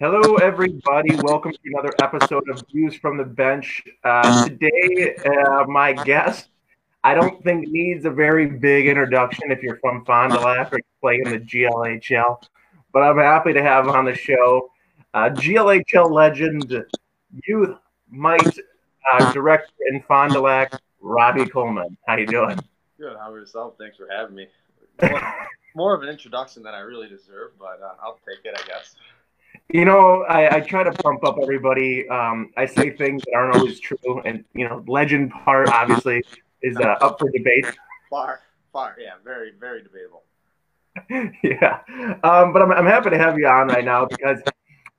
Hello, 0.00 0.36
everybody. 0.36 1.16
Welcome 1.24 1.50
to 1.50 1.58
another 1.64 1.90
episode 2.00 2.48
of 2.48 2.62
Views 2.72 2.94
from 2.94 3.16
the 3.16 3.24
Bench. 3.24 3.82
Uh, 4.04 4.46
today, 4.46 5.16
uh, 5.26 5.64
my 5.64 5.92
guest, 5.92 6.50
I 7.02 7.14
don't 7.14 7.42
think 7.42 7.66
needs 7.66 8.04
a 8.04 8.10
very 8.10 8.46
big 8.46 8.86
introduction 8.86 9.50
if 9.50 9.60
you're 9.60 9.80
from 9.80 10.04
Fond 10.04 10.34
du 10.34 10.38
Lac 10.38 10.72
or 10.72 10.78
play 11.00 11.20
in 11.24 11.32
the 11.32 11.40
GLHL, 11.40 12.40
but 12.92 13.00
I'm 13.00 13.18
happy 13.18 13.52
to 13.52 13.60
have 13.60 13.88
on 13.88 14.04
the 14.04 14.14
show 14.14 14.70
uh, 15.14 15.30
GLHL 15.30 16.08
legend, 16.12 16.84
youth 17.48 17.76
mite 18.08 18.56
uh, 19.12 19.32
director 19.32 19.72
in 19.90 20.00
Fond 20.02 20.32
du 20.32 20.38
Lac, 20.38 20.74
Robbie 21.00 21.46
Coleman. 21.46 21.96
How 22.06 22.18
you 22.18 22.26
doing? 22.28 22.56
Good. 23.00 23.16
How 23.16 23.32
are 23.32 23.38
yourself? 23.40 23.74
Thanks 23.80 23.96
for 23.96 24.06
having 24.08 24.36
me. 24.36 24.46
More, 25.02 25.34
more 25.74 25.94
of 25.96 26.04
an 26.04 26.08
introduction 26.08 26.62
than 26.62 26.72
I 26.74 26.80
really 26.82 27.08
deserve, 27.08 27.58
but 27.58 27.80
uh, 27.82 27.94
I'll 28.00 28.20
take 28.24 28.44
it, 28.44 28.56
I 28.56 28.64
guess. 28.64 28.94
You 29.70 29.84
know, 29.84 30.22
I, 30.22 30.56
I, 30.56 30.60
try 30.60 30.82
to 30.82 30.92
pump 30.92 31.24
up 31.24 31.36
everybody. 31.42 32.08
Um, 32.08 32.50
I 32.56 32.64
say 32.64 32.88
things 32.88 33.22
that 33.26 33.34
aren't 33.34 33.54
always 33.56 33.78
true, 33.78 34.22
and 34.24 34.42
you 34.54 34.66
know, 34.66 34.82
legend 34.86 35.30
part 35.30 35.68
obviously 35.68 36.22
is 36.62 36.74
uh, 36.78 36.96
up 37.02 37.18
for 37.18 37.30
debate. 37.30 37.66
Far, 38.08 38.40
far, 38.72 38.96
yeah, 38.98 39.12
very, 39.22 39.52
very 39.60 39.82
debatable. 39.82 40.22
yeah, 41.42 41.80
um, 42.24 42.54
but 42.54 42.62
I'm, 42.62 42.72
I'm 42.72 42.86
happy 42.86 43.10
to 43.10 43.18
have 43.18 43.38
you 43.38 43.46
on 43.46 43.68
right 43.68 43.84
now 43.84 44.06
because 44.06 44.40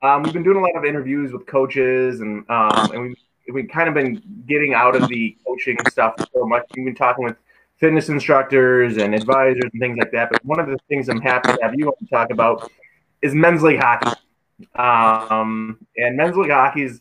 um, 0.02 0.22
we've 0.22 0.32
been 0.32 0.44
doing 0.44 0.58
a 0.58 0.60
lot 0.60 0.76
of 0.76 0.84
interviews 0.84 1.32
with 1.32 1.46
coaches, 1.46 2.20
and 2.20 2.48
um, 2.48 2.92
and 2.92 3.02
we 3.02 3.16
we've 3.52 3.68
kind 3.68 3.88
of 3.88 3.94
been 3.94 4.22
getting 4.46 4.72
out 4.72 4.94
of 4.94 5.08
the 5.08 5.36
coaching 5.44 5.78
stuff 5.90 6.14
so 6.32 6.46
much. 6.46 6.62
We've 6.76 6.84
been 6.84 6.94
talking 6.94 7.24
with 7.24 7.36
fitness 7.78 8.08
instructors 8.08 8.98
and 8.98 9.16
advisors 9.16 9.64
and 9.72 9.80
things 9.80 9.98
like 9.98 10.12
that. 10.12 10.30
But 10.30 10.44
one 10.44 10.60
of 10.60 10.68
the 10.68 10.78
things 10.88 11.08
I'm 11.08 11.20
happy 11.20 11.54
to 11.54 11.58
have 11.60 11.74
you 11.74 11.88
on 11.88 11.94
to 11.98 12.06
talk 12.06 12.30
about 12.30 12.70
is 13.20 13.34
men's 13.34 13.64
league 13.64 13.80
hockey. 13.80 14.12
Um, 14.74 15.78
and 15.96 16.16
men's 16.16 16.36
hockey 16.36 16.82
is 16.82 17.00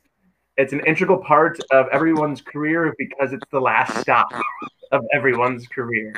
it's 0.57 0.73
an 0.73 0.81
integral 0.85 1.17
part 1.17 1.57
of 1.71 1.87
everyone's 1.91 2.41
career 2.41 2.93
because 2.97 3.31
it's 3.31 3.45
the 3.51 3.61
last 3.61 3.97
stop 3.97 4.27
of 4.91 5.05
everyone's 5.13 5.67
career. 5.67 6.13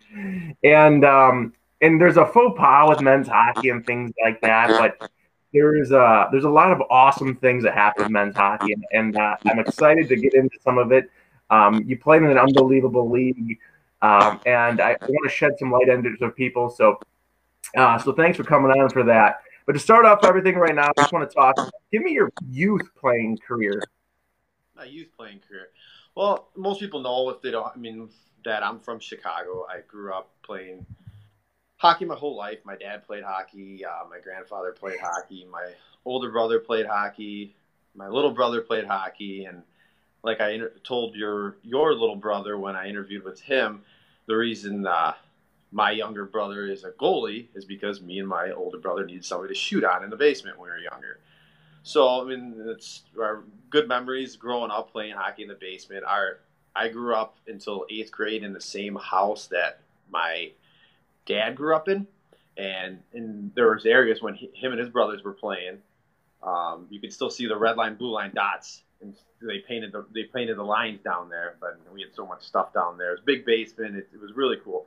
And 0.63 1.05
um, 1.05 1.53
and 1.81 1.99
there's 1.99 2.17
a 2.17 2.25
faux 2.25 2.57
pas 2.57 2.89
with 2.89 3.01
men's 3.01 3.27
hockey 3.27 3.69
and 3.69 3.85
things 3.85 4.11
like 4.23 4.41
that, 4.41 4.69
but 4.79 5.09
there's 5.53 5.91
a 5.91 6.27
there's 6.31 6.43
a 6.43 6.49
lot 6.49 6.71
of 6.71 6.81
awesome 6.89 7.35
things 7.35 7.63
that 7.63 7.73
happen 7.73 8.05
in 8.05 8.11
men's 8.11 8.35
hockey, 8.35 8.73
and, 8.73 8.85
and 8.93 9.17
uh, 9.17 9.35
I'm 9.45 9.59
excited 9.59 10.07
to 10.09 10.15
get 10.15 10.33
into 10.33 10.57
some 10.63 10.77
of 10.77 10.91
it. 10.91 11.09
Um, 11.49 11.83
you 11.85 11.97
played 11.97 12.23
in 12.23 12.29
an 12.29 12.37
unbelievable 12.37 13.09
league, 13.09 13.59
um, 14.01 14.39
and 14.45 14.79
I, 14.79 14.91
I 14.91 15.05
want 15.07 15.29
to 15.29 15.35
shed 15.35 15.53
some 15.59 15.71
light 15.71 15.89
into 15.89 16.15
some 16.17 16.31
people. 16.31 16.69
So, 16.69 16.99
uh, 17.75 17.97
so 17.99 18.13
thanks 18.13 18.37
for 18.37 18.43
coming 18.43 18.71
on 18.71 18.89
for 18.89 19.03
that. 19.03 19.41
But 19.65 19.73
to 19.73 19.79
start 19.79 20.05
off 20.05 20.23
everything 20.23 20.55
right 20.55 20.75
now, 20.75 20.87
I 20.87 21.01
just 21.01 21.13
want 21.13 21.29
to 21.29 21.33
talk. 21.33 21.55
Give 21.91 22.01
me 22.01 22.11
your 22.11 22.31
youth 22.49 22.89
playing 22.99 23.37
career. 23.45 23.81
My 24.75 24.85
youth 24.85 25.09
playing 25.15 25.41
career. 25.47 25.69
Well, 26.15 26.49
most 26.55 26.79
people 26.79 27.01
know 27.01 27.29
if 27.29 27.41
they 27.41 27.51
don't. 27.51 27.71
I 27.73 27.77
mean, 27.77 28.09
that 28.43 28.63
I'm 28.63 28.79
from 28.79 28.99
Chicago. 28.99 29.65
I 29.69 29.81
grew 29.87 30.13
up 30.13 30.29
playing 30.43 30.85
hockey 31.77 32.05
my 32.05 32.15
whole 32.15 32.35
life. 32.35 32.59
My 32.63 32.75
dad 32.75 33.05
played 33.05 33.23
hockey. 33.23 33.85
Uh, 33.85 34.07
my 34.09 34.19
grandfather 34.19 34.71
played 34.71 34.99
hockey. 34.99 35.47
My 35.51 35.71
older 36.05 36.31
brother 36.31 36.59
played 36.59 36.85
hockey. 36.85 37.55
My 37.95 38.07
little 38.07 38.31
brother 38.31 38.61
played 38.61 38.85
hockey, 38.85 39.45
and 39.45 39.63
like 40.23 40.39
I 40.39 40.51
inter- 40.51 40.73
told 40.83 41.15
your 41.15 41.57
your 41.61 41.93
little 41.93 42.15
brother 42.15 42.57
when 42.57 42.75
I 42.75 42.87
interviewed 42.87 43.23
with 43.23 43.41
him, 43.41 43.81
the 44.27 44.35
reason 44.35 44.87
uh, 44.87 45.13
my 45.71 45.91
younger 45.91 46.25
brother 46.25 46.67
is 46.67 46.83
a 46.83 46.91
goalie 46.91 47.47
is 47.55 47.65
because 47.65 48.01
me 48.01 48.19
and 48.19 48.27
my 48.27 48.51
older 48.51 48.77
brother 48.77 49.05
needed 49.05 49.25
somebody 49.25 49.53
to 49.53 49.59
shoot 49.59 49.83
on 49.83 50.03
in 50.03 50.09
the 50.09 50.17
basement 50.17 50.59
when 50.59 50.69
we 50.69 50.71
were 50.71 50.91
younger. 50.91 51.19
So 51.83 52.21
I 52.21 52.25
mean, 52.25 52.55
it's 52.67 53.03
our 53.19 53.43
good 53.69 53.87
memories 53.87 54.35
growing 54.35 54.71
up 54.71 54.91
playing 54.91 55.15
hockey 55.15 55.43
in 55.43 55.47
the 55.47 55.55
basement. 55.55 56.03
Our 56.05 56.39
I 56.75 56.89
grew 56.89 57.15
up 57.15 57.37
until 57.47 57.85
eighth 57.89 58.11
grade 58.11 58.43
in 58.43 58.53
the 58.53 58.61
same 58.61 58.95
house 58.95 59.47
that 59.47 59.81
my 60.09 60.51
dad 61.25 61.55
grew 61.55 61.75
up 61.75 61.87
in, 61.87 62.05
and 62.57 62.99
and 63.13 63.51
there 63.55 63.71
was 63.71 63.85
areas 63.85 64.21
when 64.21 64.35
he, 64.35 64.51
him 64.53 64.71
and 64.71 64.79
his 64.79 64.89
brothers 64.89 65.23
were 65.23 65.33
playing. 65.33 65.77
Um, 66.43 66.87
you 66.89 66.99
could 66.99 67.13
still 67.13 67.29
see 67.29 67.47
the 67.47 67.57
red 67.57 67.77
line, 67.77 67.95
blue 67.95 68.11
line 68.11 68.31
dots, 68.33 68.81
and 69.01 69.15
they 69.41 69.59
painted 69.59 69.91
the 69.91 70.05
they 70.13 70.23
painted 70.23 70.57
the 70.57 70.63
lines 70.63 71.01
down 71.01 71.29
there. 71.29 71.55
But 71.59 71.79
we 71.93 72.01
had 72.01 72.13
so 72.13 72.25
much 72.25 72.43
stuff 72.43 72.73
down 72.73 72.97
there. 72.97 73.11
It 73.11 73.19
was 73.19 73.21
big 73.25 73.45
basement. 73.45 73.95
It, 73.95 74.09
it 74.13 74.21
was 74.21 74.33
really 74.33 74.57
cool. 74.63 74.85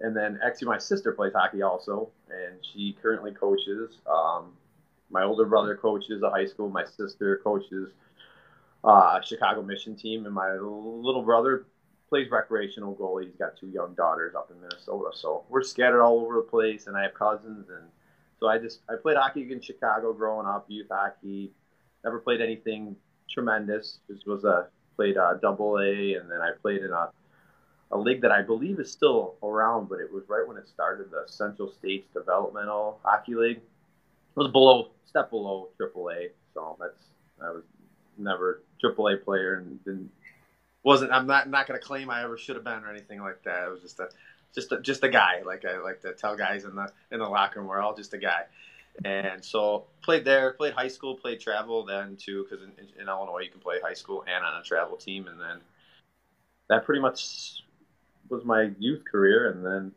And 0.00 0.16
then 0.16 0.38
actually, 0.44 0.68
my 0.68 0.78
sister 0.78 1.12
plays 1.12 1.32
hockey 1.34 1.62
also, 1.62 2.10
and 2.28 2.58
she 2.72 2.96
currently 3.00 3.32
coaches. 3.32 3.98
Um, 4.10 4.52
my 5.10 5.22
older 5.22 5.44
brother 5.44 5.76
coaches 5.76 6.22
a 6.22 6.30
high 6.30 6.46
school. 6.46 6.68
My 6.68 6.84
sister 6.84 7.40
coaches 7.44 7.90
uh, 8.82 9.20
Chicago 9.20 9.62
Mission 9.62 9.96
team, 9.96 10.26
and 10.26 10.34
my 10.34 10.52
little 10.52 11.22
brother 11.22 11.66
plays 12.08 12.30
recreational 12.30 12.94
goalie. 12.94 13.26
He's 13.26 13.36
got 13.36 13.56
two 13.56 13.68
young 13.68 13.94
daughters 13.94 14.34
up 14.34 14.50
in 14.50 14.60
Minnesota, 14.60 15.10
so 15.14 15.44
we're 15.48 15.62
scattered 15.62 16.02
all 16.02 16.20
over 16.20 16.36
the 16.36 16.42
place. 16.42 16.86
And 16.86 16.96
I 16.96 17.02
have 17.02 17.14
cousins, 17.14 17.68
and 17.68 17.88
so 18.40 18.48
I 18.48 18.58
just 18.58 18.80
I 18.90 18.94
played 19.00 19.16
hockey 19.16 19.50
in 19.50 19.60
Chicago 19.60 20.12
growing 20.12 20.46
up, 20.46 20.66
youth 20.68 20.88
hockey. 20.90 21.52
Never 22.02 22.18
played 22.18 22.40
anything 22.40 22.96
tremendous. 23.30 23.98
Just 24.08 24.26
was 24.26 24.44
a 24.44 24.68
played 24.96 25.16
a 25.16 25.38
double 25.40 25.78
A, 25.78 26.14
and 26.14 26.30
then 26.30 26.40
I 26.40 26.50
played 26.60 26.82
in 26.82 26.90
a 26.90 27.10
a 27.94 27.98
league 27.98 28.20
that 28.22 28.32
I 28.32 28.42
believe 28.42 28.80
is 28.80 28.90
still 28.90 29.36
around, 29.42 29.88
but 29.88 30.00
it 30.00 30.12
was 30.12 30.24
right 30.28 30.46
when 30.46 30.56
it 30.56 30.68
started, 30.68 31.10
the 31.10 31.22
Central 31.26 31.70
States 31.70 32.06
Developmental 32.12 32.98
Hockey 33.04 33.36
League. 33.36 33.58
It 33.58 34.36
was 34.36 34.50
below, 34.50 34.88
step 35.06 35.30
below 35.30 35.68
AAA, 35.80 36.30
so 36.52 36.76
that's 36.80 36.98
I 37.40 37.50
was 37.50 37.62
never 38.18 38.62
AAA 38.82 39.24
player 39.24 39.54
and 39.56 39.82
didn't 39.84 40.10
wasn't 40.82 41.12
I'm 41.12 41.26
not 41.26 41.48
not 41.48 41.66
gonna 41.66 41.78
claim 41.78 42.10
I 42.10 42.24
ever 42.24 42.36
should 42.36 42.56
have 42.56 42.64
been 42.64 42.84
or 42.84 42.90
anything 42.90 43.20
like 43.20 43.42
that. 43.44 43.64
It 43.64 43.70
was 43.70 43.80
just 43.80 44.00
a 44.00 44.08
just 44.54 44.72
a, 44.72 44.80
just 44.80 45.04
a 45.04 45.08
guy. 45.08 45.42
Like 45.46 45.64
I 45.64 45.78
like 45.78 46.02
to 46.02 46.12
tell 46.14 46.36
guys 46.36 46.64
in 46.64 46.74
the 46.74 46.90
in 47.12 47.20
the 47.20 47.28
locker 47.28 47.60
room, 47.60 47.68
we're 47.68 47.80
all 47.80 47.94
just 47.94 48.12
a 48.12 48.18
guy. 48.18 48.42
And 49.04 49.44
so 49.44 49.84
played 50.02 50.24
there, 50.24 50.52
played 50.52 50.74
high 50.74 50.88
school, 50.88 51.16
played 51.16 51.40
travel 51.40 51.84
then 51.84 52.16
too, 52.16 52.44
because 52.44 52.64
in, 52.64 52.70
in, 53.00 53.08
Illinois 53.08 53.40
you 53.40 53.50
can 53.50 53.60
play 53.60 53.80
high 53.82 53.94
school 53.94 54.24
and 54.28 54.44
on 54.44 54.60
a 54.60 54.62
travel 54.62 54.96
team, 54.96 55.26
and 55.26 55.40
then 55.40 55.60
that 56.68 56.84
pretty 56.84 57.00
much 57.00 57.63
was 58.28 58.44
my 58.44 58.70
youth 58.78 59.02
career. 59.10 59.50
And 59.50 59.64
then 59.64 59.92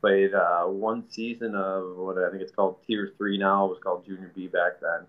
played 0.00 0.34
uh, 0.34 0.64
one 0.64 1.04
season 1.10 1.54
of 1.54 1.96
what 1.96 2.18
I 2.18 2.30
think 2.30 2.42
it's 2.42 2.52
called 2.52 2.76
Tier 2.86 3.12
Three 3.16 3.38
now. 3.38 3.66
It 3.66 3.70
was 3.70 3.78
called 3.82 4.06
Junior 4.06 4.30
B 4.34 4.46
back 4.46 4.80
then 4.80 5.06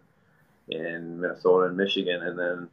in 0.69 1.19
Minnesota 1.19 1.67
and 1.67 1.77
Michigan, 1.77 2.21
and 2.23 2.37
then 2.37 2.69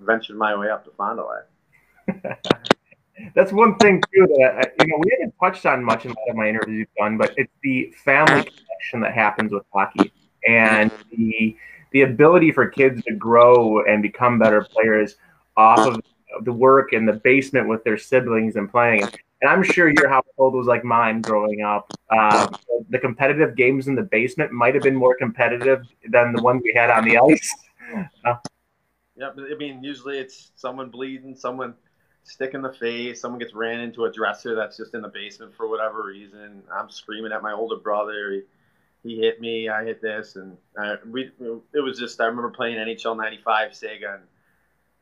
ventured 0.00 0.36
my 0.36 0.56
way 0.56 0.70
up 0.70 0.84
to 0.84 0.90
Fond 0.92 1.18
du 1.18 1.24
Lac. 1.24 2.38
That's 3.34 3.52
one 3.52 3.76
thing 3.76 4.02
too 4.14 4.26
that 4.38 4.72
you 4.80 4.86
know 4.86 4.96
we 4.98 5.10
haven't 5.18 5.34
touched 5.42 5.66
on 5.66 5.84
much 5.84 6.04
in 6.04 6.12
a 6.12 6.14
lot 6.14 6.30
of 6.30 6.36
my 6.36 6.48
interviews 6.48 6.88
done, 6.98 7.18
but 7.18 7.34
it's 7.36 7.52
the 7.62 7.92
family 8.04 8.42
connection 8.42 9.00
that 9.00 9.12
happens 9.12 9.52
with 9.52 9.64
hockey 9.72 10.12
and 10.46 10.90
the 11.12 11.56
the 11.92 12.02
ability 12.02 12.52
for 12.52 12.68
kids 12.68 13.02
to 13.02 13.14
grow 13.14 13.84
and 13.84 14.00
become 14.00 14.38
better 14.38 14.66
players 14.72 15.16
off 15.56 15.80
of 15.80 16.00
the 16.42 16.52
work 16.52 16.92
in 16.92 17.06
the 17.06 17.14
basement 17.14 17.68
with 17.68 17.84
their 17.84 17.98
siblings 17.98 18.56
and 18.56 18.70
playing. 18.70 19.02
And 19.02 19.50
I'm 19.50 19.62
sure 19.62 19.88
your 19.88 20.08
household 20.08 20.54
was 20.54 20.66
like 20.66 20.84
mine 20.84 21.22
growing 21.22 21.62
up. 21.62 21.92
Uh, 22.10 22.48
the 22.90 22.98
competitive 22.98 23.56
games 23.56 23.88
in 23.88 23.94
the 23.94 24.02
basement 24.02 24.52
might 24.52 24.74
have 24.74 24.82
been 24.82 24.96
more 24.96 25.16
competitive 25.16 25.82
than 26.08 26.32
the 26.32 26.42
ones 26.42 26.62
we 26.64 26.72
had 26.74 26.90
on 26.90 27.04
the 27.04 27.18
ice. 27.18 27.54
Uh, 28.24 28.36
yeah, 29.16 29.30
I 29.36 29.56
mean, 29.56 29.82
usually 29.82 30.18
it's 30.18 30.52
someone 30.54 30.90
bleeding, 30.90 31.34
someone 31.34 31.74
stick 32.22 32.54
in 32.54 32.62
the 32.62 32.72
face, 32.72 33.20
someone 33.20 33.38
gets 33.38 33.52
ran 33.52 33.80
into 33.80 34.04
a 34.04 34.12
dresser 34.12 34.54
that's 34.54 34.76
just 34.76 34.94
in 34.94 35.02
the 35.02 35.08
basement 35.08 35.54
for 35.54 35.68
whatever 35.68 36.04
reason. 36.04 36.62
I'm 36.72 36.88
screaming 36.88 37.32
at 37.32 37.42
my 37.42 37.52
older 37.52 37.76
brother. 37.76 38.32
He, 38.32 38.42
he 39.02 39.20
hit 39.20 39.40
me. 39.40 39.68
I 39.68 39.84
hit 39.84 40.00
this, 40.00 40.36
and 40.36 40.56
I, 40.78 40.96
we. 41.06 41.30
It 41.74 41.80
was 41.80 41.98
just. 41.98 42.20
I 42.20 42.26
remember 42.26 42.50
playing 42.50 42.76
NHL 42.76 43.16
'95 43.16 43.72
Sega, 43.72 44.14
and 44.14 44.22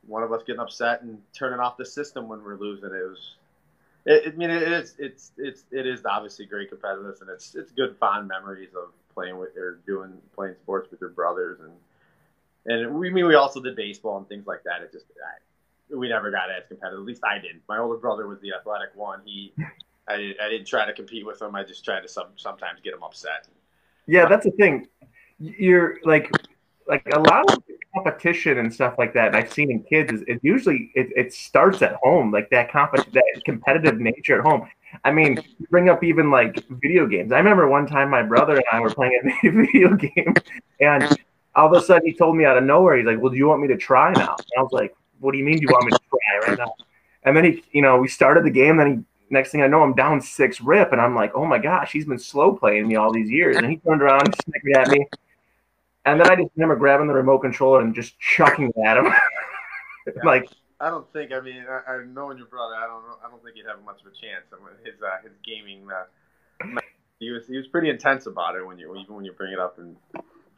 one 0.08 0.22
of 0.22 0.32
us 0.32 0.42
getting 0.46 0.60
upset 0.60 1.02
and 1.02 1.20
turning 1.32 1.60
off 1.60 1.76
the 1.76 1.86
system 1.86 2.28
when 2.28 2.42
we're 2.42 2.56
losing. 2.56 2.90
It 2.90 3.08
was. 3.08 3.34
It, 4.06 4.32
I 4.32 4.36
mean, 4.36 4.50
it 4.50 4.62
is. 4.62 4.94
It's. 4.98 5.32
It's. 5.36 5.64
It 5.70 5.86
is 5.86 6.04
obviously 6.04 6.46
great 6.46 6.70
competitiveness, 6.70 7.20
and 7.20 7.30
it's. 7.30 7.54
It's 7.54 7.70
good 7.72 7.96
fond 7.98 8.26
memories 8.26 8.70
of 8.74 8.90
playing 9.14 9.38
with 9.38 9.56
or 9.56 9.80
doing 9.86 10.12
playing 10.34 10.54
sports 10.62 10.90
with 10.90 11.00
your 11.00 11.10
brothers 11.10 11.58
and 11.60 11.72
and 12.66 12.94
we 12.94 13.08
I 13.08 13.12
mean 13.12 13.26
we 13.26 13.34
also 13.34 13.60
did 13.60 13.74
baseball 13.74 14.18
and 14.18 14.28
things 14.28 14.46
like 14.46 14.62
that. 14.64 14.82
It 14.82 14.92
just 14.92 15.06
I, 15.16 15.96
we 15.96 16.08
never 16.08 16.30
got 16.30 16.50
as 16.50 16.64
competitive. 16.68 17.00
At 17.00 17.06
least 17.06 17.22
I 17.24 17.38
didn't. 17.38 17.62
My 17.68 17.78
older 17.78 17.98
brother 17.98 18.28
was 18.28 18.40
the 18.40 18.52
athletic 18.52 18.90
one. 18.94 19.20
He 19.24 19.52
I, 20.08 20.34
I 20.40 20.48
didn't 20.48 20.66
try 20.66 20.86
to 20.86 20.92
compete 20.92 21.26
with 21.26 21.40
him. 21.40 21.54
I 21.54 21.64
just 21.64 21.84
tried 21.84 22.00
to 22.00 22.08
some, 22.08 22.28
sometimes 22.36 22.80
get 22.82 22.94
him 22.94 23.02
upset. 23.02 23.48
Yeah, 24.06 24.26
that's 24.26 24.44
the 24.44 24.52
thing. 24.52 24.86
You're 25.38 25.98
like 26.04 26.30
like 26.86 27.06
a 27.12 27.18
lot 27.18 27.50
of 27.50 27.62
competition 27.98 28.58
and 28.58 28.72
stuff 28.72 28.94
like 28.98 29.12
that. 29.14 29.28
And 29.28 29.36
I've 29.36 29.52
seen 29.52 29.70
in 29.70 29.82
kids 29.82 30.12
is 30.12 30.22
it 30.26 30.40
usually 30.42 30.90
it, 30.94 31.08
it 31.16 31.32
starts 31.32 31.82
at 31.82 31.94
home, 32.02 32.32
like 32.32 32.50
that 32.50 32.70
comp 32.70 32.92
that 32.94 33.42
competitive 33.44 33.98
nature 33.98 34.38
at 34.38 34.44
home. 34.44 34.68
I 35.04 35.10
mean, 35.10 35.38
bring 35.70 35.88
up 35.88 36.02
even 36.02 36.30
like 36.30 36.64
video 36.68 37.06
games. 37.06 37.32
I 37.32 37.38
remember 37.38 37.68
one 37.68 37.86
time 37.86 38.10
my 38.10 38.22
brother 38.22 38.56
and 38.56 38.64
I 38.72 38.80
were 38.80 38.90
playing 38.90 39.20
a 39.44 39.50
video 39.50 39.94
game, 39.94 40.34
and 40.80 41.16
all 41.54 41.74
of 41.74 41.82
a 41.82 41.84
sudden 41.84 42.06
he 42.06 42.14
told 42.14 42.36
me 42.36 42.44
out 42.44 42.56
of 42.56 42.64
nowhere, 42.64 42.96
he's 42.96 43.06
like, 43.06 43.20
"Well, 43.20 43.30
do 43.30 43.36
you 43.36 43.46
want 43.46 43.60
me 43.60 43.68
to 43.68 43.76
try 43.76 44.12
now?" 44.12 44.34
And 44.38 44.58
I 44.58 44.62
was 44.62 44.72
like, 44.72 44.94
"What 45.20 45.32
do 45.32 45.38
you 45.38 45.44
mean? 45.44 45.56
Do 45.56 45.62
you 45.62 45.68
want 45.68 45.86
me 45.86 45.92
to 45.92 45.98
try 46.08 46.48
right 46.48 46.58
now?" 46.58 46.74
And 47.24 47.36
then 47.36 47.44
he, 47.44 47.64
you 47.72 47.82
know, 47.82 47.98
we 47.98 48.08
started 48.08 48.44
the 48.44 48.50
game. 48.50 48.76
Then 48.76 48.86
he, 48.86 49.34
next 49.34 49.50
thing 49.50 49.62
I 49.62 49.66
know, 49.66 49.82
I'm 49.82 49.94
down 49.94 50.20
six 50.20 50.60
rip, 50.60 50.92
and 50.92 51.00
I'm 51.00 51.14
like, 51.14 51.32
"Oh 51.34 51.44
my 51.44 51.58
gosh, 51.58 51.92
he's 51.92 52.06
been 52.06 52.18
slow 52.18 52.54
playing 52.54 52.88
me 52.88 52.96
all 52.96 53.12
these 53.12 53.30
years." 53.30 53.56
And 53.56 53.66
he 53.66 53.76
turned 53.78 54.02
around, 54.02 54.26
and 54.26 54.34
snicked 54.44 54.76
at 54.76 54.88
me, 54.88 55.06
and 56.04 56.20
then 56.20 56.30
I 56.30 56.36
just 56.36 56.50
remember 56.56 56.76
grabbing 56.76 57.06
the 57.06 57.14
remote 57.14 57.40
controller 57.40 57.80
and 57.80 57.94
just 57.94 58.18
chucking 58.18 58.72
it 58.74 58.86
at 58.86 58.96
him, 58.96 59.12
like. 60.24 60.48
I 60.80 60.90
don't 60.90 61.12
think. 61.12 61.32
I 61.32 61.40
mean, 61.40 61.64
I, 61.68 61.92
I 61.92 62.04
knowing 62.04 62.38
your 62.38 62.46
brother, 62.46 62.74
I 62.76 62.86
don't 62.86 63.02
know. 63.02 63.16
I 63.24 63.28
don't 63.28 63.42
think 63.42 63.56
he'd 63.56 63.66
have 63.66 63.84
much 63.84 64.00
of 64.00 64.06
a 64.06 64.14
chance. 64.14 64.46
I 64.52 64.56
mean, 64.56 64.74
his 64.84 65.02
uh, 65.02 65.20
his 65.24 65.32
gaming, 65.44 65.88
uh, 65.90 66.80
he 67.18 67.30
was 67.30 67.48
he 67.48 67.56
was 67.56 67.66
pretty 67.66 67.90
intense 67.90 68.26
about 68.26 68.54
it 68.54 68.64
when 68.64 68.78
you 68.78 68.94
even 68.94 69.16
when 69.16 69.24
you 69.24 69.32
bring 69.32 69.52
it 69.52 69.58
up 69.58 69.78
and 69.78 69.96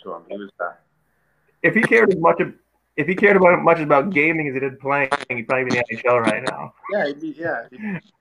to 0.03 0.13
him. 0.13 0.23
He 0.29 0.37
was. 0.37 0.51
Uh, 0.61 0.73
if 1.63 1.75
he 1.75 1.81
cared 1.81 2.13
as 2.13 2.19
much 2.19 2.39
if 2.97 3.07
he 3.07 3.15
cared 3.15 3.37
about 3.37 3.63
much 3.63 3.81
about 3.81 4.11
gaming 4.11 4.49
as 4.49 4.55
he 4.55 4.61
did 4.61 4.79
playing, 4.79 5.09
he'd 5.31 5.49
probably 5.49 5.71
be 5.71 5.79
in 5.79 5.85
the 5.89 5.97
NHL 5.97 6.21
right 6.21 6.43
now. 6.45 6.75
Yeah, 6.93 7.07
he'd 7.07 7.21
be. 7.21 7.35
Yeah, 7.39 7.65
he 7.71 7.79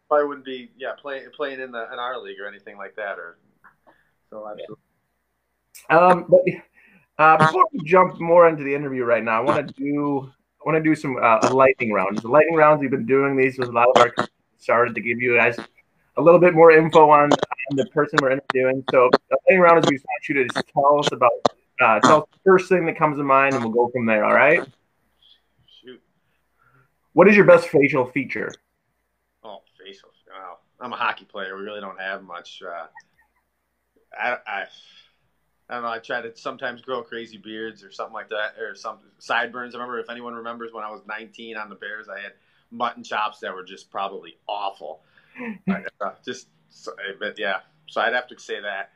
probably 0.08 0.28
wouldn't 0.28 0.46
be. 0.46 0.72
Yeah, 0.78 0.92
playing 1.00 1.28
playing 1.36 1.60
in 1.60 1.72
the 1.72 1.92
in 1.92 2.00
our 2.00 2.18
league 2.18 2.40
or 2.40 2.48
anything 2.48 2.78
like 2.78 2.96
that. 2.96 3.20
Or 3.20 3.38
so 4.30 4.48
absolutely. 4.48 4.76
Um, 5.90 6.26
but 6.30 6.42
uh, 7.20 7.38
before 7.38 7.68
we 7.74 7.82
jump 7.84 8.20
more 8.20 8.48
into 8.48 8.64
the 8.64 8.74
interview 8.74 9.04
right 9.04 9.24
now, 9.24 9.40
I 9.40 9.42
want 9.42 9.68
to 9.68 9.74
do 9.74 10.32
I 10.62 10.70
want 10.70 10.82
to 10.82 10.90
do 10.90 10.96
some 10.96 11.18
uh, 11.18 11.40
a 11.44 11.54
lightning 11.54 11.92
rounds. 11.92 12.22
The 12.22 12.30
lightning 12.30 12.56
rounds 12.56 12.80
we've 12.80 12.90
been 12.90 13.06
doing 13.06 13.36
these 13.36 13.60
with 13.60 13.70
a 13.70 13.72
lot 13.72 13.90
of 13.90 14.02
our 14.02 14.28
started 14.58 14.96
to 14.96 15.02
give 15.02 15.20
you 15.20 15.36
guys 15.36 15.58
a 16.18 16.22
little 16.22 16.40
bit 16.40 16.54
more 16.54 16.72
info 16.72 17.10
on, 17.10 17.32
on 17.32 17.76
the 17.76 17.86
person 17.88 18.20
we're 18.22 18.32
interviewing. 18.32 18.84
So 18.92 19.10
the 19.30 19.38
lightning 19.48 19.62
round 19.62 19.84
is 19.84 19.90
we 19.90 19.98
want 19.98 20.30
you 20.30 20.36
to 20.36 20.48
just 20.48 20.68
tell 20.74 21.00
us 21.00 21.12
about 21.12 21.32
uh, 21.82 22.00
tell 22.00 22.22
us 22.22 22.28
the 22.32 22.40
first 22.46 22.70
thing 22.70 22.86
that 22.86 22.98
comes 22.98 23.18
to 23.18 23.24
mind, 23.24 23.54
and 23.54 23.64
we'll 23.64 23.74
go 23.74 23.90
from 23.90 24.06
there. 24.06 24.24
All 24.24 24.34
right. 24.34 24.66
Shoot. 25.82 26.02
What 27.14 27.28
is 27.28 27.36
your 27.36 27.46
best 27.46 27.68
facial 27.68 28.06
feature? 28.06 28.52
Oh, 29.44 29.62
facial. 29.78 30.10
Wow. 30.30 30.58
I'm 30.80 30.94
a 30.94 30.96
hockey 30.96 31.26
player. 31.26 31.58
We 31.58 31.64
really 31.64 31.82
don't 31.82 32.00
have 32.00 32.24
much. 32.24 32.62
Uh, 32.66 32.88
I, 34.18 34.38
I 34.48 34.66
I 35.70 35.76
don't 35.76 35.84
know. 35.84 35.90
I 35.90 36.00
try 36.00 36.22
to 36.22 36.36
sometimes 36.36 36.82
grow 36.82 37.04
crazy 37.04 37.38
beards 37.38 37.84
or 37.84 37.92
something 37.92 38.14
like 38.14 38.30
that, 38.30 38.56
or 38.60 38.74
some 38.74 38.98
sideburns. 39.20 39.76
I 39.76 39.78
remember 39.78 40.00
if 40.00 40.10
anyone 40.10 40.34
remembers 40.34 40.74
when 40.74 40.84
I 40.84 40.90
was 40.90 41.02
19 41.08 41.58
on 41.58 41.70
the 41.70 41.76
Bears, 41.76 42.08
I 42.10 42.20
had 42.20 42.34
mutton 42.72 43.04
chops 43.04 43.40
that 43.40 43.54
were 43.54 43.64
just 43.64 43.92
probably 43.92 44.38
awful. 44.48 45.02
uh, 45.72 46.12
just, 46.26 46.48
but 47.20 47.38
yeah. 47.38 47.60
So 47.88 48.02
I'd 48.02 48.14
have 48.14 48.28
to 48.28 48.40
say 48.40 48.60
that. 48.62 48.92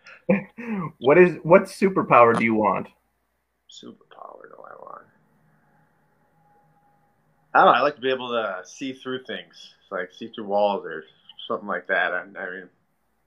what 0.99 1.17
is 1.17 1.37
what 1.43 1.63
superpower 1.63 2.37
do 2.37 2.43
you 2.43 2.55
want? 2.55 2.87
Superpower 3.69 4.43
do 4.49 4.57
I 4.57 4.75
want? 4.79 5.05
I 7.53 7.63
don't 7.63 7.67
know. 7.67 7.79
I 7.79 7.81
like 7.81 7.95
to 7.95 8.01
be 8.01 8.11
able 8.11 8.29
to 8.29 8.61
see 8.65 8.93
through 8.93 9.23
things, 9.25 9.73
like 9.91 10.11
see 10.11 10.27
through 10.27 10.45
walls 10.45 10.85
or 10.85 11.03
something 11.47 11.67
like 11.67 11.87
that. 11.87 12.13
I, 12.13 12.21
I 12.21 12.49
mean, 12.49 12.69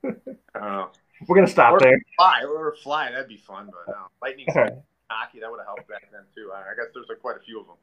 I 0.55 0.59
don't 0.59 0.71
know. 0.71 0.89
We're 1.25 1.35
gonna 1.35 1.47
stop 1.47 1.73
or 1.73 1.79
there. 1.79 1.99
Fly 2.17 2.43
or 2.43 2.75
fly, 2.83 3.11
that'd 3.11 3.27
be 3.27 3.37
fun. 3.37 3.67
But 3.71 3.93
no, 3.93 4.07
lightning 4.21 4.45
right. 4.55 4.73
hockey 5.09 5.39
that 5.39 5.49
would 5.49 5.59
have 5.59 5.67
helped 5.67 5.87
back 5.87 6.09
then 6.11 6.21
too. 6.35 6.51
I 6.53 6.75
guess 6.75 6.87
there's 6.93 7.07
like 7.09 7.19
quite 7.19 7.37
a 7.37 7.39
few 7.39 7.59
of 7.59 7.67
them. 7.67 7.75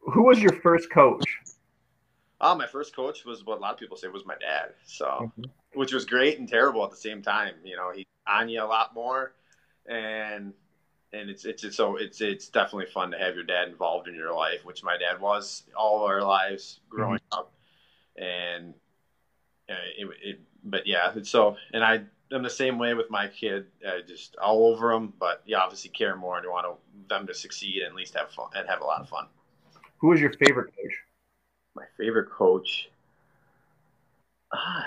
Who 0.00 0.24
was 0.24 0.40
your 0.40 0.52
first 0.60 0.90
coach? 0.90 1.24
Oh, 2.40 2.56
my 2.56 2.66
first 2.66 2.94
coach 2.94 3.24
was 3.24 3.46
what 3.46 3.58
a 3.58 3.60
lot 3.60 3.72
of 3.72 3.78
people 3.78 3.96
say 3.96 4.08
was 4.08 4.26
my 4.26 4.34
dad. 4.34 4.74
So, 4.84 5.06
mm-hmm. 5.06 5.44
which 5.74 5.92
was 5.92 6.04
great 6.04 6.38
and 6.38 6.48
terrible 6.48 6.84
at 6.84 6.90
the 6.90 6.96
same 6.96 7.22
time. 7.22 7.54
You 7.64 7.76
know, 7.76 7.92
he 7.94 8.06
on 8.26 8.48
you 8.48 8.62
a 8.62 8.64
lot 8.64 8.94
more, 8.94 9.34
and 9.86 10.52
and 11.12 11.30
it's 11.30 11.44
it's, 11.44 11.64
it's 11.64 11.76
so 11.76 11.96
it's 11.96 12.20
it's 12.20 12.48
definitely 12.48 12.86
fun 12.86 13.10
to 13.12 13.18
have 13.18 13.34
your 13.34 13.44
dad 13.44 13.68
involved 13.68 14.08
in 14.08 14.14
your 14.14 14.34
life, 14.34 14.64
which 14.64 14.82
my 14.82 14.96
dad 14.96 15.20
was 15.20 15.62
all 15.76 16.04
our 16.04 16.22
lives 16.22 16.80
growing 16.88 17.20
mm-hmm. 17.30 17.38
up, 17.38 17.52
and 18.16 18.74
uh, 19.70 19.74
it, 19.96 20.08
it 20.22 20.40
but 20.64 20.86
yeah, 20.86 21.12
so 21.22 21.56
and 21.72 21.84
I 21.84 22.02
am 22.32 22.42
the 22.42 22.50
same 22.50 22.78
way 22.78 22.94
with 22.94 23.10
my 23.10 23.28
kid, 23.28 23.66
uh, 23.86 24.02
just 24.06 24.36
all 24.36 24.66
over 24.72 24.92
them. 24.92 25.12
But 25.18 25.42
you 25.44 25.56
obviously 25.56 25.90
care 25.90 26.16
more 26.16 26.36
and 26.36 26.44
you 26.44 26.50
want 26.50 26.66
to, 26.66 26.74
them 27.08 27.26
to 27.26 27.34
succeed 27.34 27.82
and 27.82 27.90
at 27.90 27.94
least 27.94 28.14
have 28.14 28.30
fun 28.30 28.48
and 28.54 28.68
have 28.68 28.80
a 28.80 28.84
lot 28.84 29.00
of 29.00 29.08
fun. 29.08 29.26
Who 29.98 30.12
is 30.12 30.20
your 30.20 30.32
favorite 30.32 30.72
coach? 30.76 30.92
My 31.74 31.84
favorite 31.96 32.30
coach. 32.30 32.88
Ah, 34.52 34.86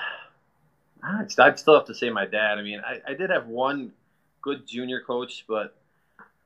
I'd 1.03 1.59
still 1.59 1.75
have 1.75 1.85
to 1.85 1.95
say 1.95 2.09
my 2.09 2.25
dad. 2.25 2.57
I 2.57 2.61
mean, 2.61 2.81
I, 2.85 2.99
I 3.07 3.13
did 3.13 3.29
have 3.29 3.47
one 3.47 3.91
good 4.41 4.67
junior 4.67 5.01
coach, 5.01 5.45
but 5.47 5.75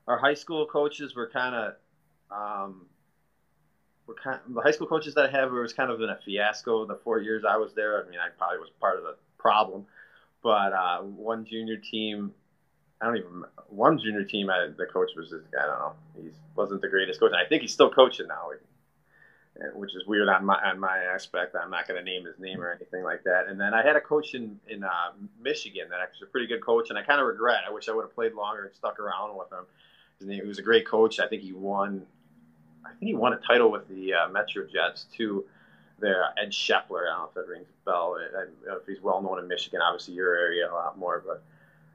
our 0.07 0.17
high 0.17 0.33
school 0.33 0.65
coaches 0.65 1.15
were 1.15 1.27
kind 1.27 1.55
of 1.55 1.73
um, 2.31 2.85
were 4.09 4.15
kind 4.15 4.39
of, 4.45 4.53
the 4.53 4.61
high 4.61 4.71
school 4.71 4.87
coaches 4.87 5.13
that 5.13 5.25
I 5.27 5.31
have 5.31 5.51
was 5.51 5.71
kind 5.71 5.91
of 5.91 6.01
in 6.01 6.09
a 6.09 6.17
fiasco 6.25 6.85
the 6.85 6.95
four 7.03 7.19
years 7.19 7.43
I 7.47 7.57
was 7.57 7.73
there. 7.73 8.03
I 8.03 8.09
mean, 8.09 8.19
I 8.19 8.29
probably 8.37 8.59
was 8.59 8.69
part 8.81 8.97
of 8.97 9.03
the 9.03 9.15
problem, 9.37 9.85
but 10.43 10.73
uh, 10.73 10.99
one 11.01 11.45
junior 11.45 11.77
team, 11.77 12.33
I 12.99 13.05
don't 13.05 13.17
even 13.17 13.43
one 13.69 13.99
junior 13.99 14.23
team. 14.23 14.49
I, 14.49 14.67
the 14.75 14.87
coach 14.87 15.11
was 15.15 15.29
just 15.29 15.45
I 15.57 15.65
don't 15.65 15.79
know. 15.79 15.93
He 16.17 16.29
wasn't 16.55 16.81
the 16.81 16.89
greatest 16.89 17.19
coach. 17.19 17.31
I 17.33 17.47
think 17.47 17.61
he's 17.61 17.71
still 17.71 17.89
coaching 17.89 18.27
now, 18.27 18.49
which 19.73 19.95
is 19.95 20.05
weird 20.05 20.27
on 20.27 20.43
my 20.43 20.55
on 20.55 20.79
my 20.79 20.97
aspect. 21.13 21.55
I'm 21.55 21.69
not 21.69 21.87
going 21.87 22.03
to 22.03 22.03
name 22.03 22.25
his 22.25 22.39
name 22.39 22.61
or 22.61 22.73
anything 22.73 23.03
like 23.03 23.23
that. 23.23 23.45
And 23.47 23.59
then 23.59 23.73
I 23.73 23.85
had 23.85 23.95
a 23.95 24.01
coach 24.01 24.33
in 24.33 24.59
in 24.67 24.83
uh, 24.83 25.11
Michigan 25.41 25.87
that 25.91 25.99
was 26.11 26.21
a 26.23 26.25
pretty 26.25 26.47
good 26.47 26.65
coach, 26.65 26.89
and 26.89 26.97
I 26.97 27.03
kind 27.03 27.21
of 27.21 27.27
regret. 27.27 27.61
I 27.65 27.71
wish 27.71 27.87
I 27.87 27.93
would 27.93 28.03
have 28.03 28.15
played 28.15 28.33
longer 28.33 28.65
and 28.65 28.75
stuck 28.75 28.99
around 28.99 29.37
with 29.37 29.51
him. 29.51 29.65
His 30.17 30.27
name, 30.27 30.41
he 30.41 30.47
was 30.47 30.59
a 30.59 30.63
great 30.63 30.85
coach. 30.85 31.21
I 31.21 31.27
think 31.27 31.43
he 31.43 31.53
won 31.53 32.05
I 32.85 32.89
think 32.89 33.09
he 33.09 33.13
won 33.15 33.33
a 33.33 33.37
title 33.37 33.71
with 33.71 33.87
the 33.87 34.13
uh, 34.13 34.29
Metro 34.29 34.65
Jets 34.65 35.05
too. 35.15 35.45
There, 35.99 36.23
Ed 36.41 36.51
Scheffler. 36.51 37.07
I 37.07 37.17
don't 37.17 37.19
know 37.19 37.27
if 37.27 37.33
that 37.33 37.47
rings 37.47 37.67
a 37.67 37.85
bell. 37.85 38.17
I, 38.17 38.43
I 38.43 38.75
if 38.77 38.87
he's 38.87 39.01
well 39.01 39.21
known 39.21 39.39
in 39.39 39.47
Michigan, 39.47 39.81
obviously 39.81 40.13
your 40.13 40.33
area 40.35 40.71
a 40.71 40.73
lot 40.73 40.97
more. 40.97 41.21
But 41.25 41.43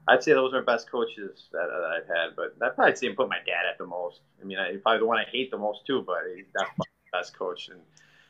I'd 0.06 0.22
say 0.22 0.32
those 0.32 0.52
are 0.52 0.62
best 0.62 0.90
coaches 0.90 1.48
that, 1.52 1.58
uh, 1.58 1.81
that 1.81 1.90
I've 1.90 2.06
had. 2.06 2.36
But 2.36 2.54
I'd 2.60 2.75
probably 2.75 2.96
say 2.96 3.08
put 3.14 3.31
my 3.31 3.38
dad 3.38 3.64
at 3.70 3.78
the 3.78 3.86
most. 3.86 4.20
I 4.42 4.44
mean, 4.44 4.58
I, 4.58 4.76
probably 4.76 4.98
the 4.98 5.06
one 5.06 5.19
I 5.19 5.25
hate 5.25 5.50
the 5.50 5.56
most 5.56 5.86
too. 5.86 6.02
But 6.06 6.19
he's 6.36 6.44
that's 6.54 6.70
the 6.76 6.84
best 7.12 7.38
coach. 7.38 7.69
And 7.69 7.80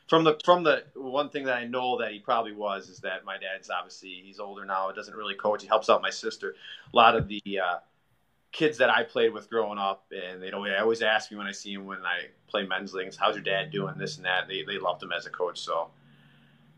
from 0.07 0.23
the 0.23 0.39
from 0.45 0.63
the 0.63 0.83
one 0.95 1.29
thing 1.29 1.43
that 1.45 1.57
I 1.57 1.65
know 1.65 1.97
that 1.99 2.11
he 2.11 2.19
probably 2.19 2.53
was 2.53 2.87
is 2.89 2.99
that 2.99 3.25
my 3.25 3.37
dad's 3.37 3.69
obviously 3.69 4.21
he's 4.23 4.39
older 4.39 4.63
now. 4.63 4.91
Doesn't 4.91 5.15
really 5.15 5.35
coach. 5.35 5.61
He 5.61 5.67
helps 5.67 5.89
out 5.89 6.01
my 6.01 6.09
sister. 6.09 6.55
A 6.93 6.95
lot 6.95 7.15
of 7.15 7.27
the 7.27 7.41
uh, 7.61 7.77
kids 8.55 8.77
that 8.77 8.89
I 8.89 9.03
played 9.03 9.33
with 9.33 9.49
growing 9.49 9.77
up, 9.77 10.05
and 10.11 10.41
they 10.41 10.49
know 10.49 10.63
they 10.63 10.77
always 10.77 11.01
ask 11.01 11.29
me 11.29 11.37
when 11.37 11.45
I 11.45 11.51
see 11.51 11.73
him 11.73 11.85
when 11.85 11.99
I 12.05 12.27
play 12.47 12.65
men's 12.65 12.93
leagues, 12.93 13.17
"How's 13.17 13.35
your 13.35 13.43
dad 13.43 13.69
doing?" 13.69 13.95
This 13.97 14.15
and 14.15 14.25
that. 14.25 14.47
They 14.47 14.63
they 14.63 14.79
loved 14.79 15.03
him 15.03 15.11
as 15.11 15.25
a 15.25 15.29
coach, 15.29 15.59
so 15.59 15.89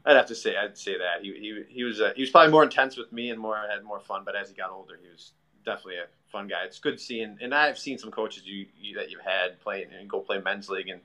I'd 0.04 0.16
have 0.18 0.26
to 0.26 0.36
say 0.36 0.58
I'd 0.58 0.76
say 0.76 0.98
that 0.98 1.22
he 1.22 1.34
he 1.34 1.64
he 1.70 1.84
was 1.84 2.02
uh, 2.02 2.14
he 2.16 2.24
was 2.24 2.32
probably 2.32 2.52
more 2.52 2.64
intense 2.64 2.98
with 2.98 3.14
me 3.14 3.30
and 3.30 3.40
more 3.40 3.58
had 3.70 3.84
more 3.84 4.00
fun. 4.00 4.24
But 4.26 4.36
as 4.36 4.50
he 4.50 4.56
got 4.56 4.72
older, 4.72 4.98
he 5.00 5.08
was 5.08 5.34
definitely 5.66 5.98
a 5.98 6.08
fun 6.32 6.48
guy. 6.48 6.64
It's 6.66 6.80
good 6.80 7.00
seeing, 7.00 7.38
and 7.42 7.54
I've 7.54 7.78
seen 7.78 8.00
some 8.00 8.10
coaches 8.10 8.42
you, 8.44 8.66
you 8.82 8.96
that 8.96 9.12
you've 9.12 9.22
had 9.22 9.62
play 9.62 9.84
and 9.84 10.10
go 10.10 10.20
play 10.20 10.42
men's 10.42 10.70
league, 10.70 10.90
and 10.90 11.00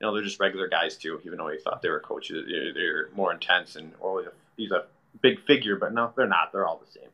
you 0.00 0.06
know 0.06 0.14
they're 0.14 0.24
just 0.24 0.40
regular 0.40 0.66
guys 0.66 0.96
too. 0.96 1.20
Even 1.26 1.36
though 1.36 1.50
you 1.50 1.60
thought 1.60 1.82
they 1.82 1.90
were 1.90 2.00
coaches, 2.00 2.46
they're, 2.48 2.72
they're 2.72 3.08
more 3.14 3.32
intense 3.34 3.76
and 3.76 3.92
oh, 4.02 4.24
he's 4.56 4.70
a 4.70 4.86
big 5.20 5.44
figure, 5.44 5.76
but 5.76 5.92
no, 5.92 6.10
they're 6.16 6.26
not. 6.26 6.52
They're 6.52 6.66
all 6.66 6.80
the 6.82 6.90
same. 6.90 7.10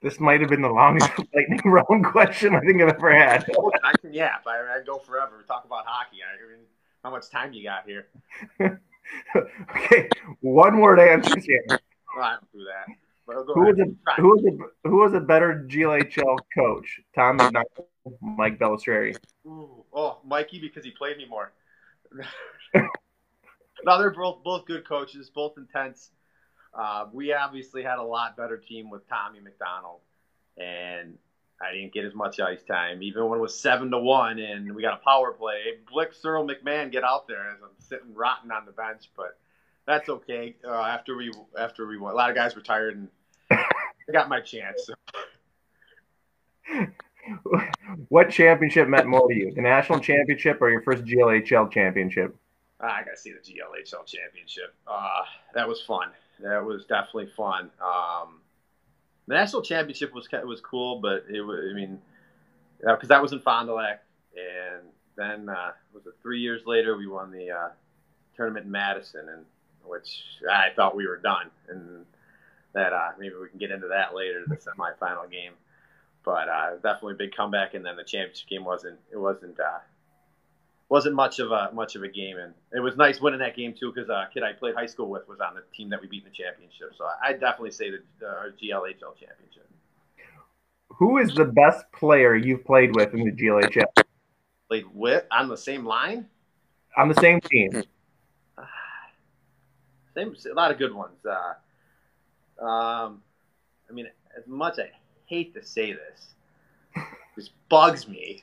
This 0.00 0.20
might 0.20 0.40
have 0.40 0.50
been 0.50 0.62
the 0.62 0.68
longest 0.68 1.10
lightning 1.34 1.60
round 1.64 2.04
question 2.04 2.54
I 2.54 2.60
think 2.60 2.80
I've 2.80 2.88
ever 2.88 3.12
had. 3.12 3.44
I 3.84 3.92
can 4.00 4.12
yap. 4.12 4.44
I, 4.46 4.78
I 4.78 4.80
go 4.84 4.98
forever. 4.98 5.44
Talk 5.46 5.64
about 5.64 5.84
hockey. 5.86 6.18
I 6.22 6.50
mean, 6.50 6.64
how 7.02 7.10
much 7.10 7.28
time 7.30 7.52
you 7.52 7.64
got 7.64 7.84
here? 7.86 8.08
okay, 9.36 10.08
one 10.40 10.80
word 10.80 11.00
answers 11.00 11.44
here. 11.44 11.64
Well, 11.68 12.24
I 12.24 12.30
don't 12.32 12.52
do 12.52 12.64
that. 12.64 12.94
Who 13.26 13.60
was, 13.60 13.78
a, 13.78 14.20
who, 14.20 14.28
was 14.28 14.44
a, 14.44 14.88
who 14.88 14.96
was 14.96 15.12
a 15.12 15.20
better 15.20 15.66
GLHL 15.68 16.38
coach, 16.56 17.00
Tom 17.14 17.36
McDonald, 17.36 17.66
Mike 18.22 18.58
Bellistreri? 18.58 19.18
oh, 19.46 20.18
Mikey, 20.24 20.60
because 20.60 20.82
he 20.82 20.92
played 20.92 21.18
me 21.18 21.26
more. 21.28 21.52
no, 23.84 23.98
they're 23.98 24.10
both 24.12 24.42
both 24.42 24.64
good 24.64 24.88
coaches, 24.88 25.30
both 25.34 25.58
intense. 25.58 26.10
Uh, 26.74 27.06
we 27.12 27.32
obviously 27.32 27.82
had 27.82 27.98
a 27.98 28.02
lot 28.02 28.36
better 28.36 28.56
team 28.56 28.90
with 28.90 29.08
Tommy 29.08 29.40
McDonald, 29.40 30.00
and 30.56 31.18
I 31.60 31.72
didn't 31.72 31.92
get 31.92 32.04
as 32.04 32.14
much 32.14 32.38
ice 32.40 32.62
time, 32.62 33.02
even 33.02 33.26
when 33.26 33.38
it 33.38 33.42
was 33.42 33.58
seven 33.58 33.90
to 33.90 33.98
one, 33.98 34.38
and 34.38 34.74
we 34.74 34.82
got 34.82 34.94
a 34.94 35.04
power 35.04 35.32
play. 35.32 35.74
Blick, 35.90 36.14
Searle, 36.14 36.46
McMahon, 36.46 36.92
get 36.92 37.02
out 37.04 37.26
there 37.26 37.50
as 37.50 37.58
I'm 37.62 37.70
sitting 37.78 38.14
rotten 38.14 38.52
on 38.52 38.64
the 38.64 38.72
bench, 38.72 39.10
but 39.16 39.38
that's 39.86 40.08
okay. 40.08 40.54
Uh, 40.64 40.82
after 40.82 41.16
we 41.16 41.32
after 41.58 41.86
we 41.86 41.98
won, 41.98 42.12
a 42.12 42.16
lot 42.16 42.30
of 42.30 42.36
guys 42.36 42.54
retired, 42.54 42.96
and 42.96 43.08
I 43.50 44.12
got 44.12 44.28
my 44.28 44.40
chance. 44.40 44.86
So. 44.86 44.94
what 48.08 48.30
championship 48.30 48.88
meant 48.88 49.06
more 49.06 49.28
to 49.28 49.34
you, 49.34 49.52
the 49.52 49.62
national 49.62 50.00
championship 50.00 50.60
or 50.60 50.70
your 50.70 50.82
first 50.82 51.04
GLHL 51.04 51.70
championship? 51.72 52.36
I 52.80 53.02
got 53.02 53.12
to 53.12 53.16
see 53.16 53.32
the 53.32 53.38
GLHL 53.38 54.06
championship. 54.06 54.74
Uh, 54.86 55.22
that 55.54 55.66
was 55.66 55.80
fun. 55.82 56.10
That 56.40 56.64
was 56.64 56.84
definitely 56.84 57.30
fun. 57.36 57.70
Um, 57.82 58.40
the 59.26 59.34
national 59.34 59.62
championship 59.62 60.14
was 60.14 60.28
was 60.44 60.60
cool, 60.60 61.00
but 61.00 61.24
it 61.32 61.40
was. 61.40 61.60
I 61.70 61.74
mean, 61.74 61.98
because 62.80 63.08
that 63.08 63.20
was 63.22 63.32
in 63.32 63.40
Fond 63.40 63.68
du 63.68 63.74
Lac, 63.74 64.02
and 64.36 64.88
then 65.16 65.48
uh, 65.48 65.72
was 65.92 66.06
it 66.06 66.14
three 66.22 66.40
years 66.40 66.62
later 66.64 66.96
we 66.96 67.06
won 67.06 67.30
the 67.30 67.50
uh, 67.50 67.68
tournament 68.36 68.66
in 68.66 68.72
Madison, 68.72 69.28
and 69.28 69.44
which 69.84 70.22
I 70.50 70.68
thought 70.74 70.96
we 70.96 71.06
were 71.06 71.18
done, 71.18 71.50
and 71.68 72.06
that 72.72 72.92
uh, 72.92 73.10
maybe 73.18 73.34
we 73.40 73.48
can 73.48 73.58
get 73.58 73.70
into 73.70 73.88
that 73.88 74.14
later, 74.14 74.44
the 74.46 74.56
semifinal 74.56 75.30
game. 75.30 75.52
But 76.24 76.48
uh, 76.48 76.74
definitely 76.76 77.14
a 77.14 77.16
big 77.16 77.34
comeback, 77.34 77.74
and 77.74 77.84
then 77.84 77.96
the 77.96 78.04
championship 78.04 78.48
game 78.48 78.64
wasn't 78.64 78.98
it 79.10 79.16
wasn't 79.16 79.58
uh, 79.58 79.78
wasn't 80.88 81.14
much 81.14 81.38
of 81.38 81.50
a 81.52 81.70
much 81.72 81.96
of 81.96 82.02
a 82.02 82.08
game, 82.08 82.38
and 82.38 82.54
it 82.72 82.80
was 82.80 82.96
nice 82.96 83.20
winning 83.20 83.40
that 83.40 83.56
game 83.56 83.74
too 83.78 83.92
because 83.92 84.08
a 84.08 84.28
kid 84.32 84.42
I 84.42 84.52
played 84.52 84.74
high 84.74 84.86
school 84.86 85.10
with 85.10 85.28
was 85.28 85.38
on 85.40 85.54
the 85.54 85.62
team 85.76 85.90
that 85.90 86.00
we 86.00 86.08
beat 86.08 86.24
in 86.24 86.30
the 86.30 86.34
championship. 86.34 86.92
So 86.96 87.04
I 87.22 87.32
definitely 87.32 87.72
say 87.72 87.90
the 87.90 88.26
uh, 88.26 88.44
GLHL 88.60 89.16
championship. 89.18 89.68
Who 90.88 91.18
is 91.18 91.34
the 91.34 91.44
best 91.44 91.84
player 91.92 92.34
you've 92.34 92.64
played 92.64 92.96
with 92.96 93.12
in 93.14 93.24
the 93.24 93.32
GLHL? 93.32 93.84
Played 94.68 94.86
with 94.94 95.24
on 95.30 95.48
the 95.48 95.56
same 95.56 95.84
line? 95.84 96.26
On 96.96 97.08
the 97.08 97.14
same 97.14 97.40
team. 97.40 97.70
same, 100.14 100.34
a 100.50 100.54
lot 100.54 100.70
of 100.70 100.78
good 100.78 100.94
ones. 100.94 101.18
Uh, 101.24 102.64
um, 102.64 103.22
I 103.88 103.92
mean, 103.92 104.08
as 104.36 104.46
much 104.46 104.78
I 104.78 104.90
hate 105.26 105.54
to 105.54 105.64
say 105.64 105.92
this, 105.92 107.04
this 107.36 107.50
bugs 107.68 108.08
me. 108.08 108.42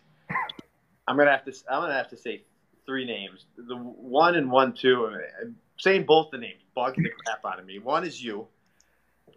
I'm 1.07 1.17
gonna 1.17 1.31
have 1.31 1.45
to. 1.45 1.53
I'm 1.69 1.81
gonna 1.81 1.93
have 1.93 2.09
to 2.09 2.17
say 2.17 2.43
three 2.85 3.05
names. 3.05 3.45
The 3.57 3.75
one 3.75 4.35
and 4.35 4.51
one 4.51 4.73
two. 4.73 5.07
I'm 5.41 5.55
saying 5.77 6.05
both 6.05 6.31
the 6.31 6.37
names 6.37 6.61
bugs 6.73 6.97
the 6.97 7.09
crap 7.25 7.45
out 7.45 7.59
of 7.59 7.65
me. 7.65 7.79
One 7.79 8.03
is 8.03 8.23
you, 8.23 8.47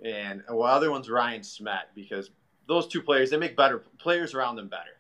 and 0.05 0.43
the 0.47 0.57
other 0.57 0.91
one's 0.91 1.09
Ryan 1.11 1.43
Smet 1.43 1.91
because 1.95 2.31
those 2.67 2.87
two 2.87 3.03
players 3.03 3.31
they 3.31 3.37
make 3.37 3.57
better 3.57 3.79
players 3.99 4.35
around 4.35 4.57
them 4.57 4.69
better. 4.69 4.99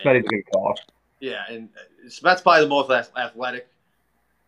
Smet 0.00 0.16
is 0.16 0.24
a 0.24 0.28
good 0.28 0.42
call. 0.52 0.74
Yeah, 1.20 1.42
and 1.48 1.68
Smet's 2.08 2.42
probably 2.42 2.62
the 2.62 2.68
most 2.68 2.90
athletic 3.16 3.68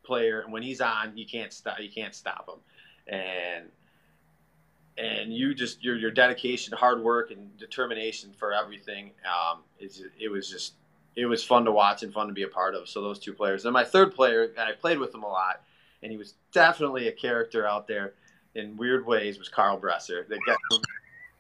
player, 0.03 0.41
and 0.41 0.53
when 0.53 0.63
he's 0.63 0.81
on, 0.81 1.17
you 1.17 1.27
can't 1.27 1.53
stop. 1.53 1.81
You 1.81 1.91
can't 1.91 2.15
stop 2.15 2.49
him, 2.49 3.15
and 3.19 3.67
and 4.99 5.33
you 5.33 5.55
just 5.55 5.83
your 5.83 5.97
your 5.97 6.11
dedication, 6.11 6.73
hard 6.75 7.03
work, 7.03 7.31
and 7.31 7.57
determination 7.59 8.33
for 8.37 8.53
everything. 8.53 9.13
Um, 9.25 9.61
is 9.79 10.03
it 10.19 10.29
was 10.31 10.51
just 10.51 10.75
it 11.17 11.27
was 11.27 11.43
fun 11.43 11.65
to 11.65 11.73
watch 11.73 12.03
and 12.03 12.13
fun 12.13 12.29
to 12.29 12.35
be 12.35 12.43
a 12.43 12.49
part 12.49 12.75
of. 12.75 12.89
So 12.89 13.01
those 13.01 13.19
two 13.19 13.33
players. 13.33 13.65
And 13.65 13.73
my 13.73 13.85
third 13.85 14.15
player, 14.15 14.45
and 14.45 14.61
I 14.61 14.73
played 14.73 14.99
with 14.99 15.15
him 15.15 15.23
a 15.23 15.29
lot, 15.29 15.63
and 16.03 16.13
he 16.13 16.19
was 16.19 16.35
definitely 16.53 17.09
a 17.09 17.13
character 17.13 17.67
out 17.67 17.89
there 17.89 18.15
in 18.55 18.77
weird 18.77 19.07
ways. 19.07 19.39
Was 19.39 19.49
Carl 19.49 19.81
Bresser. 19.81 20.29
That 20.29 20.39
got 20.47 20.59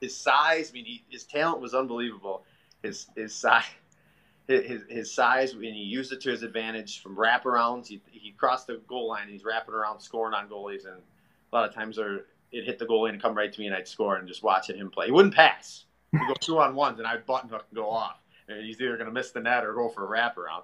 his 0.00 0.16
size. 0.16 0.70
I 0.70 0.72
mean, 0.72 0.86
he, 0.86 1.04
his 1.10 1.24
talent 1.24 1.60
was 1.60 1.74
unbelievable. 1.74 2.44
His 2.82 3.06
his 3.14 3.34
size. 3.34 3.64
His, 4.48 4.82
his 4.88 5.12
size, 5.12 5.54
and 5.54 5.64
he 5.64 5.70
used 5.72 6.12
it 6.12 6.20
to 6.20 6.30
his 6.30 6.44
advantage 6.44 7.02
from 7.02 7.16
wraparounds. 7.16 7.88
He, 7.88 8.00
he 8.12 8.30
crossed 8.30 8.68
the 8.68 8.80
goal 8.86 9.08
line, 9.08 9.22
and 9.22 9.32
he's 9.32 9.44
wrapping 9.44 9.74
around, 9.74 9.98
scoring 9.98 10.34
on 10.34 10.48
goalies, 10.48 10.86
and 10.86 10.98
a 10.98 11.56
lot 11.56 11.68
of 11.68 11.74
times 11.74 11.98
it 11.98 12.64
hit 12.64 12.78
the 12.78 12.86
goalie 12.86 13.10
and 13.10 13.20
come 13.20 13.36
right 13.36 13.52
to 13.52 13.60
me, 13.60 13.66
and 13.66 13.74
I'd 13.74 13.88
score 13.88 14.14
and 14.14 14.28
just 14.28 14.44
watching 14.44 14.76
him 14.76 14.88
play. 14.88 15.06
He 15.06 15.10
wouldn't 15.10 15.34
pass. 15.34 15.86
He'd 16.12 16.20
go 16.28 16.34
two 16.38 16.60
on 16.60 16.76
ones, 16.76 17.00
and 17.00 17.08
I'd 17.08 17.26
button 17.26 17.50
hook 17.50 17.64
and 17.68 17.76
go 17.76 17.90
off 17.90 18.20
he's 18.46 18.80
either 18.80 18.96
going 18.96 19.08
to 19.08 19.12
miss 19.12 19.30
the 19.30 19.40
net 19.40 19.64
or 19.64 19.74
go 19.74 19.88
for 19.88 20.04
a 20.04 20.18
wraparound. 20.18 20.62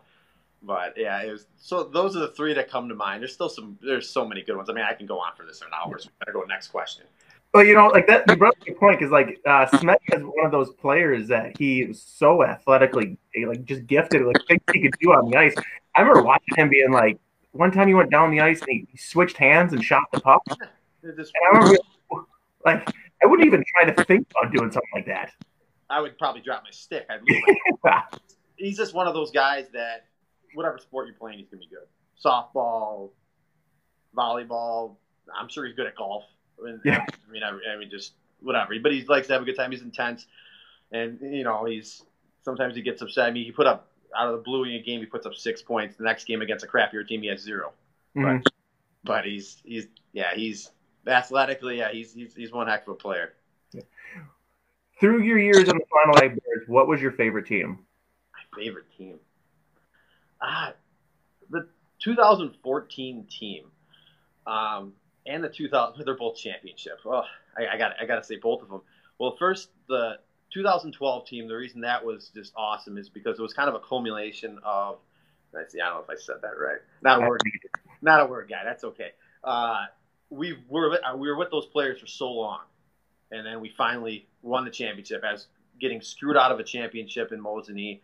But 0.63 0.95
yeah, 0.97 1.23
it 1.23 1.31
was 1.31 1.47
so. 1.57 1.83
Those 1.85 2.17
are 2.17 2.21
the 2.21 2.29
three 2.29 2.55
that 2.55 2.71
come 2.71 2.89
to 2.89 2.95
mind. 2.95 3.23
There's 3.23 3.35
still 3.35 3.49
some. 3.49 3.79
There's 3.83 4.09
so 4.09 4.27
many 4.27 4.43
good 4.43 4.57
ones. 4.57 4.71
I 4.71 4.73
mean, 4.73 4.85
I 4.85 4.95
can 4.95 5.07
go 5.07 5.19
on 5.19 5.35
for 5.37 5.45
this 5.45 5.59
for 5.59 5.67
an 5.67 5.73
hour. 5.75 5.99
So 5.99 6.09
we 6.09 6.13
better 6.25 6.39
go 6.39 6.45
next 6.45 6.69
question. 6.69 7.05
Well, 7.53 7.65
you 7.65 7.75
know, 7.75 7.89
like 7.89 8.07
that. 8.07 8.25
You 8.29 8.37
brought 8.37 8.57
up 8.57 8.69
a 8.69 8.73
point 8.73 8.99
because 8.99 9.11
like 9.11 9.41
uh, 9.45 9.67
Smet 9.79 10.01
is 10.13 10.23
one 10.23 10.47
of 10.47 10.53
those 10.53 10.71
players 10.71 11.29
that 11.29 11.59
he 11.59 11.85
was 11.85 12.01
so 12.01 12.45
athletically, 12.45 13.19
like 13.47 13.65
just 13.65 13.87
gifted, 13.87 14.23
like 14.23 14.37
things 14.47 14.63
he 14.73 14.83
could 14.83 14.95
do 15.01 15.13
on 15.13 15.29
the 15.31 15.37
ice. 15.37 15.55
I 15.97 16.01
remember 16.01 16.23
watching 16.23 16.57
him 16.57 16.69
being 16.69 16.93
like, 16.93 17.19
one 17.51 17.71
time 17.71 17.89
he 17.89 17.95
went 17.95 18.11
down 18.11 18.31
the 18.31 18.41
ice 18.41 18.61
and 18.61 18.71
he, 18.71 18.87
he 18.91 18.97
switched 18.97 19.37
hands 19.37 19.73
and 19.73 19.85
shot 19.85 20.05
the 20.13 20.21
puck. 20.21 20.43
and 21.03 21.27
I 21.45 21.59
remember, 21.59 21.77
like, 22.65 22.89
I 23.23 23.27
wouldn't 23.27 23.47
even 23.47 23.63
try 23.75 23.91
to 23.91 24.05
think 24.05 24.27
about 24.31 24.53
doing 24.53 24.71
something 24.71 24.91
like 24.95 25.07
that. 25.07 25.33
I 25.93 26.01
would 26.01 26.19
probably 26.19 26.41
drop 26.41 26.65
my 26.65 26.71
stick. 26.71 27.07
I'd 27.11 27.21
lose 27.23 27.43
he's 28.57 28.77
just 28.77 28.95
one 28.95 29.07
of 29.07 29.15
those 29.15 29.31
guys 29.31 29.67
that 29.75 30.07
whatever 30.55 30.79
sport 30.79 31.07
you're 31.07 31.17
playing, 31.17 31.39
he's 31.39 31.49
gonna 31.49 31.61
be 31.61 31.69
good. 31.69 31.87
Softball, 32.25 33.11
volleyball. 34.17 34.97
I'm 35.39 35.49
sure 35.49 35.67
he's 35.67 35.75
good 35.75 35.87
at 35.87 35.97
golf. 35.97 36.25
I 36.61 36.67
mean, 36.67 36.81
yeah. 36.85 37.05
I 37.07 37.31
mean, 37.31 37.43
I, 37.43 37.51
I 37.75 37.77
mean, 37.77 37.91
just 37.91 38.13
whatever. 38.41 38.75
But 38.83 38.93
he 38.93 39.05
likes 39.05 39.27
to 39.27 39.35
have 39.35 39.43
a 39.43 39.45
good 39.45 39.57
time. 39.57 39.71
He's 39.71 39.83
intense, 39.83 40.27
and 40.91 41.19
you 41.21 41.45
know, 41.45 41.65
he's 41.65 42.03
sometimes 42.43 42.75
he 42.75 42.83
gets 42.83 43.03
upset. 43.03 43.27
I 43.27 43.31
mean, 43.31 43.45
he 43.45 43.53
put 43.53 43.67
up 43.67 43.89
out 44.17 44.29
of 44.29 44.37
the 44.37 44.43
blue 44.43 44.65
in 44.65 44.73
a 44.73 44.83
game, 44.83 45.01
he 45.01 45.07
puts 45.07 45.27
up 45.27 45.35
six 45.35 45.63
points. 45.63 45.97
The 45.97 46.05
next 46.05 46.25
game 46.25 46.43
against 46.43 46.65
a 46.65 46.69
crappier 46.69 47.07
team, 47.07 47.23
he 47.23 47.29
has 47.29 47.41
0 47.41 47.73
mm-hmm. 48.17 48.39
But, 48.39 48.53
but 49.05 49.25
he's 49.25 49.61
he's 49.65 49.87
yeah, 50.13 50.35
he's 50.35 50.71
athletically, 51.07 51.79
yeah, 51.79 51.91
he's 51.93 52.13
he's 52.13 52.35
he's 52.35 52.53
one 52.53 52.67
heck 52.67 52.87
of 52.87 52.95
a 52.95 52.95
player. 52.95 53.35
Through 55.03 55.23
your 55.23 55.37
years 55.37 55.69
on 55.69 55.79
the 55.79 55.85
Fond 55.91 56.15
du 56.15 56.21
Lac 56.21 56.31
Bears, 56.31 56.69
what 56.69 56.87
was 56.87 57.03
your 57.03 57.11
favorite 57.11 57.45
team? 57.45 57.81
My 58.33 58.63
favorite 58.63 58.87
team, 58.97 59.19
ah, 60.41 60.75
the 61.51 61.67
2014 61.99 63.27
team, 63.29 63.65
um, 64.47 64.93
and 65.27 65.43
the 65.43 65.49
2000. 65.49 66.05
They're 66.07 66.17
both 66.17 66.37
championship. 66.37 67.01
Oh, 67.05 67.25
I, 67.59 67.75
I 67.75 67.79
got 67.79 67.95
I 68.01 68.07
got 68.07 68.19
to 68.19 68.25
say 68.25 68.37
both 68.37 68.63
of 68.63 68.69
them. 68.69 68.81
Well, 69.19 69.35
first 69.41 69.71
the 69.89 70.19
2012 70.55 71.27
team. 71.27 71.49
The 71.49 71.57
reason 71.57 71.81
that 71.81 72.05
was 72.05 72.31
just 72.33 72.53
awesome 72.57 72.97
is 72.97 73.09
because 73.09 73.41
it 73.41 73.43
was 73.43 73.53
kind 73.53 73.69
of 73.69 73.75
a 73.75 73.81
culmination 73.81 74.61
of. 74.63 74.99
I 75.53 75.69
see. 75.69 75.81
I 75.81 75.89
don't 75.89 75.97
know 75.97 76.05
if 76.05 76.11
I 76.11 76.23
said 76.23 76.37
that 76.43 76.57
right. 76.57 76.79
Not 77.03 77.25
a 77.25 77.29
word. 77.29 77.43
Not 78.03 78.21
a 78.21 78.27
word 78.27 78.49
guy. 78.49 78.63
That's 78.63 78.85
okay. 78.85 79.11
Uh, 79.43 79.81
we 80.31 80.57
were 80.69 80.97
we 81.17 81.29
were 81.29 81.37
with 81.37 81.51
those 81.51 81.67
players 81.67 81.99
for 81.99 82.07
so 82.07 82.31
long, 82.31 82.61
and 83.33 83.47
then 83.47 83.61
we 83.61 83.71
finally 83.71 84.29
won 84.43 84.65
the 84.65 84.71
championship 84.71 85.25
as 85.25 85.47
getting 85.81 86.01
screwed 86.01 86.37
out 86.37 86.53
of 86.53 86.61
a 86.61 86.65
championship 86.65 87.33
in 87.33 87.43
Mosinee. 87.43 88.01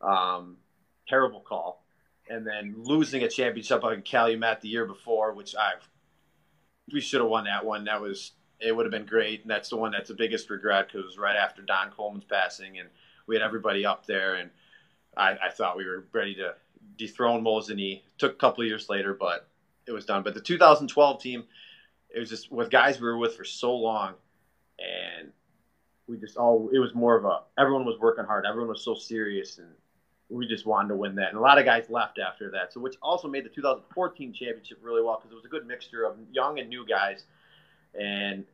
Um, 0.00 0.56
terrible 1.06 1.40
call. 1.40 1.84
And 2.28 2.46
then 2.46 2.74
losing 2.78 3.22
a 3.22 3.28
championship 3.28 3.84
on 3.84 4.02
Calumet 4.02 4.60
the 4.60 4.68
year 4.68 4.86
before, 4.86 5.32
which 5.32 5.54
I 5.54 5.74
we 6.92 7.00
should 7.00 7.20
have 7.20 7.30
won 7.30 7.44
that 7.44 7.64
one. 7.64 7.84
That 7.84 8.00
was 8.00 8.32
it 8.60 8.74
would 8.74 8.86
have 8.86 8.92
been 8.92 9.06
great. 9.06 9.42
And 9.42 9.50
that's 9.50 9.68
the 9.68 9.76
one 9.76 9.92
that's 9.92 10.08
the 10.08 10.14
biggest 10.14 10.48
regret 10.48 10.86
because 10.86 11.00
it 11.00 11.06
was 11.06 11.18
right 11.18 11.36
after 11.36 11.62
Don 11.62 11.90
Coleman's 11.90 12.24
passing, 12.24 12.78
and 12.78 12.88
we 13.26 13.34
had 13.34 13.42
everybody 13.42 13.84
up 13.84 14.06
there, 14.06 14.34
and 14.34 14.50
I, 15.16 15.32
I 15.32 15.50
thought 15.50 15.76
we 15.76 15.86
were 15.86 16.06
ready 16.12 16.34
to 16.36 16.54
dethrone 16.96 17.42
Mosinee. 17.42 18.02
Took 18.18 18.32
a 18.32 18.36
couple 18.36 18.64
years 18.64 18.88
later, 18.88 19.14
but 19.14 19.48
it 19.86 19.92
was 19.92 20.06
done. 20.06 20.22
But 20.22 20.34
the 20.34 20.40
2012 20.40 21.20
team, 21.20 21.44
it 22.14 22.20
was 22.20 22.28
just 22.28 22.50
with 22.50 22.70
guys 22.70 23.00
we 23.00 23.06
were 23.06 23.18
with 23.18 23.36
for 23.36 23.44
so 23.44 23.74
long, 23.74 24.14
and 24.82 25.32
we 26.08 26.16
just 26.16 26.36
all 26.36 26.68
it 26.72 26.78
was 26.78 26.94
more 26.94 27.16
of 27.16 27.24
a 27.24 27.40
everyone 27.58 27.84
was 27.84 27.98
working 28.00 28.24
hard, 28.24 28.44
everyone 28.46 28.68
was 28.68 28.82
so 28.82 28.94
serious, 28.94 29.58
and 29.58 29.68
we 30.28 30.46
just 30.46 30.66
wanted 30.66 30.88
to 30.88 30.96
win 30.96 31.14
that. 31.16 31.28
And 31.28 31.38
a 31.38 31.40
lot 31.40 31.58
of 31.58 31.64
guys 31.64 31.84
left 31.88 32.18
after 32.18 32.50
that, 32.50 32.72
so 32.72 32.80
which 32.80 32.96
also 33.02 33.28
made 33.28 33.44
the 33.44 33.50
2014 33.50 34.32
championship 34.32 34.78
really 34.82 35.02
well 35.02 35.16
because 35.16 35.32
it 35.32 35.36
was 35.36 35.44
a 35.44 35.48
good 35.48 35.66
mixture 35.66 36.04
of 36.04 36.16
young 36.32 36.58
and 36.58 36.68
new 36.68 36.86
guys, 36.86 37.24
and 37.98 38.44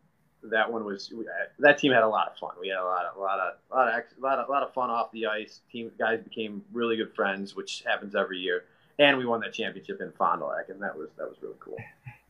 that 0.45 0.71
one 0.71 0.85
was 0.85 1.13
uh, 1.13 1.23
that 1.59 1.79
team 1.79 1.93
had 1.93 2.03
a 2.03 2.09
lot 2.09 2.29
of 2.29 2.37
fun. 2.39 2.51
We 2.61 2.69
had 2.69 2.79
a 2.79 2.85
lot 2.85 3.07
of 3.07 3.17
a 3.17 3.21
lot 3.21 3.39
of 3.41 3.55
a 3.71 3.75
lot 3.75 3.89
of 3.89 3.95
a 3.95 4.21
lot 4.21 4.39
of, 4.39 4.49
a 4.49 4.53
lot 4.53 4.63
of 4.63 4.73
fun 4.73 4.91
off 4.91 5.11
the 5.13 5.27
ice. 5.27 5.61
Team 5.71 5.91
guys 5.99 6.21
became 6.21 6.63
really 6.73 6.97
good 6.97 7.15
friends, 7.15 7.57
which 7.57 7.83
happens 7.87 8.15
every 8.15 8.39
year. 8.39 8.65
And 9.01 9.17
we 9.17 9.27
won 9.27 9.41
that 9.41 9.53
championship 9.53 10.01
in 10.01 10.11
Fond 10.13 10.41
du 10.41 10.47
Lac, 10.47 10.69
and 10.71 10.83
that 10.83 10.97
was 10.97 11.09
that 11.17 11.29
was 11.29 11.37
really 11.41 11.57
cool. 11.61 11.77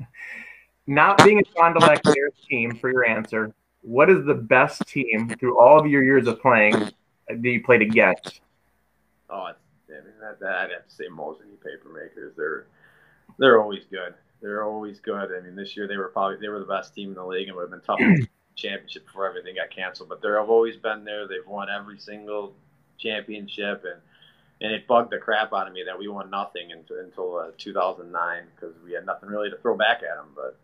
Not 0.87 1.23
being 1.23 1.41
a 1.41 1.45
Fond 1.57 1.75
du 1.75 1.81
Lac 1.81 2.03
Bears 2.03 2.33
team 2.49 2.75
for 2.77 2.91
your 2.91 3.07
answer, 3.07 3.55
what 3.83 4.11
is 4.11 4.25
the 4.25 4.35
best 4.35 4.87
team 4.87 5.29
through 5.39 5.59
all 5.59 5.79
of 5.79 5.87
your 5.87 6.03
years 6.03 6.27
of 6.27 6.41
playing 6.41 6.91
that 7.29 7.43
you 7.43 7.63
played 7.63 7.83
against? 7.83 8.41
Oh, 9.31 9.41
I 9.41 9.53
mean, 9.89 10.03
that, 10.21 10.41
that, 10.41 10.55
I'd 10.55 10.71
have 10.71 10.87
to 10.87 10.95
say 10.95 11.05
Mosinee 11.09 11.59
Papermakers. 11.59 12.35
They're 12.37 12.67
they're 13.39 13.61
always 13.61 13.85
good. 13.91 14.15
They're 14.41 14.65
always 14.65 15.01
good. 15.01 15.31
I 15.37 15.41
mean, 15.41 15.57
this 15.57 15.77
year 15.77 15.87
they 15.87 15.97
were 15.97 16.09
probably 16.09 16.37
they 16.41 16.49
were 16.49 16.61
the 16.61 16.65
best 16.65 16.95
team 16.95 17.11
in 17.11 17.15
the 17.15 17.25
league 17.25 17.49
and 17.49 17.57
would 17.57 17.71
have 17.71 17.71
been 17.71 17.81
tough 17.81 18.29
championship 18.57 19.07
before 19.07 19.29
everything 19.29 19.57
got 19.57 19.71
canceled. 19.71 20.09
But 20.09 20.23
they've 20.23 20.33
always 20.33 20.77
been 20.77 21.05
there. 21.05 21.27
They've 21.27 21.47
won 21.47 21.69
every 21.71 21.99
single 21.99 22.55
championship, 22.99 23.85
and 23.85 24.01
and 24.61 24.73
it 24.73 24.87
bugged 24.87 25.13
the 25.13 25.19
crap 25.19 25.53
out 25.53 25.69
of 25.69 25.73
me 25.73 25.85
that 25.85 25.99
we 25.99 26.09
won 26.09 26.31
nothing 26.31 26.73
until, 26.73 26.99
until 26.99 27.37
uh, 27.37 27.51
2009 27.59 28.43
because 28.55 28.75
we 28.85 28.93
had 28.93 29.07
nothing 29.07 29.29
really 29.29 29.51
to 29.51 29.57
throw 29.59 29.77
back 29.77 29.99
at 29.99 30.17
them. 30.17 30.29
But 30.35 30.59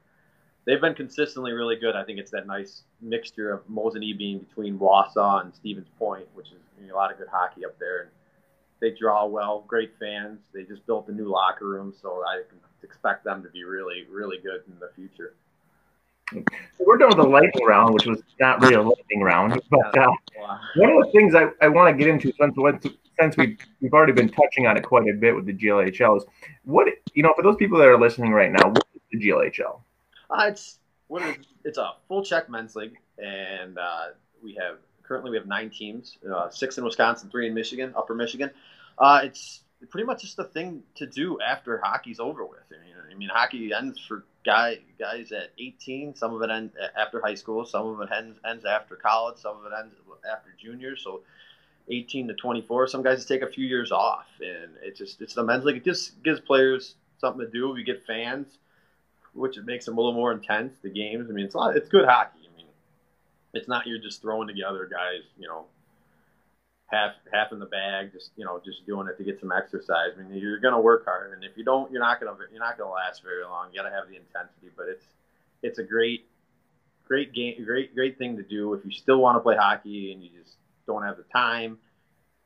they've 0.67 0.81
been 0.81 0.95
consistently 0.95 1.53
really 1.53 1.77
good. 1.77 1.95
I 1.97 2.05
think 2.05 2.19
it's 2.19 2.31
that 2.31 2.47
nice 2.47 2.83
mixture 3.01 3.53
of 3.53 3.67
Mosinee 3.69 4.17
being 4.17 4.39
between 4.39 4.79
Wausau 4.79 5.43
and 5.43 5.55
Stevens 5.55 5.89
Point, 5.99 6.27
which 6.35 6.49
is 6.49 6.59
you 6.81 6.89
know, 6.89 6.95
a 6.95 6.97
lot 6.97 7.13
of 7.13 7.19
good 7.19 7.29
hockey 7.31 7.65
up 7.65 7.79
there. 7.79 8.03
And 8.03 8.11
they 8.81 8.91
draw 8.91 9.27
well, 9.27 9.65
great 9.67 9.93
fans. 9.99 10.41
They 10.53 10.65
just 10.65 10.87
built 10.87 11.09
a 11.09 11.13
new 11.13 11.29
locker 11.29 11.67
room, 11.67 11.95
so 12.01 12.23
I 12.27 12.43
expect 12.83 13.25
them 13.25 13.43
to 13.43 13.49
be 13.51 13.65
really, 13.65 14.05
really 14.11 14.39
good 14.39 14.63
in 14.69 14.79
the 14.79 14.91
future. 14.95 15.35
So 16.33 16.85
we're 16.87 16.97
done 16.97 17.09
with 17.09 17.19
the 17.19 17.23
lightning 17.25 17.65
round, 17.67 17.95
which 17.95 18.07
was 18.07 18.23
not 18.41 18.61
really 18.61 18.75
a 18.75 18.83
lightning 18.83 19.21
round, 19.21 19.61
but 19.71 19.99
uh, 19.99 20.09
one 20.77 20.91
of 20.91 21.05
the 21.05 21.11
things 21.13 21.35
I, 21.35 21.49
I 21.61 21.69
want 21.69 21.97
to 21.97 21.99
get 21.99 22.13
into 22.13 22.33
since 22.41 22.57
since 23.21 23.37
we 23.37 23.57
we've 23.81 23.93
already 23.93 24.13
been 24.13 24.29
touching 24.29 24.67
on 24.67 24.77
it 24.77 24.83
quite 24.83 25.09
a 25.09 25.13
bit 25.13 25.37
with 25.37 25.47
the 25.47 25.53
GLHL 25.53 26.17
is 26.17 26.25
what 26.65 26.89
you 27.13 27.23
know 27.23 27.33
for 27.37 27.43
those 27.43 27.57
people 27.57 27.79
that 27.79 27.87
are 27.87 27.99
listening 27.99 28.33
right 28.33 28.51
now, 28.51 28.69
what 28.69 28.85
is 28.95 29.01
the 29.13 29.29
GLHL? 29.29 29.81
Uh, 30.31 30.47
it's 30.49 30.79
what 31.09 31.23
is, 31.23 31.37
it's 31.65 31.79
a 31.79 31.93
full 32.09 32.25
check 32.25 32.49
men's 32.49 32.75
league, 32.77 32.99
and 33.19 33.79
uh, 33.79 34.07
we 34.43 34.55
have 34.55 34.79
currently 35.03 35.31
we 35.31 35.37
have 35.37 35.47
nine 35.47 35.71
teams, 35.71 36.19
uh, 36.33 36.51
six 36.51 36.79
in 36.79 36.85
Wisconsin, 36.85 37.31
three 37.31 37.47
in 37.47 37.55
Michigan, 37.55 37.93
Upper 37.97 38.15
Michigan. 38.15 38.51
Uh, 38.99 39.21
it's 39.25 39.63
pretty 39.91 40.07
much 40.07 40.23
just 40.23 40.37
the 40.37 40.45
thing 40.45 40.83
to 40.95 41.07
do 41.07 41.39
after 41.41 41.81
hockey's 41.83 42.21
over 42.21 42.45
with. 42.45 42.61
I 42.71 42.85
mean, 42.85 42.95
I 43.11 43.15
mean 43.15 43.29
hockey 43.29 43.73
ends 43.73 43.99
for 43.99 44.25
guy 44.45 44.79
guys 44.99 45.33
at 45.33 45.51
18. 45.59 46.15
Some 46.15 46.35
of 46.35 46.43
it 46.43 46.51
ends 46.51 46.75
after 46.99 47.21
high 47.21 47.35
school. 47.35 47.65
Some 47.65 47.87
of 47.87 48.01
it 48.01 48.09
ends, 48.15 48.39
ends 48.49 48.65
after 48.65 48.97
college. 48.97 49.39
Some 49.39 49.59
of 49.59 49.67
it 49.67 49.73
ends 49.79 49.95
after 50.31 50.51
junior. 50.59 50.97
So 50.97 51.23
18 51.89 52.29
to 52.29 52.35
24. 52.35 52.89
Some 52.89 53.03
guys 53.03 53.25
take 53.25 53.43
a 53.43 53.47
few 53.47 53.67
years 53.67 53.93
off, 53.93 54.27
and 54.41 54.73
it's 54.83 54.99
just 54.99 55.21
it's 55.21 55.35
the 55.35 55.45
men's 55.45 55.65
league. 55.65 55.77
It 55.77 55.85
just 55.85 56.23
gives 56.23 56.41
players 56.41 56.95
something 57.19 57.45
to 57.45 57.51
do. 57.51 57.71
We 57.71 57.85
get 57.85 58.07
fans, 58.07 58.47
which 59.35 59.59
it 59.59 59.65
makes 59.65 59.85
them 59.85 59.99
a 59.99 60.01
little 60.01 60.15
more 60.15 60.33
intense. 60.33 60.75
The 60.83 60.91
games. 60.91 61.29
I 61.29 61.33
mean, 61.33 61.45
it's 61.45 61.55
a 61.55 61.59
lot, 61.59 61.77
it's 61.77 61.89
good 61.89 62.07
hockey. 62.07 62.41
I 62.51 62.57
mean, 62.57 62.67
it's 63.53 63.69
not 63.69 63.87
you're 63.87 63.99
just 63.99 64.23
throwing 64.23 64.49
together 64.49 64.89
guys. 64.91 65.23
You 65.39 65.49
know, 65.49 65.67
half 66.87 67.13
half 67.33 67.53
in 67.53 67.59
the 67.59 67.67
bag, 67.67 68.13
just 68.13 68.31
you 68.37 68.45
know, 68.45 68.61
just 68.65 68.87
doing 68.87 69.09
it 69.09 69.19
to 69.19 69.25
get 69.25 69.41
some 69.41 69.53
exercise. 69.53 70.13
I 70.19 70.23
mean, 70.23 70.41
you're 70.41 70.61
gonna 70.61 70.81
work 70.81 71.05
hard, 71.05 71.33
and 71.33 71.45
if 71.45 71.57
you 71.57 71.65
don't, 71.65 71.91
you're 71.91 72.03
not 72.03 72.21
gonna 72.21 72.37
you're 72.51 72.61
not 72.61 72.79
gonna 72.79 72.93
last 72.93 73.23
very 73.23 73.45
long. 73.45 73.69
You 73.73 73.83
gotta 73.83 73.95
have 73.95 74.09
the 74.09 74.17
intensity, 74.17 74.71
but 74.77 74.87
it's 74.89 75.05
it's 75.63 75.79
a 75.79 75.85
great 75.85 76.27
great 77.07 77.33
game, 77.33 77.63
great 77.65 77.95
great 77.95 78.19
thing 78.19 78.37
to 78.37 78.43
do 78.43 78.75
if 78.75 78.85
you 78.85 78.91
still 78.91 79.19
want 79.19 79.37
to 79.37 79.41
play 79.41 79.57
hockey 79.57 80.13
and 80.13 80.23
you 80.23 80.31
just 80.43 80.57
don't 80.87 81.03
have 81.03 81.17
the 81.17 81.25
time 81.35 81.79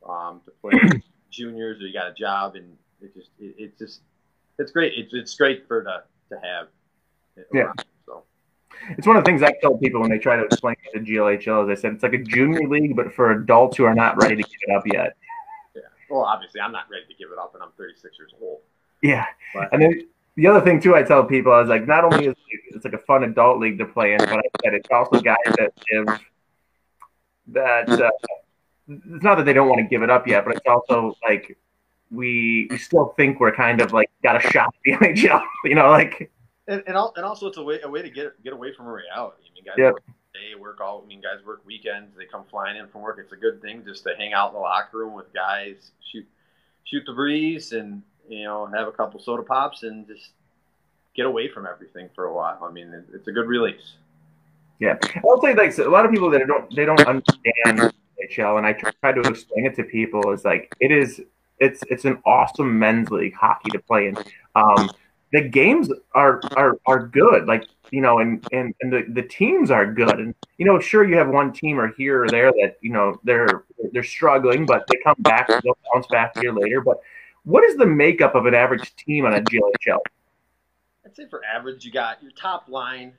um, 0.09 0.41
to 0.45 0.51
play 0.63 1.01
juniors 1.31 1.81
or 1.81 1.87
you 1.87 1.93
got 1.93 2.11
a 2.11 2.15
job 2.15 2.55
and 2.55 2.77
it 3.01 3.15
just 3.15 3.31
it, 3.39 3.55
it's 3.59 3.79
just 3.79 4.01
it's 4.59 4.73
great. 4.73 4.93
It's 4.97 5.15
it's 5.15 5.35
great 5.35 5.67
for 5.69 5.83
to 5.83 6.03
to 6.31 6.41
have. 6.43 6.69
Yeah. 7.53 7.73
So 8.07 8.25
it's 8.91 9.07
one 9.07 9.17
of 9.17 9.25
the 9.25 9.29
things 9.29 9.43
I 9.43 9.53
tell 9.61 9.77
people 9.77 10.01
when 10.01 10.11
they 10.11 10.19
try 10.19 10.37
to 10.37 10.45
explain 10.45 10.77
the 10.93 11.01
GLHL. 11.01 11.71
As 11.71 11.79
I 11.79 11.81
said, 11.81 11.95
it's 11.95 12.03
like 12.03 12.15
a 12.15 12.23
junior 12.23 12.69
league, 12.69 12.97
but 12.97 13.13
for 13.13 13.33
adults 13.33 13.77
who 13.77 13.85
are 13.85 13.95
not 13.95 14.21
ready 14.23 14.37
to 14.37 14.43
give 14.43 14.59
it 14.67 14.75
up 14.75 14.83
yet. 14.87 15.17
Yeah. 15.75 15.83
Well, 16.11 16.23
obviously, 16.23 16.61
I'm 16.61 16.73
not 16.73 16.85
ready 16.91 17.05
to 17.07 17.15
give 17.15 17.31
it 17.33 17.39
up, 17.39 17.55
and 17.55 17.63
I'm 17.63 17.71
36 17.77 18.17
years 18.19 18.33
old. 18.41 18.61
Yeah. 19.03 19.27
But, 19.55 19.73
and 19.73 19.83
then 19.83 20.09
the 20.37 20.47
other 20.47 20.61
thing 20.61 20.81
too, 20.81 20.95
I 20.95 21.03
tell 21.03 21.25
people, 21.25 21.53
I 21.53 21.61
was 21.61 21.69
like, 21.69 21.87
not 21.87 22.05
only 22.05 22.27
is 22.27 22.35
it's 22.71 22.85
like 22.85 22.95
a 22.95 22.99
fun 22.99 23.25
adult 23.25 23.59
league 23.59 23.79
to 23.79 23.87
play 23.87 24.13
in, 24.13 24.19
but 24.19 24.39
I 24.39 24.43
said 24.63 24.75
it's 24.75 24.89
also 24.93 25.21
guys 25.21 25.37
that 25.47 25.73
give 25.91 26.21
that. 27.49 27.89
Uh, 27.89 28.11
it's 28.89 29.23
not 29.23 29.35
that 29.37 29.45
they 29.45 29.53
don't 29.53 29.69
want 29.69 29.81
to 29.81 29.87
give 29.87 30.03
it 30.03 30.11
up 30.11 30.27
yet, 30.27 30.45
but 30.45 30.57
it's 30.57 30.67
also 30.67 31.15
like 31.29 31.59
we 32.11 32.69
we 32.71 32.79
still 32.79 33.13
think 33.17 33.41
we're 33.41 33.55
kind 33.55 33.81
of 33.81 33.93
like 33.93 34.11
got 34.23 34.37
a 34.37 34.51
shot 34.51 34.69
at 34.69 34.75
the 34.85 34.93
NHL. 34.93 35.43
You 35.65 35.75
know, 35.75 35.91
like 35.91 36.31
and 36.69 36.83
and, 36.87 36.97
and 37.17 37.25
also 37.25 37.49
it's 37.49 37.57
a 37.57 37.63
way 37.63 37.81
a 37.83 37.89
way 37.89 38.03
to 38.03 38.11
get 38.11 38.43
get 38.45 38.53
away 38.53 38.73
from 38.75 38.87
reality. 38.87 39.43
I 39.51 39.55
mean, 39.55 39.65
guys 39.65 39.75
yep. 39.79 39.95
work 39.95 40.05
day, 40.35 40.55
work 40.59 40.81
all. 40.81 41.03
I 41.05 41.09
mean, 41.09 41.21
guys 41.21 41.45
work 41.45 41.63
weekends. 41.67 42.17
They 42.17 42.27
come 42.27 42.45
flying 42.51 42.77
in 42.77 42.89
from 42.89 43.03
work. 43.03 43.19
It's 43.21 43.33
a 43.33 43.37
good 43.37 43.61
thing 43.61 43.85
just 43.85 44.05
to 44.05 44.15
hang 44.17 44.33
out 44.33 44.49
in 44.49 44.55
the 44.55 44.61
locker 44.61 44.99
room 44.99 45.15
with 45.15 45.33
guys, 45.33 45.91
shoot 46.13 46.27
shoot 46.85 47.03
the 47.07 47.13
breeze, 47.13 47.73
and 47.73 48.03
you 48.29 48.45
know 48.45 48.67
have 48.67 48.89
a 48.89 48.93
couple 48.93 49.21
soda 49.21 49.43
pops 49.43 49.83
and 49.83 50.07
just 50.07 50.31
get 51.17 51.27
away 51.27 51.49
from 51.49 51.67
everything 51.67 52.09
for 52.15 52.27
a 52.27 52.35
while. 52.35 52.59
I 52.63 52.71
mean, 52.71 52.93
it's 53.13 53.27
a 53.27 53.33
good 53.33 53.49
release. 53.49 53.95
Yeah, 54.79 54.97
I'll 55.25 55.41
say 55.43 55.55
like 55.55 55.77
a 55.79 55.89
lot 55.89 56.05
of 56.05 56.13
people 56.13 56.31
that 56.31 56.47
don't 56.47 56.75
they 56.75 56.85
don't 56.85 57.01
understand 57.01 57.93
NHL, 58.23 58.59
and 58.59 58.67
I 58.67 58.75
try 58.75 59.13
to 59.13 59.21
explain 59.21 59.67
it 59.67 59.75
to 59.77 59.85
people 59.85 60.33
is 60.33 60.45
like 60.45 60.73
it 60.81 60.93
is 60.93 61.21
it's 61.59 61.83
it's 61.89 62.05
an 62.05 62.23
awesome 62.25 62.79
men's 62.79 63.11
league 63.11 63.35
hockey 63.35 63.71
to 63.71 63.79
play 63.81 64.09
in. 64.09 64.17
Um, 64.55 64.91
the 65.33 65.43
games 65.43 65.91
are 66.15 66.41
are 66.57 66.79
are 66.87 67.07
good. 67.07 67.47
Like 67.47 67.65
you 67.91 68.01
know, 68.01 68.19
and 68.19 68.45
and 68.53 68.75
and 68.81 68.93
the, 68.93 69.05
the 69.09 69.23
teams 69.23 69.71
are 69.71 69.91
good. 69.91 70.19
And 70.19 70.35
you 70.57 70.67
know, 70.67 70.79
sure, 70.79 71.05
you 71.05 71.17
have 71.17 71.29
one 71.29 71.53
team 71.53 71.79
or 71.79 71.93
here 71.95 72.25
or 72.25 72.29
there 72.29 72.51
that 72.53 72.77
you 72.81 72.91
know 72.91 73.19
they're 73.25 73.65
they're 73.93 74.03
struggling, 74.03 74.67
but 74.67 74.87
they 74.89 74.99
come 75.05 75.17
back, 75.21 75.49
they'll 75.49 75.79
bounce 75.93 76.07
back 76.09 76.37
a 76.37 76.43
year 76.43 76.53
later. 76.53 76.81
But 76.81 77.01
what 77.45 77.65
is 77.65 77.77
the 77.77 77.87
makeup 77.87 78.35
of 78.35 78.47
an 78.47 78.55
average 78.55 78.95
team 78.97 79.25
on 79.25 79.35
a 79.35 79.41
GLHL? 79.41 80.01
I'd 81.05 81.17
say 81.17 81.27
for 81.29 81.43
average, 81.45 81.85
you 81.85 81.93
got 81.93 82.23
your 82.23 82.33
top 82.33 82.69
line 82.69 83.13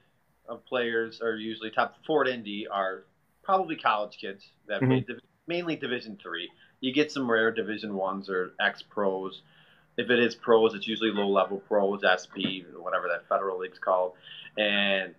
of 0.47 0.65
players 0.65 1.21
are 1.21 1.35
usually 1.35 1.69
top 1.69 1.95
four 2.05 2.27
at 2.27 2.39
ND 2.39 2.67
are 2.71 3.03
probably 3.43 3.75
college 3.75 4.17
kids 4.19 4.49
that 4.67 4.81
mm-hmm. 4.81 5.05
play 5.05 5.19
mainly 5.47 5.75
Division 5.75 6.17
three. 6.21 6.49
You 6.81 6.93
get 6.93 7.11
some 7.11 7.29
rare 7.29 7.51
Division 7.51 7.95
ones 7.95 8.29
or 8.29 8.51
ex 8.59 8.81
pros 8.81 9.41
if 9.99 10.09
it 10.09 10.19
is 10.19 10.33
pros, 10.33 10.73
it's 10.73 10.87
usually 10.87 11.11
low 11.11 11.27
level 11.27 11.57
pros, 11.67 12.01
SP, 12.07 12.63
whatever 12.77 13.09
that 13.09 13.27
federal 13.27 13.59
league's 13.59 13.79
called, 13.79 14.13
and 14.57 15.13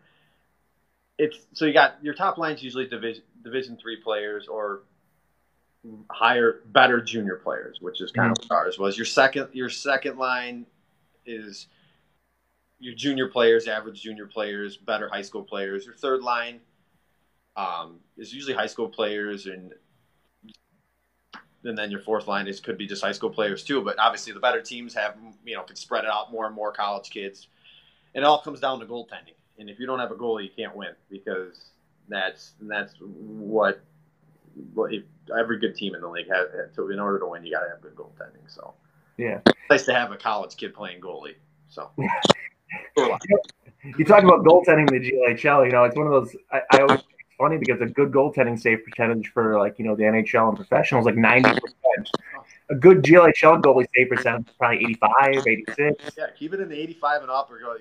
it's 1.19 1.37
so 1.53 1.67
you 1.67 1.75
got 1.75 2.03
your 2.03 2.15
top 2.15 2.39
line's 2.39 2.63
usually 2.63 2.87
division 2.87 3.23
division 3.45 3.77
three 3.77 3.97
players 3.97 4.49
or 4.49 4.81
higher 6.11 6.61
better 6.67 7.03
junior 7.03 7.37
players, 7.37 7.77
which 7.83 8.01
is 8.01 8.11
kind 8.11 8.33
mm-hmm. 8.33 8.43
of 8.43 8.49
what 8.49 8.57
ours 8.57 8.79
was. 8.79 8.97
Your 8.97 9.05
second 9.05 9.49
your 9.53 9.69
second 9.69 10.17
line 10.17 10.65
is 11.27 11.67
your 12.79 12.95
junior 12.95 13.29
players, 13.29 13.69
average 13.69 14.01
junior 14.01 14.27
players, 14.27 14.79
better 14.79 15.11
high 15.11 15.21
school 15.21 15.43
players. 15.43 15.85
Your 15.85 15.95
third 15.95 16.23
line 16.23 16.61
um, 17.55 18.01
is 18.17 18.33
usually 18.33 18.55
high 18.55 18.67
school 18.67 18.89
players 18.89 19.45
and 19.45 19.75
and 21.65 21.77
then 21.77 21.91
your 21.91 22.01
fourth 22.01 22.27
line 22.27 22.47
is 22.47 22.61
could 22.61 22.79
be 22.79 22.87
just 22.87 23.03
high 23.03 23.13
school 23.13 23.31
players 23.31 23.63
too. 23.63 23.83
But 23.83 23.99
obviously, 23.99 24.33
the 24.33 24.41
better 24.41 24.61
teams 24.61 24.95
have 24.95 25.17
you 25.45 25.55
know 25.55 25.63
can 25.63 25.77
spread 25.77 26.05
it 26.05 26.11
out 26.11 26.33
more 26.33 26.47
and 26.47 26.55
more 26.55 26.73
college 26.73 27.11
kids, 27.11 27.49
and 28.15 28.25
it 28.25 28.27
all 28.27 28.41
comes 28.41 28.61
down 28.61 28.81
to 28.81 28.87
goaltending. 28.87 29.35
And 29.59 29.69
if 29.69 29.79
you 29.79 29.87
don't 29.87 29.99
have 29.99 30.11
a 30.11 30.15
goalie, 30.15 30.45
you 30.45 30.51
can't 30.57 30.75
win 30.75 30.95
because 31.11 31.71
that's 32.09 32.53
that's 32.63 32.95
what, 33.01 33.81
what 34.75 34.93
if, 34.93 35.05
every 35.39 35.59
good 35.59 35.75
team 35.75 35.95
in 35.95 36.01
the 36.01 36.09
league 36.09 36.29
has. 36.29 36.75
To, 36.77 36.91
in 36.91 36.99
order 36.99 37.19
to 37.19 37.27
win, 37.27 37.45
you 37.45 37.53
got 37.53 37.61
to 37.61 37.71
have 37.71 37.81
good 37.81 37.95
goaltending. 37.95 38.49
So 38.49 38.75
yeah, 39.17 39.41
it's 39.47 39.59
nice 39.69 39.85
to 39.87 39.95
have 39.95 40.13
a 40.13 40.17
college 40.17 40.57
kid 40.57 40.75
playing 40.75 41.01
goalie. 41.01 41.35
So. 41.69 41.91
you 43.99 44.05
talk 44.05 44.23
about 44.23 44.45
goaltending 44.45 44.91
in 44.93 45.03
the 45.03 45.11
GLHL. 45.11 45.67
You 45.67 45.73
know, 45.73 45.85
it's 45.85 45.97
one 45.97 46.07
of 46.07 46.13
those. 46.13 46.37
I, 46.51 46.61
I 46.73 46.81
always 46.81 47.03
funny 47.41 47.57
because 47.57 47.81
a 47.81 47.87
good 47.87 48.13
goaltending 48.13 48.61
save 48.61 48.85
percentage 48.85 49.29
for 49.33 49.59
like 49.59 49.79
you 49.79 49.85
know 49.85 49.97
the 49.97 50.05
NHL 50.05 50.49
and 50.49 50.57
professionals 50.57 51.07
like 51.07 51.17
ninety 51.17 51.51
percent. 51.51 52.11
A 52.69 52.75
good 52.75 53.03
GLHL 53.03 53.61
goalie 53.63 53.87
save 53.97 54.11
percentage 54.11 54.47
is 54.49 54.55
probably 54.57 54.79
85, 54.79 55.45
86. 55.45 56.05
Yeah, 56.17 56.27
keep 56.39 56.55
it 56.55 56.61
in 56.61 56.69
the 56.69 56.81
85 56.81 57.23
and 57.23 57.31
up. 57.31 57.51
Or 57.51 57.59
go, 57.59 57.75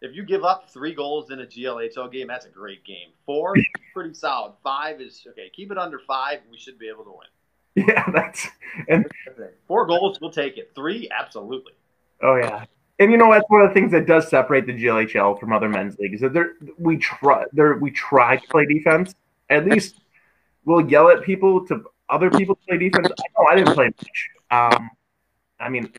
if 0.00 0.16
you 0.16 0.24
give 0.24 0.42
up 0.42 0.70
three 0.70 0.94
goals 0.94 1.30
in 1.30 1.40
a 1.40 1.44
GLHL 1.44 2.10
game, 2.10 2.28
that's 2.28 2.46
a 2.46 2.48
great 2.48 2.82
game. 2.82 3.10
Four, 3.26 3.54
pretty 3.92 4.14
solid. 4.14 4.54
Five 4.62 5.02
is 5.02 5.24
okay. 5.30 5.50
Keep 5.54 5.70
it 5.72 5.76
under 5.76 5.98
five. 5.98 6.38
We 6.50 6.56
should 6.56 6.78
be 6.78 6.88
able 6.88 7.04
to 7.04 7.10
win. 7.10 7.28
Yeah, 7.88 8.10
that's 8.10 8.46
and 8.88 9.06
four 9.66 9.86
goals. 9.86 10.20
We'll 10.20 10.30
take 10.30 10.58
it. 10.58 10.72
Three, 10.74 11.08
absolutely. 11.10 11.72
Oh 12.22 12.36
yeah, 12.36 12.66
and 13.02 13.10
you 13.10 13.18
know 13.18 13.32
that's 13.32 13.44
one 13.48 13.62
of 13.62 13.68
the 13.68 13.74
things 13.74 13.90
that 13.90 14.06
does 14.06 14.28
separate 14.28 14.66
the 14.66 14.72
GLHL 14.72 15.38
from 15.40 15.52
other 15.52 15.68
men's 15.68 15.98
leagues. 15.98 16.16
Is 16.16 16.20
that 16.20 16.32
there 16.32 16.52
we 16.78 16.96
try 16.96 17.44
there 17.52 17.74
we 17.74 17.90
try 17.90 18.36
to 18.36 18.48
play 18.48 18.64
defense. 18.64 19.14
At 19.50 19.66
least 19.66 19.96
we'll 20.64 20.88
yell 20.88 21.08
at 21.08 21.22
people 21.22 21.66
to 21.66 21.82
other 22.08 22.30
people 22.30 22.54
to 22.54 22.60
play 22.68 22.78
defense. 22.78 23.08
I 23.08 23.24
know 23.36 23.48
I 23.50 23.56
didn't 23.56 23.74
play 23.74 23.86
much. 23.86 24.28
Um, 24.52 24.90
I 25.58 25.68
mean, 25.68 25.92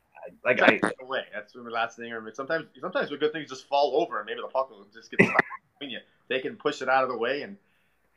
like 0.45 0.61
I 0.61 0.79
away. 1.01 1.23
That's 1.33 1.51
the 1.51 1.61
last 1.61 1.97
thing. 1.97 2.09
Mean, 2.09 2.33
sometimes 2.33 2.67
sometimes 2.79 3.09
the 3.09 3.17
good 3.17 3.33
things 3.33 3.49
just 3.49 3.67
fall 3.67 4.01
over 4.01 4.19
and 4.19 4.25
maybe 4.25 4.39
the 4.39 4.47
puck 4.47 4.69
will 4.69 4.87
just 4.93 5.11
get 5.11 5.25
stuck 5.25 5.43
between 5.73 5.91
you. 5.91 5.99
They 6.29 6.39
can 6.39 6.55
push 6.55 6.81
it 6.81 6.87
out 6.87 7.03
of 7.03 7.09
the 7.09 7.17
way 7.17 7.41
and 7.41 7.57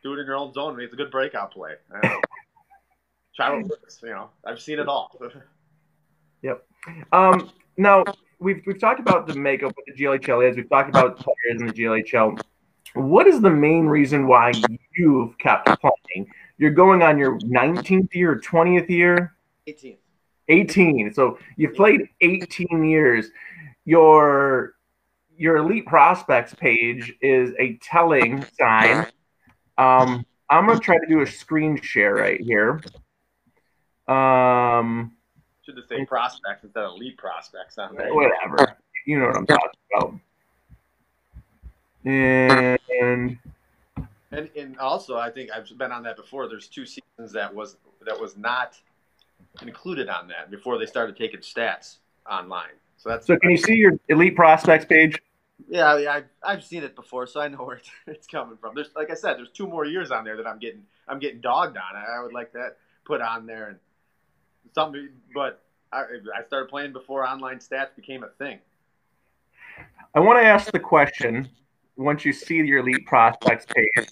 do 0.05 0.15
it 0.15 0.21
in 0.21 0.27
your 0.27 0.37
own 0.37 0.53
zone. 0.53 0.81
It's 0.81 0.93
a 0.93 0.97
good 0.97 1.11
breakout 1.11 1.53
play. 1.53 1.73
Try 3.35 3.51
what 3.51 3.65
works. 3.69 3.99
You 4.01 4.11
know, 4.11 4.31
I've 4.45 4.61
seen 4.61 4.79
it 4.79 4.87
all. 4.87 5.11
yep. 6.43 6.65
Um, 7.11 7.51
now 7.77 8.05
we've 8.39 8.63
we've 8.67 8.81
talked 8.81 9.01
about 9.01 9.27
the 9.27 9.35
makeup 9.35 9.71
of 9.71 9.85
the 9.87 9.93
GLHL 9.93 10.49
is. 10.49 10.57
We've 10.57 10.69
talked 10.69 10.89
about 10.89 11.19
players 11.19 11.61
in 11.61 11.67
the 11.67 11.73
GLHL. 11.73 12.41
What 12.95 13.27
is 13.27 13.41
the 13.41 13.51
main 13.51 13.87
reason 13.87 14.27
why 14.27 14.53
you've 14.97 15.37
kept 15.39 15.69
playing? 15.81 16.29
You're 16.59 16.71
going 16.71 17.03
on 17.03 17.19
your 17.19 17.39
19th 17.41 18.15
year 18.15 18.33
or 18.33 18.41
20th 18.41 18.89
year? 18.89 19.35
18. 19.67 19.97
18. 20.49 21.13
So 21.13 21.39
you've 21.57 21.75
played 21.75 22.09
18 22.21 22.85
years. 22.85 23.31
Your 23.85 24.75
your 25.37 25.59
elite 25.59 25.87
prospects 25.87 26.55
page 26.55 27.13
is 27.21 27.53
a 27.59 27.77
telling 27.83 28.45
sign. 28.59 29.07
Um, 29.77 30.25
I'm 30.49 30.67
gonna 30.67 30.79
try 30.79 30.99
to 30.99 31.07
do 31.07 31.21
a 31.21 31.27
screen 31.27 31.81
share 31.81 32.15
right 32.15 32.41
here. 32.41 32.81
Um, 34.09 35.16
should 35.67 35.77
have 35.77 35.87
say 35.87 36.05
prospects 36.05 36.63
instead 36.63 36.85
of 36.85 36.93
elite 36.93 37.19
prospects 37.19 37.77
on 37.77 37.95
there. 37.97 38.15
Whatever. 38.15 38.77
You 39.05 39.19
know 39.19 39.27
what 39.27 39.37
I'm 39.37 39.47
talking 39.47 39.71
about. 39.95 40.15
And 42.05 43.39
And 44.31 44.51
and 44.57 44.79
also, 44.79 45.17
I 45.17 45.31
think 45.31 45.51
I've 45.51 45.67
been 45.77 45.93
on 45.93 46.05
that 46.05 46.17
before. 46.17 46.49
There's 46.49 46.69
two 46.69 46.87
seasons 46.87 47.33
that 47.33 47.53
was 47.53 47.77
that 48.05 48.19
was 48.19 48.37
not 48.37 48.79
included 49.63 50.09
on 50.09 50.29
that 50.29 50.51
before 50.51 50.79
they 50.79 50.87
started 50.87 51.17
taking 51.17 51.41
stats 51.41 51.97
online. 52.31 52.75
So 52.97 53.09
that's 53.09 53.27
so. 53.27 53.37
Can 53.37 53.51
you 53.51 53.57
see 53.57 53.75
your 53.75 53.99
elite 54.09 54.37
prospects 54.37 54.85
page? 54.85 55.21
Yeah, 55.69 55.87
I, 55.87 56.17
I've 56.17 56.25
I've 56.43 56.65
seen 56.65 56.85
it 56.85 56.95
before, 56.95 57.27
so 57.27 57.41
I 57.41 57.49
know 57.49 57.65
where 57.65 57.81
it's 58.07 58.27
coming 58.29 58.57
from. 58.57 58.75
There's 58.77 58.91
like 58.95 59.11
I 59.11 59.15
said, 59.15 59.37
there's 59.39 59.51
two 59.51 59.67
more 59.67 59.85
years 59.85 60.13
on 60.13 60.25
there 60.25 60.37
that 60.37 60.47
I'm 60.47 60.59
getting 60.59 60.83
I'm 61.09 61.19
getting 61.19 61.41
dogged 61.41 61.77
on. 61.77 61.97
I, 61.97 62.19
I 62.19 62.23
would 62.23 62.33
like 62.33 62.53
that 62.53 62.77
put 63.05 63.21
on 63.21 63.47
there 63.47 63.69
and 63.69 63.79
something, 64.75 65.09
but 65.35 65.63
I, 65.93 66.03
I 66.37 66.45
started 66.47 66.69
playing 66.69 66.93
before 66.93 67.27
online 67.27 67.59
stats 67.59 67.95
became 67.95 68.25
a 68.25 68.29
thing. 68.39 68.59
I 70.15 70.21
want 70.21 70.39
to 70.39 70.45
ask 70.47 70.71
the 70.73 70.81
question 70.81 71.49
once 71.97 72.25
you 72.25 72.33
see 72.33 72.57
your 72.57 72.79
elite 72.79 73.07
prospects 73.07 73.67
page. 73.67 74.09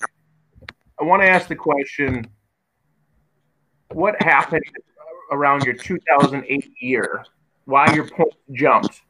I 1.00 1.04
want 1.04 1.22
to 1.22 1.28
ask 1.28 1.48
the 1.48 1.56
question: 1.56 2.26
What 3.92 4.20
happened 4.22 4.64
around 5.30 5.64
your 5.64 5.74
2008 5.74 6.72
year? 6.80 7.24
Why 7.64 7.92
your 7.94 8.08
points 8.08 8.36
jumped? 8.52 9.02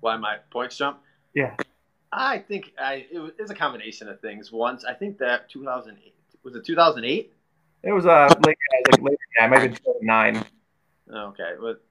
Why 0.00 0.16
my 0.16 0.36
points 0.50 0.76
jumped? 0.76 1.02
Yeah. 1.34 1.54
I 2.12 2.38
think 2.38 2.72
I 2.78 3.06
it 3.12 3.18
was, 3.18 3.32
it 3.38 3.42
was 3.42 3.50
a 3.50 3.54
combination 3.54 4.08
of 4.08 4.20
things. 4.20 4.50
Once 4.50 4.84
I 4.84 4.94
think 4.94 5.18
that 5.18 5.48
2008 5.48 6.14
was 6.42 6.54
it 6.54 6.64
2008. 6.64 7.32
It 7.82 7.92
was 7.92 8.06
uh 8.06 8.28
late, 8.44 8.56
like 8.86 9.02
later. 9.02 9.16
Yeah, 9.38 9.48
have 9.48 9.62
2009. 9.62 10.44
Okay, 11.12 11.54
but 11.60 11.82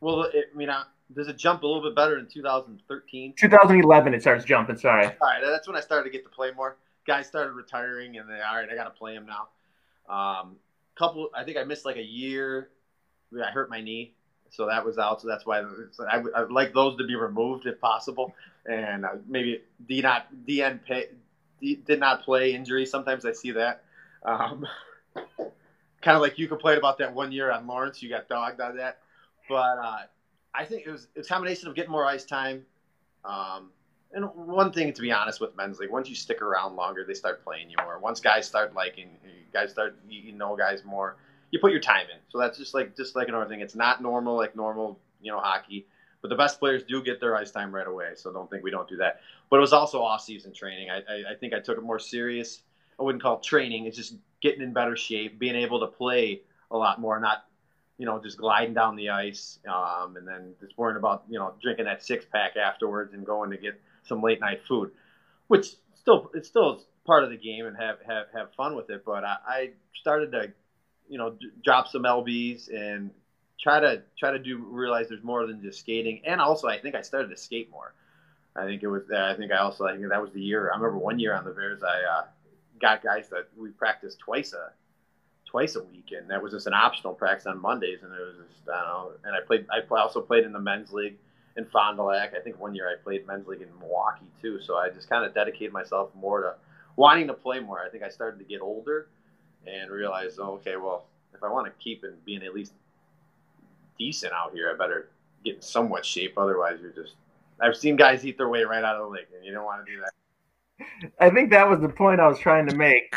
well, 0.00 0.22
it, 0.22 0.46
I 0.52 0.56
mean, 0.56 0.70
uh, 0.70 0.84
does 1.14 1.28
it 1.28 1.36
jump 1.36 1.62
a 1.62 1.66
little 1.66 1.82
bit 1.82 1.94
better 1.94 2.18
in 2.18 2.26
2013? 2.26 3.34
2011, 3.36 4.14
it 4.14 4.20
starts 4.22 4.44
jumping. 4.44 4.76
Sorry. 4.76 5.06
All 5.06 5.12
right, 5.22 5.40
that's 5.42 5.66
when 5.66 5.76
I 5.76 5.80
started 5.80 6.04
to 6.04 6.10
get 6.10 6.24
to 6.24 6.30
play 6.30 6.50
more. 6.50 6.76
Guys 7.06 7.26
started 7.26 7.52
retiring, 7.52 8.16
and 8.16 8.28
they 8.28 8.40
all 8.40 8.56
right, 8.56 8.68
I 8.70 8.74
got 8.74 8.84
to 8.84 8.90
play 8.90 9.14
him 9.14 9.26
now. 9.26 9.48
Um, 10.08 10.56
couple, 10.96 11.28
I 11.34 11.44
think 11.44 11.56
I 11.58 11.64
missed 11.64 11.84
like 11.84 11.96
a 11.96 12.02
year. 12.02 12.70
I 13.34 13.50
hurt 13.50 13.68
my 13.68 13.80
knee, 13.80 14.14
so 14.50 14.66
that 14.66 14.84
was 14.84 14.98
out. 14.98 15.20
So 15.20 15.28
that's 15.28 15.44
why 15.44 15.60
I, 15.60 16.22
I 16.34 16.40
would 16.42 16.52
like 16.52 16.72
those 16.72 16.96
to 16.96 17.06
be 17.06 17.16
removed 17.16 17.66
if 17.66 17.80
possible, 17.80 18.34
and 18.64 19.04
uh, 19.04 19.16
maybe 19.28 19.62
D 19.86 20.00
not 20.00 20.28
DN 20.46 20.82
pay, 20.84 21.08
D, 21.60 21.76
did 21.76 22.00
not 22.00 22.24
play 22.24 22.54
injury. 22.54 22.86
Sometimes 22.86 23.26
I 23.26 23.32
see 23.32 23.50
that. 23.52 23.82
Um, 24.24 24.66
kind 25.14 26.16
of 26.16 26.20
like 26.22 26.38
you 26.38 26.48
complained 26.48 26.78
about 26.78 26.98
that 26.98 27.14
one 27.14 27.32
year 27.32 27.50
on 27.50 27.66
Lawrence, 27.66 28.02
you 28.02 28.08
got 28.08 28.28
dogged 28.28 28.60
on 28.60 28.76
that. 28.76 28.98
But 29.48 29.78
uh, 29.78 29.98
I 30.54 30.64
think 30.64 30.86
it 30.86 30.90
was, 30.90 31.08
a 31.16 31.22
combination 31.22 31.68
of 31.68 31.74
getting 31.74 31.90
more 31.90 32.06
ice 32.06 32.24
time. 32.24 32.64
Um, 33.24 33.70
and 34.12 34.26
one 34.34 34.70
thing, 34.70 34.92
to 34.92 35.02
be 35.02 35.10
honest, 35.10 35.40
with 35.40 35.56
men's 35.56 35.78
league, 35.78 35.90
once 35.90 36.08
you 36.08 36.14
stick 36.14 36.40
around 36.40 36.76
longer, 36.76 37.04
they 37.04 37.14
start 37.14 37.42
playing 37.42 37.70
you 37.70 37.76
more. 37.82 37.98
Once 37.98 38.20
guys 38.20 38.46
start 38.46 38.74
liking, 38.74 39.08
guys 39.52 39.70
start 39.70 39.96
you 40.08 40.32
know 40.32 40.54
guys 40.54 40.84
more. 40.84 41.16
You 41.50 41.58
put 41.58 41.72
your 41.72 41.80
time 41.80 42.06
in. 42.12 42.18
So 42.28 42.38
that's 42.38 42.56
just 42.56 42.74
like 42.74 42.96
just 42.96 43.16
like 43.16 43.28
another 43.28 43.46
thing. 43.46 43.60
It's 43.60 43.74
not 43.74 44.00
normal 44.00 44.36
like 44.36 44.54
normal 44.54 45.00
you 45.20 45.32
know 45.32 45.40
hockey, 45.40 45.86
but 46.22 46.28
the 46.28 46.36
best 46.36 46.60
players 46.60 46.84
do 46.84 47.02
get 47.02 47.20
their 47.20 47.36
ice 47.36 47.50
time 47.50 47.74
right 47.74 47.86
away. 47.86 48.12
So 48.14 48.32
don't 48.32 48.48
think 48.48 48.62
we 48.62 48.70
don't 48.70 48.88
do 48.88 48.98
that. 48.98 49.20
But 49.50 49.56
it 49.56 49.60
was 49.60 49.72
also 49.72 50.00
off 50.00 50.22
season 50.22 50.52
training. 50.52 50.90
I, 50.90 50.98
I, 50.98 51.32
I 51.32 51.34
think 51.40 51.52
I 51.52 51.58
took 51.58 51.76
it 51.76 51.82
more 51.82 51.98
serious. 51.98 52.62
I 52.98 53.02
wouldn't 53.02 53.22
call 53.22 53.38
it 53.38 53.42
training. 53.42 53.86
It's 53.86 53.96
just 53.96 54.16
getting 54.42 54.62
in 54.62 54.72
better 54.72 54.96
shape, 54.96 55.38
being 55.38 55.56
able 55.56 55.80
to 55.80 55.86
play 55.86 56.42
a 56.70 56.76
lot 56.76 57.00
more, 57.00 57.18
not 57.20 57.44
you 57.98 58.06
know 58.06 58.20
just 58.22 58.38
gliding 58.38 58.74
down 58.74 58.96
the 58.96 59.10
ice, 59.10 59.58
um, 59.68 60.16
and 60.16 60.26
then 60.26 60.54
just 60.60 60.76
worrying 60.76 60.98
about 60.98 61.24
you 61.28 61.38
know 61.38 61.54
drinking 61.62 61.86
that 61.86 62.02
six 62.04 62.24
pack 62.32 62.56
afterwards 62.56 63.14
and 63.14 63.24
going 63.24 63.50
to 63.50 63.56
get 63.56 63.80
some 64.04 64.22
late 64.22 64.40
night 64.40 64.60
food, 64.66 64.90
which 65.48 65.74
still 65.94 66.30
it's 66.34 66.48
still 66.48 66.82
part 67.06 67.24
of 67.24 67.30
the 67.30 67.36
game 67.36 67.66
and 67.66 67.76
have 67.76 67.96
have, 68.06 68.26
have 68.34 68.52
fun 68.54 68.76
with 68.76 68.90
it. 68.90 69.04
But 69.04 69.24
I, 69.24 69.36
I 69.46 69.70
started 69.94 70.32
to 70.32 70.52
you 71.08 71.18
know 71.18 71.36
drop 71.62 71.88
some 71.88 72.02
lbs 72.04 72.72
and 72.74 73.10
try 73.60 73.78
to 73.80 74.02
try 74.18 74.30
to 74.30 74.38
do 74.38 74.58
realize 74.58 75.08
there's 75.08 75.22
more 75.22 75.46
than 75.46 75.62
just 75.62 75.80
skating, 75.80 76.22
and 76.26 76.40
also 76.40 76.68
I 76.68 76.80
think 76.80 76.94
I 76.94 77.02
started 77.02 77.28
to 77.30 77.36
skate 77.36 77.70
more. 77.70 77.94
I 78.56 78.64
think 78.66 78.82
it 78.82 78.88
was. 78.88 79.02
I 79.10 79.34
think 79.34 79.52
I 79.52 79.58
also. 79.58 79.84
I 79.84 79.96
think 79.96 80.08
that 80.08 80.22
was 80.22 80.32
the 80.32 80.40
year. 80.40 80.70
I 80.70 80.76
remember 80.76 80.98
one 80.98 81.18
year 81.18 81.34
on 81.34 81.44
the 81.44 81.50
Bears. 81.50 81.82
I 81.82 82.02
uh, 82.02 82.24
got 82.80 83.02
guys 83.02 83.28
that 83.30 83.48
we 83.56 83.70
practiced 83.70 84.18
twice 84.18 84.52
a 84.52 84.70
twice 85.46 85.76
a 85.76 85.82
week, 85.82 86.12
and 86.16 86.28
that 86.30 86.42
was 86.42 86.52
just 86.52 86.66
an 86.66 86.74
optional 86.74 87.14
practice 87.14 87.46
on 87.46 87.60
Mondays, 87.60 88.02
and 88.02 88.12
it 88.12 88.20
was 88.20 88.36
just 88.36 88.68
I 88.68 88.82
know. 88.82 89.12
And 89.24 89.34
I 89.34 89.40
played. 89.46 89.66
I 89.70 89.82
also 89.94 90.20
played 90.20 90.44
in 90.44 90.52
the 90.52 90.60
men's 90.60 90.92
league 90.92 91.16
in 91.56 91.64
Fond 91.66 91.96
du 91.96 92.02
Lac. 92.02 92.34
I 92.34 92.40
think 92.40 92.58
one 92.58 92.74
year 92.74 92.88
I 92.88 93.00
played 93.02 93.26
men's 93.26 93.46
league 93.46 93.62
in 93.62 93.68
Milwaukee 93.78 94.26
too. 94.40 94.60
So 94.60 94.76
I 94.76 94.90
just 94.90 95.08
kind 95.08 95.24
of 95.24 95.34
dedicated 95.34 95.72
myself 95.72 96.10
more 96.14 96.42
to 96.42 96.54
wanting 96.96 97.26
to 97.28 97.34
play 97.34 97.60
more. 97.60 97.80
I 97.80 97.88
think 97.88 98.02
I 98.02 98.08
started 98.08 98.38
to 98.38 98.44
get 98.44 98.60
older 98.60 99.08
and 99.66 99.90
realized, 99.90 100.38
oh, 100.40 100.54
okay, 100.54 100.76
well, 100.76 101.06
if 101.34 101.42
I 101.42 101.50
want 101.50 101.66
to 101.66 101.72
keep 101.82 102.04
and 102.04 102.22
being 102.24 102.42
at 102.42 102.54
least 102.54 102.72
decent 103.98 104.32
out 104.32 104.52
here, 104.52 104.70
I 104.72 104.76
better 104.76 105.08
get 105.44 105.56
in 105.56 105.62
somewhat 105.62 106.04
shape. 106.04 106.36
Otherwise, 106.36 106.78
you're 106.80 106.90
just. 106.90 107.14
I've 107.60 107.76
seen 107.76 107.94
guys 107.94 108.26
eat 108.26 108.36
their 108.36 108.48
way 108.48 108.64
right 108.64 108.82
out 108.82 108.96
of 108.96 109.02
the 109.02 109.08
league, 109.08 109.26
and 109.36 109.44
you 109.44 109.52
don't 109.52 109.64
want 109.64 109.86
to 109.86 109.92
do 109.92 110.00
that. 110.00 110.10
I 111.20 111.30
think 111.30 111.50
that 111.50 111.68
was 111.68 111.80
the 111.80 111.88
point 111.88 112.20
I 112.20 112.28
was 112.28 112.38
trying 112.38 112.66
to 112.68 112.76
make. 112.76 113.14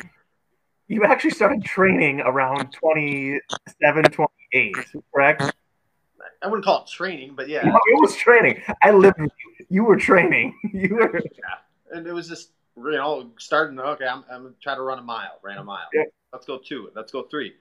You 0.88 1.04
actually 1.04 1.32
started 1.32 1.64
training 1.66 2.22
around 2.22 2.72
27, 2.72 4.04
28, 4.04 4.76
correct? 5.14 5.54
I 6.42 6.48
wouldn't 6.48 6.66
call 6.66 6.84
it 6.84 6.90
training, 6.90 7.34
but 7.36 7.50
yeah. 7.50 7.64
No, 7.64 7.76
it 7.88 8.02
was 8.02 8.16
training. 8.16 8.62
I 8.82 8.92
lived 8.92 9.20
with 9.20 9.32
you. 9.60 9.66
You 9.70 9.84
were 9.84 9.98
training. 9.98 10.58
You 10.74 10.96
were. 10.96 11.20
Yeah. 11.20 11.98
And 11.98 12.08
it 12.08 12.14
was 12.14 12.28
just, 12.28 12.52
you 12.78 12.92
know, 12.92 13.32
starting, 13.38 13.80
okay, 13.80 14.06
I'm, 14.06 14.24
I'm 14.32 14.44
going 14.44 14.54
to 14.54 14.60
try 14.60 14.76
to 14.76 14.82
run 14.82 15.00
a 15.00 15.04
mile, 15.04 15.40
ran 15.42 15.58
a 15.58 15.64
mile. 15.64 15.88
Yeah. 15.94 16.04
Let's 16.32 16.46
go 16.46 16.60
two. 16.60 16.92
Let's 16.96 17.12
go 17.12 17.24
three. 17.24 17.54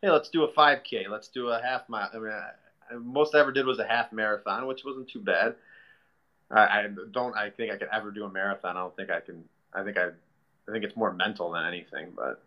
Hey, 0.00 0.10
let's 0.10 0.30
do 0.30 0.44
a 0.44 0.52
5K. 0.52 1.08
Let's 1.08 1.28
do 1.28 1.48
a 1.48 1.60
half 1.60 1.88
mile. 1.88 2.08
I 2.12 2.18
mean, 2.18 2.30
I, 2.30 2.94
most 2.94 3.34
I 3.34 3.40
ever 3.40 3.52
did 3.52 3.66
was 3.66 3.78
a 3.78 3.86
half 3.86 4.12
marathon, 4.12 4.66
which 4.66 4.84
wasn't 4.84 5.08
too 5.08 5.20
bad. 5.20 5.56
I, 6.50 6.60
I 6.60 6.86
don't. 7.12 7.36
I 7.36 7.50
think 7.50 7.72
I 7.72 7.76
could 7.76 7.88
ever 7.92 8.10
do 8.10 8.24
a 8.24 8.30
marathon. 8.30 8.76
I 8.76 8.80
don't 8.80 8.96
think 8.96 9.10
I 9.10 9.20
can. 9.20 9.44
I 9.72 9.82
think 9.82 9.98
I. 9.98 10.08
I 10.66 10.72
think 10.72 10.84
it's 10.84 10.96
more 10.96 11.12
mental 11.12 11.50
than 11.50 11.66
anything. 11.66 12.12
But 12.16 12.42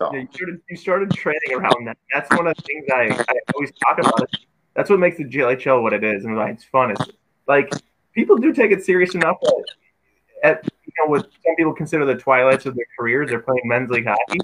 so. 0.00 0.12
yeah, 0.12 0.20
you, 0.20 0.28
started, 0.32 0.60
you 0.68 0.76
started 0.76 1.10
training 1.10 1.52
around 1.52 1.86
that. 1.86 1.98
That's 2.12 2.30
one 2.30 2.46
of 2.46 2.56
the 2.56 2.62
things 2.62 2.86
I, 2.92 3.24
I 3.28 3.38
always 3.54 3.72
talk 3.86 3.98
about. 3.98 4.30
That's 4.74 4.88
what 4.88 4.98
makes 5.00 5.18
the 5.18 5.24
GLHL 5.24 5.82
what 5.82 5.92
it 5.92 6.04
is, 6.04 6.24
and 6.24 6.36
why 6.36 6.50
it's 6.50 6.64
fun. 6.64 6.92
It's 6.92 7.04
like 7.48 7.70
people 8.14 8.36
do 8.36 8.52
take 8.52 8.70
it 8.70 8.84
serious 8.84 9.14
enough 9.14 9.36
that 9.40 9.64
at 10.42 10.64
you 10.86 10.92
know 10.98 11.10
what 11.10 11.22
some 11.22 11.56
people 11.56 11.72
consider 11.72 12.04
the 12.04 12.16
twilights 12.16 12.66
of 12.66 12.74
their 12.74 12.86
careers, 12.98 13.30
they're 13.30 13.40
playing 13.40 13.62
men's 13.64 13.90
league 13.90 14.06
hockey. 14.06 14.38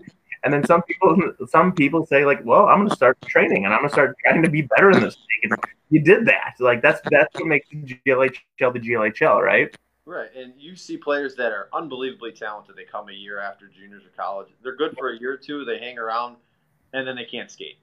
And 0.44 0.52
then 0.52 0.64
some 0.64 0.82
people, 0.82 1.16
some 1.48 1.72
people 1.72 2.06
say 2.06 2.24
like, 2.24 2.44
"Well, 2.44 2.66
I'm 2.66 2.78
going 2.78 2.88
to 2.88 2.96
start 2.96 3.20
training, 3.22 3.64
and 3.64 3.74
I'm 3.74 3.80
going 3.80 3.90
to 3.90 3.94
start 3.94 4.16
trying 4.24 4.42
to 4.42 4.50
be 4.50 4.62
better 4.62 4.90
in 4.90 5.00
this 5.00 5.14
thing." 5.14 5.50
And 5.50 5.60
you 5.90 6.00
did 6.00 6.26
that. 6.26 6.54
Like 6.60 6.82
that's 6.82 7.00
that's 7.10 7.34
what 7.34 7.46
makes 7.46 7.68
the 7.70 7.76
GLHL 8.06 8.72
the 8.72 8.80
GLHL, 8.80 9.42
right? 9.42 9.76
Right, 10.04 10.30
and 10.34 10.54
you 10.56 10.74
see 10.74 10.96
players 10.96 11.34
that 11.36 11.52
are 11.52 11.68
unbelievably 11.74 12.32
talented. 12.32 12.76
They 12.76 12.84
come 12.84 13.10
a 13.10 13.12
year 13.12 13.38
after 13.40 13.68
juniors 13.68 14.04
or 14.06 14.10
college. 14.16 14.48
They're 14.62 14.74
good 14.74 14.96
for 14.96 15.10
a 15.10 15.18
year 15.18 15.34
or 15.34 15.36
two. 15.36 15.66
They 15.66 15.78
hang 15.78 15.98
around, 15.98 16.36
and 16.94 17.06
then 17.06 17.14
they 17.14 17.26
can't 17.26 17.50
skate. 17.50 17.78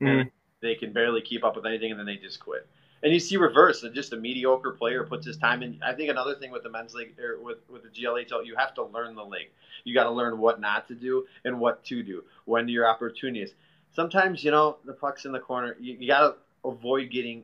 Mm-hmm. 0.00 0.28
they 0.60 0.74
can 0.74 0.92
barely 0.92 1.20
keep 1.20 1.44
up 1.44 1.54
with 1.54 1.64
anything, 1.64 1.92
and 1.92 2.00
then 2.00 2.06
they 2.06 2.16
just 2.16 2.40
quit. 2.40 2.68
And 3.02 3.12
you 3.12 3.18
see 3.18 3.36
reverse, 3.36 3.84
just 3.92 4.12
a 4.12 4.16
mediocre 4.16 4.70
player 4.70 5.02
puts 5.04 5.26
his 5.26 5.36
time 5.36 5.62
in. 5.62 5.80
I 5.84 5.92
think 5.92 6.08
another 6.08 6.36
thing 6.36 6.52
with 6.52 6.62
the 6.62 6.70
men's 6.70 6.94
league 6.94 7.18
or 7.18 7.40
with 7.40 7.58
with 7.68 7.82
the 7.82 7.88
GLHL, 7.88 8.46
you 8.46 8.54
have 8.56 8.74
to 8.74 8.84
learn 8.84 9.16
the 9.16 9.24
league. 9.24 9.50
You 9.84 9.92
got 9.92 10.04
to 10.04 10.10
learn 10.10 10.38
what 10.38 10.60
not 10.60 10.86
to 10.88 10.94
do 10.94 11.26
and 11.44 11.58
what 11.58 11.84
to 11.86 12.02
do. 12.02 12.24
When 12.44 12.68
your 12.68 12.88
opportunities. 12.88 13.54
Sometimes 13.94 14.42
you 14.42 14.50
know 14.52 14.78
the 14.84 14.92
puck's 14.92 15.24
in 15.24 15.32
the 15.32 15.40
corner. 15.40 15.76
You, 15.80 15.96
you 15.98 16.06
got 16.06 16.20
to 16.20 16.34
avoid 16.68 17.10
getting 17.10 17.42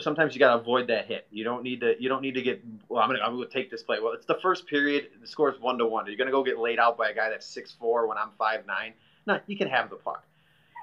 sometimes 0.00 0.34
you 0.34 0.38
got 0.38 0.54
to 0.54 0.60
avoid 0.60 0.88
that 0.88 1.06
hit. 1.06 1.26
You 1.30 1.44
don't 1.44 1.62
need 1.62 1.80
to. 1.80 1.94
You 2.00 2.08
don't 2.08 2.22
need 2.22 2.34
to 2.34 2.42
get. 2.42 2.62
Well, 2.88 3.02
I'm 3.02 3.08
gonna. 3.08 3.22
I'm 3.22 3.34
gonna 3.34 3.48
take 3.48 3.70
this 3.70 3.82
play. 3.82 3.98
Well, 4.00 4.12
it's 4.12 4.26
the 4.26 4.38
first 4.40 4.66
period. 4.66 5.08
The 5.20 5.26
score 5.26 5.52
is 5.52 5.60
one 5.60 5.78
to 5.78 5.86
one. 5.86 6.06
You're 6.06 6.16
gonna 6.16 6.30
go 6.30 6.42
get 6.42 6.58
laid 6.58 6.78
out 6.78 6.96
by 6.96 7.10
a 7.10 7.14
guy 7.14 7.30
that's 7.30 7.46
six 7.46 7.72
four 7.72 8.06
when 8.06 8.18
I'm 8.18 8.30
five 8.38 8.66
nine. 8.66 8.94
No, 9.26 9.40
you 9.46 9.56
can 9.56 9.68
have 9.68 9.90
the 9.90 9.96
puck. 9.96 10.24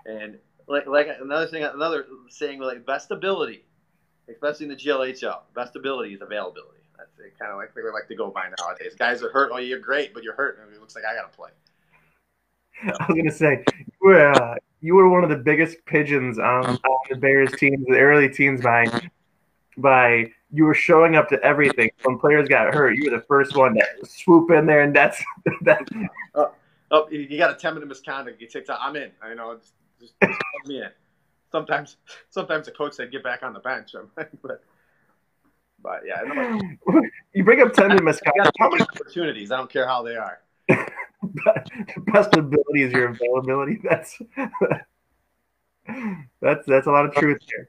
And 0.06 0.38
like 0.67 0.88
like 0.88 1.08
another 1.21 1.47
thing, 1.47 1.63
another 1.63 2.06
saying 2.30 2.60
like 2.60 2.86
best 2.86 3.12
ability, 3.12 3.65
especially 4.30 4.65
in 4.65 4.71
the 4.71 4.75
GLHL, 4.75 5.39
best 5.54 5.75
ability 5.75 6.13
is 6.13 6.21
availability. 6.21 6.80
That's 6.97 7.12
kind 7.39 7.51
of 7.51 7.58
like 7.58 7.73
they 7.75 7.82
like 7.82 8.08
to 8.08 8.15
go 8.15 8.30
by 8.30 8.49
nowadays. 8.60 8.95
Guys 8.97 9.21
are 9.21 9.32
hurt. 9.32 9.51
Oh, 9.54 9.58
you're 9.58 9.80
great, 9.80 10.13
but 10.13 10.23
you're 10.23 10.36
hurt. 10.36 10.60
It 10.73 10.80
looks 10.80 10.95
like 10.95 11.04
I 11.06 11.13
got 11.15 11.32
to 11.32 11.38
play. 11.38 11.49
I 12.84 13.06
was 13.08 13.15
gonna 13.15 13.32
say 13.32 13.63
you 13.78 13.86
were 14.01 14.32
uh, 14.32 14.56
you 14.82 14.95
were 14.95 15.10
one 15.10 15.23
of 15.23 15.30
the 15.30 15.38
biggest 15.38 15.78
pigeons 15.86 16.39
on, 16.39 16.65
on 16.65 16.99
the 17.10 17.15
Bears 17.15 17.51
teams, 17.54 17.86
the 17.88 17.99
early 17.99 18.30
teams 18.30 18.62
by 18.62 18.86
by 19.78 20.32
you 20.51 20.65
were 20.65 20.73
showing 20.73 21.15
up 21.15 21.30
to 21.30 21.41
everything. 21.43 21.89
When 22.04 22.17
players 22.17 22.47
got 22.47 22.73
hurt, 22.73 22.95
you 22.95 23.10
were 23.10 23.17
the 23.17 23.23
first 23.23 23.56
one 23.56 23.75
to 23.75 23.86
swoop 24.08 24.51
in 24.51 24.65
there, 24.65 24.82
and 24.82 24.95
that's 24.95 25.23
that. 25.62 25.88
Oh, 26.34 26.51
oh 26.91 27.10
you 27.10 27.38
got 27.38 27.51
a 27.51 27.56
ten 27.56 27.73
minute 27.73 27.88
misconduct. 27.88 28.41
You 28.41 28.47
take 28.47 28.65
time. 28.65 28.78
I'm 28.82 28.95
in. 28.95 29.12
I 29.21 29.34
know. 29.34 29.58
Just, 29.99 30.13
just, 30.21 30.39
just 30.39 30.67
me 30.67 30.77
in. 30.79 30.89
Sometimes, 31.51 31.97
sometimes 32.29 32.65
the 32.65 32.71
coach 32.71 32.93
said 32.93 33.12
get 33.12 33.23
back 33.23 33.43
on 33.43 33.53
the 33.53 33.60
bench, 33.60 33.95
but 34.41 34.62
But 35.86 36.01
yeah, 36.03 36.60
you 37.34 37.43
bring 37.43 37.62
up 37.62 37.73
Tendon 37.73 38.03
Moscata. 38.03 38.51
How 38.60 38.69
many 38.69 38.81
opportunities? 38.81 39.51
I 39.51 39.58
don't 39.58 39.69
care 39.69 39.88
how 39.88 40.01
they 40.01 40.15
are. 40.15 40.39
Best 42.08 42.36
ability 42.36 42.81
is 42.81 42.91
your 42.91 43.10
availability. 43.10 43.79
That's 43.89 44.19
that's 46.41 46.65
that's 46.65 46.88
a 46.88 46.91
lot 46.91 47.05
of 47.05 47.13
truth 47.13 47.38
here. 47.45 47.67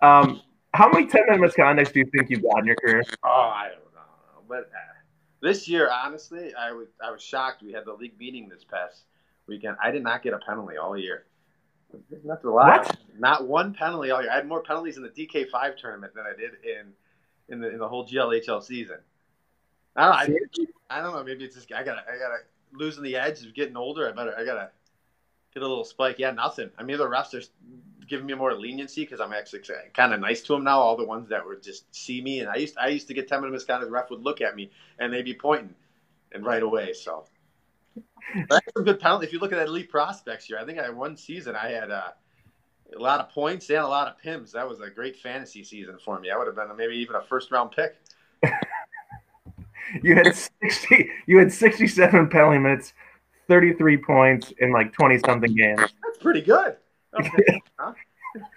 Um, 0.00 0.40
how 0.74 0.90
many 0.90 1.06
ten 1.06 1.22
minute 1.28 1.40
misconducts 1.40 1.92
do 1.92 2.00
you 2.00 2.06
think 2.06 2.30
you've 2.30 2.42
got 2.42 2.58
in 2.58 2.64
your 2.66 2.74
career? 2.74 3.04
Oh, 3.24 3.28
I 3.54 3.68
don't 3.68 3.94
know, 3.94 4.42
but 4.48 4.64
uh, 4.74 4.92
this 5.40 5.68
year, 5.68 5.88
honestly, 5.88 6.52
I 6.58 6.72
was 6.72 6.88
I 7.00 7.12
was 7.12 7.22
shocked. 7.22 7.62
We 7.62 7.70
had 7.70 7.84
the 7.84 7.92
league 7.92 8.18
meeting 8.18 8.48
this 8.48 8.64
past 8.64 9.04
weekend. 9.46 9.76
I 9.82 9.90
did 9.90 10.02
not 10.02 10.22
get 10.22 10.34
a 10.34 10.38
penalty 10.38 10.76
all 10.76 10.96
year. 10.96 11.24
Not 12.24 12.40
to 12.42 12.50
lie, 12.50 12.78
what? 12.78 12.96
not 13.18 13.46
one 13.46 13.74
penalty 13.74 14.10
all 14.10 14.22
year. 14.22 14.30
I 14.30 14.36
had 14.36 14.48
more 14.48 14.62
penalties 14.62 14.96
in 14.96 15.02
the 15.02 15.10
DK 15.10 15.50
five 15.50 15.76
tournament 15.76 16.14
than 16.14 16.24
I 16.26 16.34
did 16.34 16.52
in 16.64 16.92
in 17.48 17.60
the 17.60 17.70
in 17.70 17.78
the 17.78 17.88
whole 17.88 18.06
GLHL 18.06 18.62
season. 18.62 18.98
I 19.94 20.26
don't 20.26 20.30
know. 20.30 20.66
I, 20.88 20.98
I 20.98 21.02
don't 21.02 21.14
know. 21.14 21.22
Maybe 21.22 21.44
it's 21.44 21.54
just 21.54 21.72
I 21.72 21.82
gotta 21.82 22.02
I 22.08 22.18
gotta 22.18 22.38
losing 22.72 23.02
the 23.02 23.16
edge 23.16 23.44
of 23.44 23.54
getting 23.54 23.76
older. 23.76 24.08
I 24.08 24.12
better 24.12 24.34
I 24.36 24.44
gotta 24.44 24.70
get 25.52 25.62
a 25.62 25.68
little 25.68 25.84
spike. 25.84 26.18
Yeah, 26.18 26.30
nothing. 26.30 26.70
I 26.78 26.82
mean, 26.82 26.96
the 26.96 27.04
refs 27.04 27.34
are 27.34 27.46
giving 28.08 28.26
me 28.26 28.34
more 28.34 28.54
leniency 28.54 29.02
because 29.02 29.20
I'm 29.20 29.32
actually 29.32 29.60
kind 29.94 30.14
of 30.14 30.20
nice 30.20 30.42
to 30.42 30.54
them 30.54 30.64
now. 30.64 30.78
All 30.80 30.96
the 30.96 31.04
ones 31.04 31.28
that 31.28 31.44
would 31.46 31.62
just 31.62 31.94
see 31.94 32.22
me, 32.22 32.40
and 32.40 32.48
I 32.48 32.56
used 32.56 32.76
I 32.78 32.88
used 32.88 33.08
to 33.08 33.14
get 33.14 33.28
ten 33.28 33.40
minute 33.40 33.52
misconduct. 33.52 33.88
The 33.88 33.92
ref 33.92 34.10
would 34.10 34.22
look 34.22 34.40
at 34.40 34.56
me 34.56 34.70
and 34.98 35.12
they'd 35.12 35.24
be 35.24 35.34
pointing, 35.34 35.74
and 36.32 36.44
right 36.44 36.62
away. 36.62 36.92
So 36.94 37.26
that's 38.48 38.66
a 38.76 38.82
good 38.82 39.00
penalty. 39.00 39.26
If 39.26 39.32
you 39.32 39.38
look 39.38 39.52
at 39.52 39.58
that 39.58 39.68
elite 39.68 39.90
prospects 39.90 40.44
here, 40.44 40.58
I 40.58 40.64
think 40.64 40.78
I 40.78 40.84
had 40.84 40.96
one 40.96 41.16
season 41.16 41.54
I 41.56 41.70
had 41.70 41.90
uh, 41.90 42.10
a 42.96 42.98
lot 42.98 43.20
of 43.20 43.30
points 43.30 43.68
and 43.70 43.78
a 43.78 43.88
lot 43.88 44.08
of 44.08 44.14
pims. 44.22 44.52
That 44.52 44.68
was 44.68 44.80
a 44.80 44.90
great 44.90 45.16
fantasy 45.16 45.64
season 45.64 45.98
for 46.04 46.18
me. 46.20 46.30
I 46.30 46.36
would 46.36 46.46
have 46.46 46.56
been 46.56 46.74
maybe 46.76 46.96
even 46.96 47.16
a 47.16 47.22
first 47.22 47.50
round 47.50 47.72
pick. 47.72 47.96
you 50.02 50.14
had 50.14 50.34
sixty. 50.34 51.10
You 51.26 51.38
had 51.38 51.52
sixty-seven 51.52 52.28
penalty 52.28 52.58
minutes, 52.58 52.92
thirty-three 53.48 53.98
points 53.98 54.52
in 54.58 54.72
like 54.72 54.92
twenty 54.92 55.18
something 55.18 55.54
games. 55.54 55.80
That's 55.80 56.18
pretty 56.20 56.42
good. 56.42 56.76
Okay. 57.18 57.60
huh? 57.78 57.92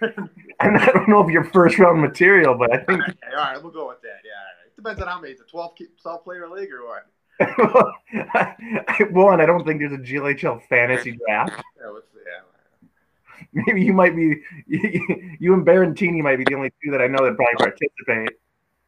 and 0.00 0.78
I 0.78 0.86
don't 0.86 1.08
know 1.08 1.22
if 1.22 1.30
you're 1.30 1.44
first 1.44 1.78
round 1.78 2.00
material, 2.00 2.56
but 2.56 2.72
I 2.72 2.78
think. 2.78 3.00
All 3.00 3.06
right, 3.06 3.16
all 3.30 3.36
right 3.36 3.62
we'll 3.62 3.72
go 3.72 3.88
with 3.88 4.00
that. 4.02 4.20
Yeah, 4.24 4.66
it 4.66 4.74
depends 4.74 5.00
on 5.00 5.08
how 5.08 5.20
many. 5.20 5.32
It's 5.32 5.42
a 5.42 5.44
12 5.44 5.76
12 6.00 6.24
player 6.24 6.48
league 6.48 6.72
or 6.72 6.86
what? 6.86 7.06
One, 9.10 9.40
I 9.40 9.46
don't 9.46 9.64
think 9.64 9.80
there's 9.80 9.92
a 9.92 9.98
GLHL 9.98 10.62
fantasy 10.68 11.18
draft. 11.26 11.62
Yeah, 11.80 11.90
what's 11.90 12.08
the, 12.12 12.20
yeah. 12.24 13.62
Maybe 13.66 13.82
you 13.82 13.92
might 13.92 14.16
be, 14.16 14.42
you 14.66 15.54
and 15.54 15.66
Barantini 15.66 16.22
might 16.22 16.36
be 16.36 16.44
the 16.44 16.54
only 16.54 16.72
two 16.82 16.90
that 16.92 17.02
I 17.02 17.06
know 17.06 17.24
that 17.24 17.36
probably 17.36 17.56
participate. 17.56 18.38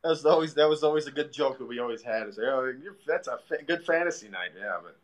That 0.03 0.11
was 0.11 0.25
always 0.25 0.55
that 0.55 0.69
was 0.69 0.85
always 0.85 1.07
a 1.09 1.11
good 1.11 1.33
joke 1.33 1.59
that 1.59 1.67
we 1.67 1.81
always 1.81 2.03
had. 2.03 2.29
Is 2.29 2.39
oh, 2.39 2.73
that's 3.07 3.29
a 3.29 3.39
fa- 3.49 3.63
good 3.67 3.85
fantasy 3.85 4.29
night, 4.29 4.51
yeah. 4.59 4.79
But 4.83 4.97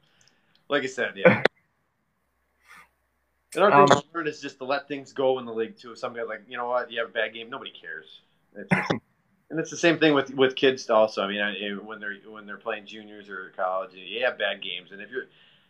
like 0.69 0.85
I 0.85 0.87
said, 0.87 1.13
yeah. 1.17 1.43
And 3.55 3.65
our 3.65 3.73
um, 3.73 4.27
is 4.27 4.41
just 4.41 4.59
to 4.59 4.65
let 4.65 4.89
things 4.89 5.13
go 5.13 5.39
in 5.39 5.45
the 5.45 5.53
league 5.53 5.77
too. 5.77 5.93
If 5.93 5.99
somebody 5.99 6.27
like, 6.27 6.43
you 6.49 6.57
know 6.57 6.69
what, 6.69 6.91
you 6.91 7.01
have 7.01 7.11
a 7.11 7.13
bad 7.13 7.35
game, 7.35 7.51
nobody 7.51 7.71
cares. 7.71 8.21
It's 8.57 8.69
just, 8.71 8.93
and 9.51 9.61
it's 9.61 9.71
the 9.71 9.77
same 9.77 9.99
thing 9.99 10.15
with 10.15 10.35
with 10.35 10.57
kids 10.57 10.89
also. 10.91 11.23
I 11.23 11.29
mean, 11.29 11.85
when 11.85 12.01
they're 12.01 12.17
when 12.29 12.47
they're 12.47 12.57
playing 12.57 12.87
juniors 12.87 13.29
or 13.29 13.53
college, 13.57 13.91
you 13.95 14.25
have 14.25 14.39
bad 14.39 14.63
games, 14.63 14.93
and 14.93 15.01
if 15.01 15.11
you're, 15.11 15.27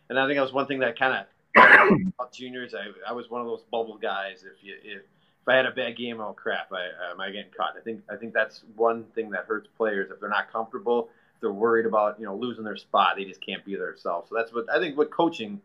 and 0.09 0.19
I 0.19 0.25
think 0.25 0.37
that 0.37 0.43
was 0.43 0.53
one 0.53 0.67
thing 0.67 0.79
that 0.79 0.97
kind 0.97 1.25
of 1.55 2.31
juniors. 2.33 2.73
I 2.73 2.87
I 3.09 3.13
was 3.13 3.29
one 3.29 3.41
of 3.41 3.47
those 3.47 3.63
bubble 3.71 3.97
guys. 3.97 4.43
If 4.43 4.63
you 4.63 4.75
if 4.83 5.01
if 5.45 5.49
I 5.49 5.55
had 5.55 5.67
a 5.67 5.71
bad 5.71 5.95
game, 5.95 6.19
oh 6.19 6.33
crap, 6.33 6.71
I 6.71 6.85
uh, 6.85 7.11
am 7.11 7.21
I 7.21 7.29
getting 7.29 7.51
caught? 7.55 7.75
I 7.77 7.81
think 7.81 8.01
I 8.09 8.15
think 8.15 8.33
that's 8.33 8.63
one 8.75 9.03
thing 9.13 9.29
that 9.31 9.45
hurts 9.45 9.67
players 9.77 10.09
if 10.11 10.19
they're 10.19 10.29
not 10.29 10.51
comfortable. 10.51 11.09
If 11.35 11.41
they're 11.41 11.51
worried 11.51 11.85
about 11.85 12.19
you 12.19 12.25
know 12.25 12.35
losing 12.35 12.63
their 12.63 12.77
spot, 12.77 13.15
they 13.17 13.25
just 13.25 13.45
can't 13.45 13.63
be 13.63 13.75
themselves. 13.75 14.29
So 14.29 14.35
that's 14.35 14.51
what 14.53 14.65
I 14.71 14.79
think. 14.79 14.97
What 14.97 15.11
coaching 15.11 15.61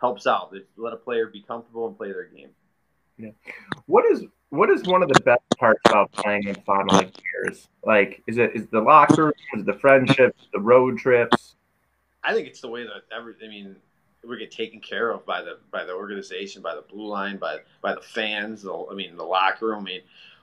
helps 0.00 0.26
out. 0.26 0.50
Is 0.54 0.62
let 0.76 0.92
a 0.92 0.96
player 0.96 1.26
be 1.26 1.42
comfortable 1.42 1.86
and 1.86 1.96
play 1.96 2.10
their 2.10 2.24
game. 2.24 2.50
Yeah. 3.18 3.30
What 3.86 4.06
is 4.06 4.24
what 4.52 4.68
is 4.68 4.82
one 4.82 5.02
of 5.02 5.08
the 5.08 5.20
best 5.20 5.40
parts 5.58 5.80
about 5.86 6.12
playing 6.12 6.46
in 6.46 6.56
Lac 6.66 7.10
years? 7.32 7.68
Like, 7.84 8.22
is 8.26 8.36
it 8.36 8.50
is 8.54 8.66
the 8.66 8.82
locker 8.82 9.24
room, 9.24 9.32
is 9.54 9.64
the 9.64 9.72
friendships, 9.72 10.46
the 10.52 10.60
road 10.60 10.98
trips? 10.98 11.54
I 12.22 12.34
think 12.34 12.46
it's 12.46 12.60
the 12.60 12.68
way 12.68 12.84
that 12.84 13.04
every. 13.16 13.34
I 13.42 13.48
mean, 13.48 13.76
we 14.28 14.38
get 14.38 14.50
taken 14.50 14.80
care 14.80 15.10
of 15.10 15.24
by 15.24 15.40
the 15.40 15.58
by 15.70 15.84
the 15.84 15.94
organization, 15.94 16.60
by 16.60 16.74
the 16.74 16.82
blue 16.82 17.06
line, 17.06 17.38
by 17.38 17.60
by 17.80 17.94
the 17.94 18.02
fans. 18.02 18.62
The, 18.62 18.86
I 18.90 18.94
mean, 18.94 19.16
the 19.16 19.24
locker 19.24 19.68
room. 19.68 19.80
I 19.80 19.84
mean, 19.84 20.00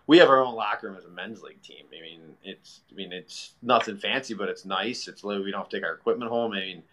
we 0.07 0.17
have 0.17 0.29
our 0.29 0.43
own 0.43 0.55
locker 0.55 0.87
room 0.87 0.97
as 0.97 1.05
a 1.05 1.09
men's 1.09 1.43
league 1.43 1.61
team. 1.61 1.85
I 1.95 2.01
mean, 2.01 2.21
it's 2.43 2.81
I 2.91 2.95
mean 2.95 3.13
it's 3.13 3.53
nothing 3.61 3.97
fancy, 3.97 4.33
but 4.33 4.49
it's 4.49 4.65
nice. 4.65 5.07
It's 5.07 5.23
we 5.23 5.51
don't 5.51 5.61
have 5.61 5.69
to 5.69 5.77
take 5.77 5.85
our 5.85 5.93
equipment 5.93 6.31
home. 6.31 6.53
I 6.53 6.61
mean, 6.61 6.83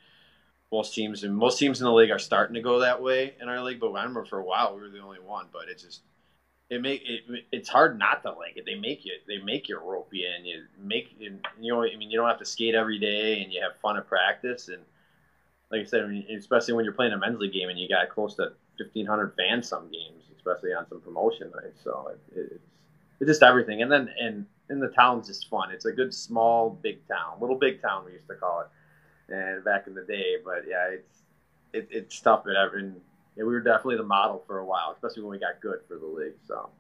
most 0.71 0.93
teams 0.95 1.25
and 1.25 1.35
most 1.35 1.59
teams 1.59 1.81
in 1.81 1.87
the 1.87 1.93
league 1.95 2.11
are 2.11 2.19
starting 2.19 2.55
to 2.57 2.61
go 2.61 2.81
that 2.81 3.03
way 3.03 3.37
in 3.41 3.49
our 3.49 3.63
league. 3.63 3.81
But 3.81 3.93
I 3.93 4.03
remember 4.03 4.27
for 4.27 4.39
a 4.39 4.45
while 4.45 4.75
we 4.75 4.83
were 4.83 4.91
the 4.91 5.01
only 5.01 5.19
one. 5.19 5.47
But 5.51 5.71
it 5.71 5.79
just 5.79 6.03
it 6.69 6.81
make 6.81 7.03
it 7.05 7.45
it's 7.53 7.69
hard 7.69 7.99
not 7.99 8.23
to 8.23 8.33
like 8.33 8.57
it. 8.57 8.65
They 8.67 8.75
make 8.75 9.05
you 9.05 9.13
they 9.27 9.39
make 9.39 9.69
you 9.69 9.79
rope 9.79 10.09
you 10.13 10.27
in. 10.27 10.45
You 10.45 10.65
make 10.81 11.15
you 11.19 11.39
know 11.61 11.83
I 11.83 11.97
mean 11.97 12.11
you 12.11 12.19
don't 12.19 12.29
have 12.29 12.39
to 12.39 12.45
skate 12.45 12.75
every 12.75 12.99
day 12.99 13.43
and 13.43 13.53
you 13.53 13.63
have 13.63 13.81
fun 13.81 13.97
at 13.97 14.07
practice 14.07 14.69
and 14.69 14.83
like 15.71 15.81
I 15.81 15.85
said, 15.85 16.05
I 16.05 16.07
mean, 16.07 16.25
especially 16.37 16.75
when 16.75 16.85
you're 16.85 16.95
playing 16.95 17.13
a 17.13 17.19
men's 17.19 17.41
league 17.41 17.53
game 17.53 17.69
and 17.69 17.79
you 17.79 17.89
got 17.89 18.09
close 18.09 18.37
to 18.37 18.53
1,500 18.79 19.35
fans 19.37 19.69
some 19.69 19.91
games, 19.91 20.25
especially 20.37 20.73
on 20.73 20.89
some 20.89 21.01
promotion 21.01 21.51
nights. 21.55 21.81
So 21.83 22.13
it, 22.13 22.39
it's 22.53 22.65
it's 23.21 23.29
just 23.29 23.43
everything. 23.43 23.83
And 23.83 23.91
then 23.91 24.09
and 24.21 24.47
in 24.71 24.81
the 24.81 24.89
town's 24.89 25.27
just 25.27 25.49
fun. 25.49 25.71
It's 25.71 25.87
a 25.87 25.93
good 25.93 26.13
small 26.13 26.71
big 26.83 27.07
town, 27.09 27.39
little 27.41 27.57
big 27.57 27.83
town 27.83 28.05
we 28.05 28.13
used 28.13 28.29
to 28.29 28.35
call 28.35 28.61
it 28.61 29.33
and 29.33 29.65
back 29.65 29.87
in 29.87 29.95
the 29.95 30.03
day. 30.05 30.37
But 30.45 30.65
yeah, 30.69 30.89
it's 30.91 31.23
it, 31.73 31.89
it's 31.91 32.21
tough. 32.21 32.43
But 32.45 32.57
and 32.75 33.01
yeah, 33.37 33.45
we 33.45 33.53
were 33.53 33.61
definitely 33.61 33.97
the 33.97 34.03
model 34.03 34.43
for 34.47 34.59
a 34.59 34.65
while, 34.65 34.93
especially 34.93 35.23
when 35.23 35.33
we 35.33 35.39
got 35.39 35.61
good 35.61 35.81
for 35.87 35.99
the 35.99 36.07
league. 36.07 36.35
So 36.47 36.71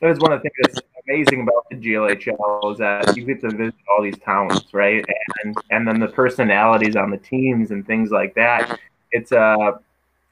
that 0.00 0.10
is 0.10 0.18
one 0.18 0.32
of 0.32 0.42
the 0.42 0.50
things 0.50 0.74
that's 0.74 0.86
amazing 1.08 1.42
about 1.42 1.66
the 1.70 1.76
GLHL 1.76 2.72
is 2.72 2.78
that 2.78 3.16
you 3.16 3.24
get 3.24 3.40
to 3.40 3.50
visit 3.50 3.74
all 3.88 4.02
these 4.02 4.18
towns, 4.18 4.64
right? 4.72 5.04
And 5.42 5.56
and 5.70 5.86
then 5.86 6.00
the 6.00 6.08
personalities 6.08 6.96
on 6.96 7.10
the 7.10 7.18
teams 7.18 7.70
and 7.70 7.86
things 7.86 8.10
like 8.10 8.34
that. 8.34 8.78
It's 9.12 9.32
uh 9.32 9.72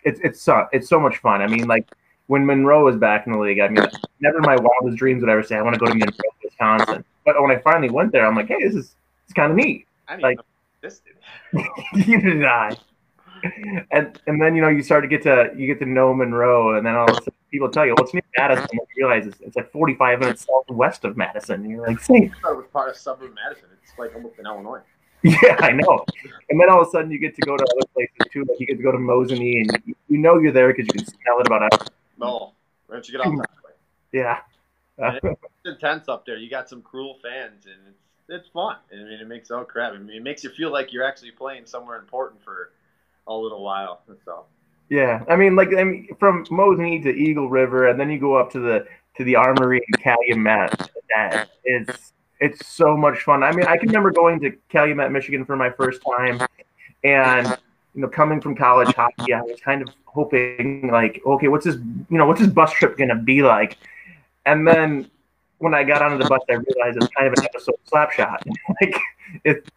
it's 0.04 0.20
it's 0.20 0.40
so 0.40 0.66
it's 0.72 0.88
so 0.88 1.00
much 1.00 1.18
fun. 1.18 1.42
I 1.42 1.46
mean, 1.46 1.66
like 1.66 1.86
when 2.26 2.44
Monroe 2.44 2.84
was 2.84 2.96
back 2.96 3.26
in 3.26 3.32
the 3.32 3.38
league, 3.38 3.60
I 3.60 3.68
mean, 3.68 3.86
never 4.20 4.38
in 4.38 4.42
my 4.42 4.56
wildest 4.56 4.98
dreams 4.98 5.22
would 5.22 5.30
I 5.30 5.32
ever 5.32 5.42
say 5.42 5.56
I 5.56 5.62
want 5.62 5.74
to 5.74 5.80
go 5.80 5.86
to 5.86 5.94
Monroe, 5.94 6.12
Wisconsin. 6.44 7.04
But 7.24 7.40
when 7.40 7.50
I 7.50 7.58
finally 7.60 7.90
went 7.90 8.12
there, 8.12 8.26
I'm 8.26 8.36
like, 8.36 8.48
hey, 8.48 8.62
this 8.62 8.74
is 8.74 8.94
it's 9.24 9.34
kind 9.34 9.50
of 9.50 9.56
neat. 9.56 9.86
I 10.06 10.16
mean, 10.16 10.22
like 10.22 10.38
existed. 10.82 11.14
Neither 11.94 12.30
did 12.34 12.44
I. 12.44 12.76
And 13.90 14.20
and 14.26 14.40
then 14.40 14.54
you 14.54 14.62
know 14.62 14.68
you 14.68 14.82
start 14.82 15.04
to 15.04 15.08
get 15.08 15.22
to 15.22 15.50
you 15.56 15.66
get 15.66 15.78
to 15.80 15.86
know 15.86 16.14
Monroe, 16.14 16.76
and 16.76 16.86
then 16.86 16.94
all 16.94 17.04
of 17.04 17.10
a 17.10 17.14
sudden 17.14 17.32
people 17.50 17.68
tell 17.68 17.86
you, 17.86 17.94
"Well, 17.96 18.04
it's 18.04 18.14
near 18.14 18.22
Madison." 18.36 18.68
And 18.70 18.80
you 18.94 19.06
realize 19.06 19.26
it's, 19.26 19.40
it's 19.40 19.56
like 19.56 19.70
45 19.70 20.20
minutes 20.20 20.46
southwest 20.46 21.04
of 21.04 21.16
Madison. 21.16 21.62
And 21.62 21.70
you're 21.70 21.86
like, 21.86 22.00
"See, 22.00 22.30
I 22.44 22.50
it 22.50 22.56
was 22.56 22.66
part 22.72 22.90
of 22.90 22.96
suburb 22.96 23.34
Madison. 23.34 23.68
It's 23.82 23.98
like 23.98 24.14
almost 24.14 24.38
in 24.38 24.46
Illinois." 24.46 24.80
Yeah, 25.24 25.56
I 25.58 25.72
know. 25.72 26.04
And 26.48 26.60
then 26.60 26.70
all 26.70 26.80
of 26.80 26.86
a 26.86 26.90
sudden 26.92 27.10
you 27.10 27.18
get 27.18 27.34
to 27.34 27.40
go 27.40 27.56
to 27.56 27.64
other 27.64 27.86
places 27.92 28.14
too. 28.32 28.44
Like 28.48 28.60
you 28.60 28.66
get 28.66 28.76
to 28.76 28.82
go 28.84 28.92
to 28.92 28.98
Mosinee, 28.98 29.62
and 29.62 29.82
you, 29.84 29.96
you 30.08 30.18
know 30.18 30.38
you're 30.38 30.52
there 30.52 30.68
because 30.72 30.86
you 30.86 30.92
can 30.92 31.06
smell 31.06 31.40
it 31.40 31.46
about 31.48 31.62
out. 31.62 31.90
No, 32.20 32.52
once 32.88 33.08
you 33.08 33.18
get 33.18 33.26
off 33.26 33.36
that 33.36 33.50
way. 33.64 33.72
Yeah. 34.12 34.38
it's 34.98 35.40
intense 35.64 36.08
up 36.08 36.24
there. 36.24 36.36
You 36.36 36.48
got 36.48 36.68
some 36.68 36.82
cruel 36.82 37.18
fans, 37.20 37.66
and 37.66 37.74
it's 37.88 37.98
it's 38.28 38.48
fun. 38.48 38.76
I 38.92 38.96
mean, 38.96 39.20
it 39.20 39.26
makes 39.26 39.50
oh 39.50 39.64
crap. 39.64 39.92
I 39.92 39.98
mean, 39.98 40.16
it 40.16 40.22
makes 40.22 40.44
you 40.44 40.50
feel 40.50 40.70
like 40.70 40.92
you're 40.92 41.04
actually 41.04 41.30
playing 41.32 41.66
somewhere 41.66 41.98
important 41.98 42.42
for 42.44 42.70
a 43.28 43.34
little 43.34 43.62
while. 43.62 44.02
So. 44.24 44.44
Yeah, 44.88 45.22
I 45.28 45.36
mean, 45.36 45.54
like 45.54 45.68
I 45.76 45.84
mean, 45.84 46.08
from 46.18 46.44
Mosinee 46.46 47.02
to 47.02 47.10
Eagle 47.10 47.48
River, 47.48 47.88
and 47.88 48.00
then 48.00 48.10
you 48.10 48.18
go 48.18 48.36
up 48.36 48.50
to 48.52 48.58
the 48.58 48.86
to 49.16 49.24
the 49.24 49.36
Armory 49.36 49.82
in 49.86 50.02
Calumet. 50.02 50.90
Is, 51.64 52.12
it's 52.40 52.66
so 52.66 52.96
much 52.96 53.22
fun. 53.22 53.42
I 53.42 53.52
mean, 53.52 53.66
I 53.66 53.76
can 53.76 53.88
remember 53.88 54.10
going 54.10 54.40
to 54.40 54.52
Calumet, 54.68 55.10
Michigan 55.10 55.44
for 55.44 55.56
my 55.56 55.70
first 55.70 56.00
time, 56.16 56.40
and 57.04 57.46
you 57.94 58.02
know, 58.02 58.08
coming 58.08 58.40
from 58.40 58.54
college 58.54 58.94
hockey, 58.94 59.34
I 59.34 59.42
was 59.42 59.60
kind 59.60 59.82
of 59.82 59.88
hoping 60.04 60.88
like, 60.90 61.20
okay, 61.26 61.48
what's 61.48 61.64
this, 61.64 61.74
you 61.74 62.16
know, 62.18 62.26
what's 62.26 62.40
this 62.40 62.50
bus 62.50 62.72
trip 62.72 62.96
gonna 62.96 63.16
be 63.16 63.42
like? 63.42 63.76
And 64.46 64.66
then 64.66 65.10
when 65.58 65.74
I 65.74 65.84
got 65.84 66.00
onto 66.00 66.22
the 66.22 66.28
bus, 66.28 66.40
I 66.48 66.54
realized 66.54 66.96
it 66.96 67.00
was 67.00 67.10
kind 67.16 67.26
of 67.26 67.34
an 67.36 67.44
episode 67.44 67.74
of 67.74 67.90
Slapshot. 67.90 68.38
like 68.80 68.96
it, 69.44 69.68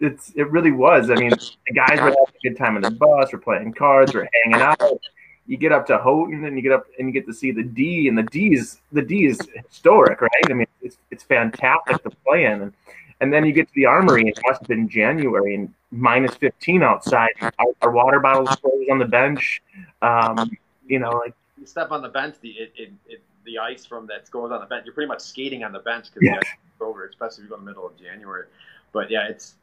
it's 0.00 0.32
it 0.34 0.50
really 0.50 0.72
was. 0.72 1.10
I 1.10 1.14
mean, 1.14 1.30
the 1.30 1.74
guys 1.74 2.00
were 2.00 2.08
having 2.08 2.14
a 2.14 2.42
good 2.42 2.56
time 2.56 2.76
on 2.76 2.82
the 2.82 2.90
bus, 2.90 3.32
we're 3.32 3.38
playing 3.38 3.72
cards, 3.74 4.14
we're 4.14 4.28
hanging 4.44 4.60
out. 4.60 5.00
You 5.46 5.56
get 5.56 5.72
up 5.72 5.86
to 5.86 5.98
Houghton, 5.98 6.44
and 6.44 6.56
you 6.56 6.62
get 6.62 6.72
up 6.72 6.86
and 6.98 7.08
you 7.08 7.12
get 7.12 7.26
to 7.26 7.32
see 7.32 7.52
the 7.52 7.62
Dee, 7.62 8.08
and 8.08 8.18
the 8.18 8.22
Dee 8.24 8.54
is 8.54 8.80
the 8.92 9.02
Dee 9.02 9.26
is 9.26 9.40
historic, 9.68 10.20
right? 10.20 10.30
I 10.50 10.52
mean, 10.52 10.66
it's 10.82 10.98
it's 11.10 11.24
fantastic 11.24 12.02
to 12.02 12.10
play 12.24 12.44
in, 12.44 12.62
and, 12.62 12.72
and 13.20 13.32
then 13.32 13.44
you 13.44 13.52
get 13.52 13.66
to 13.68 13.74
the 13.74 13.86
Armory, 13.86 14.20
and 14.20 14.28
it 14.28 14.38
must 14.46 14.60
have 14.60 14.68
been 14.68 14.88
January 14.88 15.54
and 15.54 15.72
minus 15.90 16.34
fifteen 16.34 16.82
outside. 16.82 17.30
Our, 17.40 17.66
our 17.82 17.90
water 17.90 18.20
bottles 18.20 18.54
froze 18.56 18.86
on 18.90 18.98
the 18.98 19.06
bench. 19.06 19.62
Um, 20.02 20.50
you 20.86 20.98
know, 20.98 21.10
like 21.10 21.34
you 21.58 21.66
step 21.66 21.90
on 21.90 22.02
the 22.02 22.08
bench, 22.08 22.36
the 22.42 22.50
it, 22.50 22.72
it, 22.76 22.92
it 23.08 23.22
the 23.44 23.58
ice 23.58 23.86
from 23.86 24.06
that 24.08 24.30
goes 24.30 24.52
on 24.52 24.60
the 24.60 24.66
bench. 24.66 24.84
You're 24.84 24.94
pretty 24.94 25.08
much 25.08 25.20
skating 25.20 25.64
on 25.64 25.72
the 25.72 25.78
bench 25.80 26.12
because 26.12 26.26
yeah. 26.26 26.40
you 26.42 26.86
over, 26.86 27.06
especially 27.06 27.44
if 27.44 27.44
you 27.44 27.48
go 27.48 27.54
in 27.56 27.64
the 27.64 27.70
middle 27.70 27.86
of 27.86 27.96
January. 27.98 28.46
But 28.92 29.10
yeah, 29.10 29.28
it's 29.28 29.54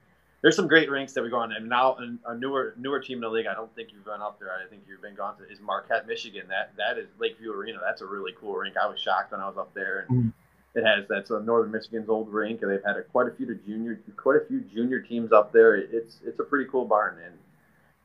there's 0.46 0.56
some 0.56 0.68
great 0.68 0.92
rinks 0.92 1.12
that 1.14 1.24
we 1.24 1.30
go 1.32 1.38
on, 1.38 1.54
and 1.54 1.68
now 1.68 1.98
a 2.28 2.36
newer 2.36 2.76
newer 2.78 3.00
team 3.00 3.18
in 3.18 3.22
the 3.22 3.30
league. 3.30 3.48
I 3.48 3.56
don't 3.56 3.74
think 3.74 3.90
you've 3.92 4.06
been 4.06 4.22
up 4.22 4.40
there. 4.40 4.52
I 4.52 4.70
think 4.70 4.84
you've 4.88 5.02
been 5.02 5.16
gone 5.16 5.36
to 5.38 5.52
is 5.52 5.60
Marquette, 5.60 6.06
Michigan. 6.06 6.44
That 6.50 6.72
that 6.78 7.00
is 7.00 7.08
Lakeview 7.20 7.52
Arena. 7.52 7.80
That's 7.84 8.02
a 8.02 8.06
really 8.06 8.32
cool 8.40 8.54
rink. 8.54 8.76
I 8.78 8.86
was 8.86 9.00
shocked 9.00 9.32
when 9.32 9.42
I 9.42 9.48
was 9.48 9.58
up 9.58 9.74
there, 9.74 10.06
and 10.08 10.26
mm. 10.26 10.34
it 10.76 10.86
has 10.86 11.08
that's 11.10 11.32
a 11.32 11.40
Northern 11.40 11.72
Michigan's 11.72 12.10
old 12.10 12.32
rink, 12.32 12.62
and 12.62 12.70
they've 12.70 12.84
had 12.86 12.96
a, 12.96 13.02
quite 13.02 13.28
a 13.28 13.32
few 13.32 13.56
junior 13.66 14.00
quite 14.18 14.40
a 14.40 14.46
few 14.46 14.62
junior 14.62 15.00
teams 15.00 15.32
up 15.32 15.52
there. 15.52 15.78
It's 15.78 16.20
it's 16.24 16.40
a 16.40 16.44
pretty 16.44 16.70
cool 16.70 16.86
barn, 16.86 17.18
and 17.26 17.34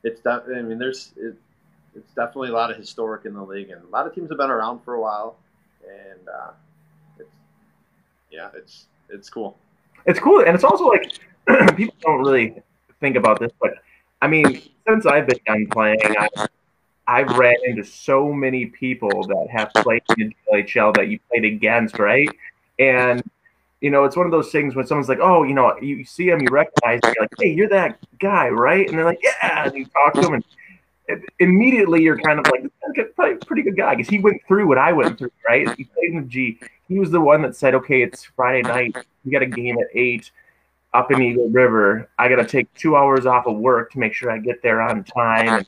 it's 0.03 0.23
I 0.27 0.63
mean 0.63 0.79
there's 0.79 1.13
it, 1.19 1.35
it's 1.95 2.15
definitely 2.15 2.49
a 2.49 2.55
lot 2.55 2.71
of 2.71 2.79
historic 2.79 3.27
in 3.27 3.35
the 3.35 3.43
league, 3.43 3.69
and 3.69 3.83
a 3.85 3.89
lot 3.89 4.07
of 4.07 4.15
teams 4.15 4.31
have 4.31 4.39
been 4.39 4.49
around 4.49 4.81
for 4.83 4.95
a 4.95 5.01
while, 5.03 5.37
and 5.87 6.27
uh, 6.27 6.53
it's 7.19 7.37
yeah, 8.31 8.49
it's 8.57 8.87
it's 9.11 9.29
cool. 9.29 9.59
It's 10.07 10.19
cool, 10.19 10.41
and 10.41 10.55
it's 10.55 10.65
also 10.65 10.87
like 10.87 11.21
people 11.77 11.95
don't 12.01 12.21
really 12.21 12.63
think 13.01 13.17
about 13.17 13.41
this, 13.41 13.53
but 13.61 13.75
I 14.23 14.29
mean, 14.29 14.63
since 14.87 15.07
I've 15.07 15.27
been 15.27 15.41
done 15.47 15.67
playing, 15.69 15.99
I, 16.03 16.29
I've 17.07 17.37
ran 17.37 17.57
into 17.65 17.85
so 17.85 18.33
many 18.33 18.67
people 18.67 19.27
that 19.27 19.49
have 19.51 19.73
played 19.83 20.03
in 20.19 20.35
LHL 20.53 20.95
that 20.97 21.09
you 21.09 21.19
played 21.31 21.45
against, 21.45 21.99
right? 21.99 22.29
And 22.79 23.23
you 23.81 23.91
know, 23.91 24.05
it's 24.05 24.17
one 24.17 24.27
of 24.27 24.33
those 24.33 24.53
things 24.53 24.75
when 24.75 24.87
someone's 24.87 25.09
like, 25.09 25.21
"Oh, 25.21 25.43
you 25.43 25.55
know, 25.55 25.75
you 25.81 26.05
see 26.05 26.29
them, 26.29 26.43
you 26.43 26.49
recognize, 26.51 27.01
them, 27.01 27.15
you're 27.17 27.25
like, 27.25 27.31
hey, 27.39 27.53
you're 27.53 27.69
that 27.71 27.99
guy, 28.19 28.49
right?" 28.49 28.87
And 28.87 28.99
they're 28.99 29.07
like, 29.07 29.23
"Yeah," 29.23 29.65
and 29.65 29.75
you 29.75 29.87
talk 29.87 30.15
to 30.15 30.21
them, 30.21 30.35
and 31.09 31.25
immediately 31.39 32.03
you're 32.03 32.19
kind 32.19 32.39
of 32.39 32.47
like, 32.53 32.71
"Probably 33.17 33.37
pretty 33.37 33.63
good 33.63 33.77
guy," 33.77 33.95
because 33.95 34.11
he 34.11 34.19
went 34.19 34.43
through 34.47 34.67
what 34.67 34.77
I 34.77 34.93
went 34.93 35.19
through, 35.19 35.33
right? 35.49 35.75
He 35.77 35.85
played 35.85 36.11
in 36.11 36.17
the 36.17 36.29
G. 36.29 36.61
He 36.89 36.99
was 36.99 37.11
the 37.11 37.21
one 37.21 37.41
that 37.43 37.57
said, 37.57 37.75
"Okay, 37.75 38.03
it's 38.03 38.25
Friday 38.25 38.63
night. 38.63 38.95
We 39.25 39.33
got 39.33 39.43
a 39.43 39.47
game 39.47 39.79
at 39.79 39.87
eight 39.95 40.31
up 40.93 41.11
in 41.11 41.23
Eagle 41.23 41.49
River. 41.49 42.09
I 42.19 42.29
got 42.29 42.37
to 42.37 42.45
take 42.45 42.73
two 42.75 42.97
hours 42.97 43.27
off 43.27 43.47
of 43.47 43.57
work 43.57 43.93
to 43.93 43.99
make 43.99 44.15
sure 44.15 44.31
I 44.31 44.39
get 44.39 44.63
there 44.63 44.81
on 44.81 45.05
time. 45.05 45.49
Uh-huh. 45.49 45.63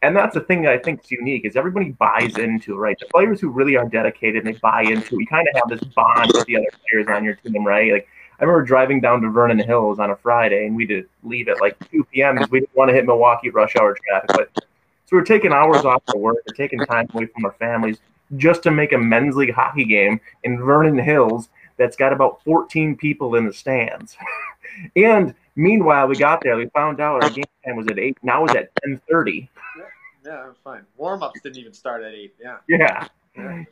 And 0.00 0.16
that's 0.16 0.34
the 0.34 0.40
thing 0.42 0.62
that 0.62 0.72
I 0.72 0.78
think 0.78 1.02
is 1.02 1.10
unique 1.10 1.44
is 1.44 1.56
everybody 1.56 1.90
buys 1.90 2.38
into 2.38 2.76
right. 2.76 2.96
The 2.98 3.06
players 3.06 3.40
who 3.40 3.48
really 3.48 3.76
are 3.76 3.88
dedicated 3.88 4.46
and 4.46 4.54
they 4.54 4.58
buy 4.60 4.82
into 4.82 5.18
you 5.18 5.26
kind 5.26 5.48
of 5.48 5.54
have 5.56 5.68
this 5.68 5.88
bond 5.92 6.30
with 6.32 6.46
the 6.46 6.56
other 6.56 6.68
players 6.88 7.08
on 7.08 7.24
your 7.24 7.34
team, 7.34 7.66
right? 7.66 7.92
Like 7.92 8.08
I 8.38 8.44
remember 8.44 8.64
driving 8.64 9.00
down 9.00 9.20
to 9.22 9.30
Vernon 9.30 9.58
Hills 9.58 9.98
on 9.98 10.10
a 10.10 10.16
Friday 10.16 10.66
and 10.66 10.76
we 10.76 10.86
did 10.86 11.08
leave 11.24 11.48
at 11.48 11.60
like 11.60 11.76
2 11.90 12.04
p.m. 12.04 12.36
because 12.36 12.48
we 12.48 12.60
didn't 12.60 12.76
want 12.76 12.90
to 12.90 12.94
hit 12.94 13.06
Milwaukee 13.06 13.50
rush 13.50 13.74
hour 13.74 13.96
traffic. 14.06 14.30
But 14.34 14.64
so 15.06 15.16
we 15.16 15.18
are 15.18 15.24
taking 15.24 15.52
hours 15.52 15.84
off 15.84 16.02
of 16.14 16.20
work, 16.20 16.36
we're 16.46 16.54
taking 16.54 16.78
time 16.80 17.08
away 17.12 17.26
from 17.26 17.44
our 17.44 17.52
families 17.58 17.98
just 18.36 18.62
to 18.62 18.70
make 18.70 18.92
a 18.92 18.98
men's 18.98 19.34
league 19.34 19.54
hockey 19.54 19.84
game 19.84 20.20
in 20.44 20.58
Vernon 20.58 20.98
Hills 20.98 21.48
that's 21.78 21.96
got 21.96 22.12
about 22.12 22.42
14 22.44 22.96
people 22.96 23.34
in 23.36 23.46
the 23.46 23.52
stands. 23.52 24.16
and 24.96 25.34
meanwhile, 25.56 26.06
we 26.06 26.16
got 26.16 26.42
there. 26.42 26.56
We 26.56 26.66
found 26.66 27.00
out 27.00 27.22
our 27.24 27.30
game 27.30 27.44
time 27.64 27.76
was 27.76 27.86
at 27.88 27.98
eight. 27.98 28.18
Now 28.22 28.44
it's 28.44 28.54
at 28.54 28.70
10:30. 28.86 29.48
Yeah, 29.76 29.84
yeah, 30.24 30.46
fine. 30.62 30.84
Warm 30.96 31.22
ups 31.22 31.40
didn't 31.42 31.58
even 31.58 31.72
start 31.72 32.02
at 32.02 32.12
eight. 32.12 32.34
Yeah. 32.40 32.58
Yeah. 32.68 33.08
yeah. 33.36 33.64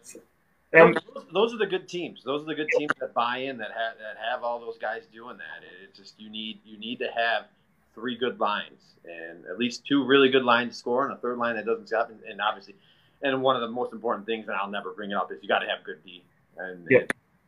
And 0.72 0.94
those, 1.14 1.24
those, 1.32 1.54
are 1.54 1.58
the 1.58 1.66
good 1.66 1.88
teams. 1.88 2.22
Those 2.24 2.42
are 2.42 2.46
the 2.46 2.54
good 2.54 2.68
teams 2.76 2.92
that 3.00 3.14
buy 3.14 3.38
in, 3.38 3.56
that 3.58 3.70
have 3.70 3.98
that 3.98 4.16
have 4.30 4.42
all 4.42 4.60
those 4.60 4.78
guys 4.78 5.02
doing 5.12 5.36
that. 5.36 5.64
It 5.82 5.94
just 5.94 6.18
you 6.18 6.28
need 6.28 6.60
you 6.64 6.78
need 6.78 6.98
to 6.98 7.06
have 7.06 7.46
three 7.94 8.16
good 8.16 8.38
lines 8.38 8.96
and 9.04 9.44
at 9.46 9.58
least 9.58 9.86
two 9.86 10.04
really 10.04 10.28
good 10.28 10.44
lines 10.44 10.74
to 10.74 10.78
score 10.78 11.06
and 11.06 11.14
a 11.14 11.16
third 11.16 11.38
line 11.38 11.56
that 11.56 11.64
doesn't 11.64 11.86
stop. 11.86 12.10
And, 12.10 12.20
and 12.28 12.40
obviously, 12.40 12.74
and 13.22 13.42
one 13.42 13.56
of 13.56 13.62
the 13.62 13.68
most 13.68 13.92
important 13.92 14.26
things, 14.26 14.46
and 14.48 14.56
I'll 14.56 14.70
never 14.70 14.92
bring 14.92 15.10
it 15.10 15.16
up, 15.16 15.32
is 15.32 15.38
you 15.42 15.48
got 15.48 15.60
to 15.60 15.66
have 15.66 15.84
good 15.84 16.04
D. 16.04 16.24
And, 16.58 16.86
yeah. 16.90 17.00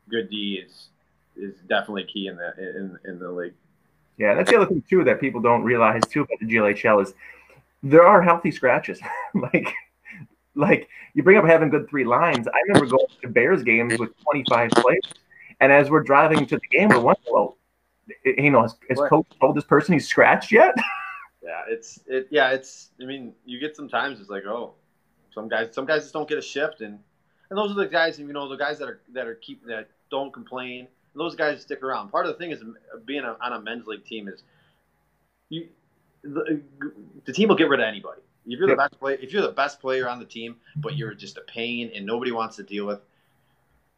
Good 0.09 0.31
D 0.31 0.63
is 0.65 0.89
is 1.37 1.55
definitely 1.69 2.05
key 2.05 2.27
in 2.27 2.37
the 2.37 2.53
in 2.59 2.99
in 3.05 3.19
the 3.19 3.31
league. 3.31 3.55
Yeah, 4.17 4.35
that's 4.35 4.51
the 4.51 4.57
other 4.57 4.67
thing 4.67 4.83
too 4.89 5.05
that 5.05 5.21
people 5.21 5.41
don't 5.41 5.63
realize 5.63 6.03
too 6.09 6.23
about 6.23 6.39
the 6.41 6.47
GLHL 6.47 7.03
is 7.03 7.15
there 7.83 8.05
are 8.05 8.21
healthy 8.21 8.51
scratches. 8.51 9.01
like 9.35 9.73
like 10.55 10.89
you 11.15 11.23
bring 11.23 11.39
up 11.39 11.45
having 11.45 11.71
good 11.71 11.89
three 11.89 12.05
lines. 12.05 12.49
I 12.49 12.59
remember 12.67 12.87
going 12.87 13.07
to 13.23 13.29
Bears 13.29 13.63
games 13.63 13.99
with 13.99 14.11
25 14.23 14.71
players, 14.71 15.03
and 15.61 15.73
as 15.73 15.91
we're 15.91 16.03
driving 16.03 16.47
to 16.47 16.57
the 16.57 16.69
game, 16.77 16.89
we're 16.89 17.01
wondering, 17.01 17.33
well, 17.33 17.57
eh, 18.27 18.33
you 18.39 18.51
know, 18.51 18.63
has, 18.63 18.75
has 18.89 18.99
coach 19.09 19.27
told 19.41 19.57
this 19.57 19.65
person 19.65 19.95
he's 19.95 20.09
scratched 20.09 20.51
yet? 20.51 20.75
yeah, 21.43 21.63
it's 21.69 22.01
it. 22.07 22.27
Yeah, 22.31 22.51
it's. 22.51 22.91
I 23.01 23.05
mean, 23.05 23.33
you 23.45 23.61
get 23.61 23.77
some 23.77 23.89
times 23.89 24.21
it's 24.21 24.31
like, 24.31 24.45
oh, 24.47 24.75
some 25.33 25.49
guys, 25.49 25.69
some 25.73 25.87
guys 25.87 26.03
just 26.03 26.13
don't 26.13 26.29
get 26.29 26.39
a 26.39 26.43
shift, 26.43 26.81
and 26.81 26.99
and 27.51 27.59
those 27.59 27.71
are 27.71 27.75
the 27.75 27.87
guys, 27.87 28.19
you 28.19 28.33
know, 28.33 28.49
the 28.49 28.57
guys 28.57 28.79
that 28.81 28.89
are 28.89 29.01
that 29.13 29.27
are 29.27 29.37
keep 29.37 29.65
that 29.67 29.89
don't 30.11 30.33
complain. 30.33 30.81
And 30.81 31.21
those 31.21 31.35
guys 31.35 31.63
stick 31.63 31.83
around. 31.83 32.11
Part 32.11 32.27
of 32.27 32.33
the 32.33 32.39
thing 32.39 32.51
is 32.51 32.63
being 33.05 33.25
a, 33.25 33.37
on 33.41 33.53
a 33.53 33.61
men's 33.61 33.87
league 33.87 34.05
team 34.05 34.29
is 34.29 34.43
you 35.49 35.69
the, 36.23 36.61
the 37.25 37.33
team 37.33 37.49
will 37.49 37.57
get 37.57 37.69
rid 37.69 37.81
of 37.81 37.87
anybody. 37.87 38.21
If 38.47 38.59
you're 38.59 38.69
the 38.69 38.77
best 38.77 38.99
player, 38.99 39.19
if 39.21 39.33
you're 39.33 39.43
the 39.43 39.53
best 39.53 39.81
player 39.81 40.09
on 40.09 40.19
the 40.19 40.25
team, 40.25 40.57
but 40.77 40.97
you're 40.97 41.13
just 41.15 41.37
a 41.37 41.43
pain 41.43 41.91
and 41.95 42.07
nobody 42.07 42.33
wants 42.33 42.57
to 42.57 42.63
deal 42.63 42.87
with, 42.87 43.01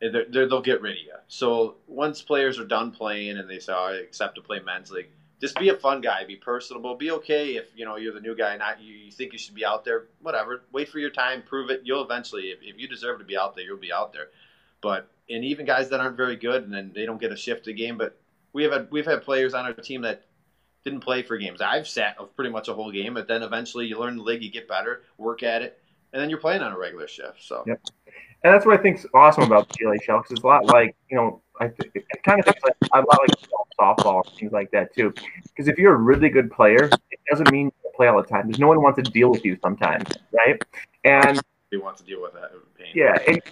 eh, 0.03 0.09
they're, 0.11 0.25
they're, 0.29 0.49
they'll 0.49 0.61
get 0.61 0.83
rid 0.83 0.93
of 0.93 0.99
you. 0.99 1.15
So 1.29 1.77
once 1.87 2.21
players 2.21 2.59
are 2.59 2.65
done 2.65 2.91
playing 2.91 3.39
and 3.39 3.49
they 3.49 3.61
say, 3.61 3.73
oh, 3.73 3.93
"I 3.93 3.95
accept 3.99 4.35
to 4.37 4.41
play 4.41 4.59
men's 4.59 4.91
league," 4.91 5.09
just 5.41 5.57
be 5.57 5.69
a 5.69 5.77
fun 5.77 6.01
guy, 6.01 6.25
be 6.25 6.37
personable, 6.37 6.97
be 6.97 7.13
okay 7.13 7.57
if 7.57 7.67
you 7.77 7.85
know 7.85 7.97
you're 7.97 8.13
the 8.13 8.21
new 8.21 8.37
guy, 8.37 8.57
not 8.57 8.83
you, 8.83 8.93
you 8.93 9.13
think 9.13 9.33
you 9.33 9.39
should 9.39 9.55
be 9.55 9.65
out 9.65 9.85
there. 9.85 10.07
Whatever, 10.21 10.63
wait 10.73 10.89
for 10.89 10.99
your 10.99 11.11
time, 11.11 11.43
prove 11.43 11.71
it. 11.71 11.83
You'll 11.85 12.03
eventually, 12.05 12.51
if, 12.51 12.59
if 12.61 12.77
you 12.77 12.89
deserve 12.89 13.21
to 13.21 13.25
be 13.25 13.39
out 13.39 13.55
there, 13.55 13.65
you'll 13.65 13.77
be 13.77 13.93
out 13.93 14.13
there. 14.13 14.29
But 14.81 15.09
and 15.31 15.45
even 15.45 15.65
guys 15.65 15.89
that 15.91 16.01
aren't 16.01 16.17
very 16.17 16.37
good 16.37 16.65
and 16.65 16.73
then 16.73 16.93
they 16.95 17.07
don't 17.07 17.21
get 17.21 17.33
a 17.33 17.37
shift 17.37 17.67
a 17.69 17.73
game. 17.73 17.97
But 17.97 18.19
we 18.53 18.63
have 18.65 18.73
had, 18.73 18.89
we've 18.91 19.07
had 19.07 19.23
players 19.23 19.55
on 19.55 19.65
our 19.65 19.73
team 19.73 20.03
that 20.03 20.25
didn't 20.85 21.01
play 21.01 21.23
for 21.23 21.37
games. 21.39 21.61
I've 21.61 21.87
sat 21.87 22.17
pretty 22.37 22.51
much 22.51 22.69
a 22.69 22.75
whole 22.75 22.91
game, 22.91 23.15
but 23.15 23.29
then 23.29 23.43
eventually 23.43 23.87
you 23.87 23.99
learn 23.99 24.17
the 24.17 24.23
league, 24.23 24.43
you 24.43 24.51
get 24.51 24.69
better, 24.69 25.03
work 25.19 25.43
at 25.43 25.63
it, 25.63 25.79
and 26.13 26.21
then 26.21 26.31
you're 26.31 26.41
playing 26.41 26.63
on 26.63 26.73
a 26.73 26.79
regular 26.79 27.07
shift. 27.07 27.43
So. 27.43 27.65
Yep. 27.67 27.81
And 28.43 28.55
that's 28.55 28.65
what 28.65 28.79
I 28.79 28.83
think's 28.83 29.05
awesome 29.15 29.45
about 29.45 29.69
the 29.69 29.75
GLHL 29.75 30.23
because 30.23 30.31
it's 30.31 30.43
a 30.43 30.47
lot 30.47 30.65
like 30.65 30.97
you 31.11 31.17
know 31.17 31.43
I 31.61 31.69
th- 31.69 31.93
it 31.95 32.23
kind 32.25 32.41
of 32.41 32.47
thinks 32.47 32.63
like 32.63 32.75
a 32.95 32.97
lot 32.97 33.19
like 33.21 33.31
softball 33.79 34.27
and 34.27 34.39
things 34.39 34.53
like 34.53 34.71
that 34.71 34.95
too. 34.95 35.13
Because 35.45 35.69
if 35.69 35.77
you're 35.77 35.95
a 35.95 35.99
really 35.99 36.31
good 36.31 36.51
player, 36.51 36.85
it 36.85 37.21
doesn't 37.31 37.53
mean 37.53 37.67
you 37.67 37.91
play 37.95 38.09
all 38.09 38.21
the 38.21 38.27
time. 38.27 38.47
There's 38.47 38.59
no 38.59 38.69
one 38.69 38.81
wants 38.81 38.97
to 38.97 39.11
deal 39.11 39.31
with 39.31 39.45
you 39.45 39.59
sometimes, 39.63 40.09
right? 40.33 40.61
And 41.05 41.39
he 41.71 41.77
wants 41.77 42.01
to 42.01 42.07
deal 42.07 42.23
with 42.23 42.33
that 42.33 42.53
pain. 42.79 42.93
Yeah, 42.95 43.19
and 43.29 43.43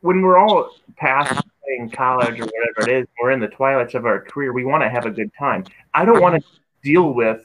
when 0.00 0.22
we're 0.22 0.38
all 0.38 0.70
past 0.96 1.32
uh-huh. 1.32 1.42
playing 1.62 1.90
college 1.90 2.40
or 2.40 2.46
whatever 2.46 2.90
it 2.90 3.02
is, 3.02 3.06
we're 3.20 3.32
in 3.32 3.40
the 3.40 3.48
twilights 3.48 3.94
of 3.94 4.06
our 4.06 4.20
career. 4.20 4.52
We 4.52 4.64
want 4.64 4.82
to 4.82 4.88
have 4.88 5.06
a 5.06 5.10
good 5.10 5.30
time. 5.38 5.64
I 5.92 6.04
don't 6.04 6.20
want 6.20 6.42
to 6.42 6.48
deal 6.82 7.12
with, 7.12 7.44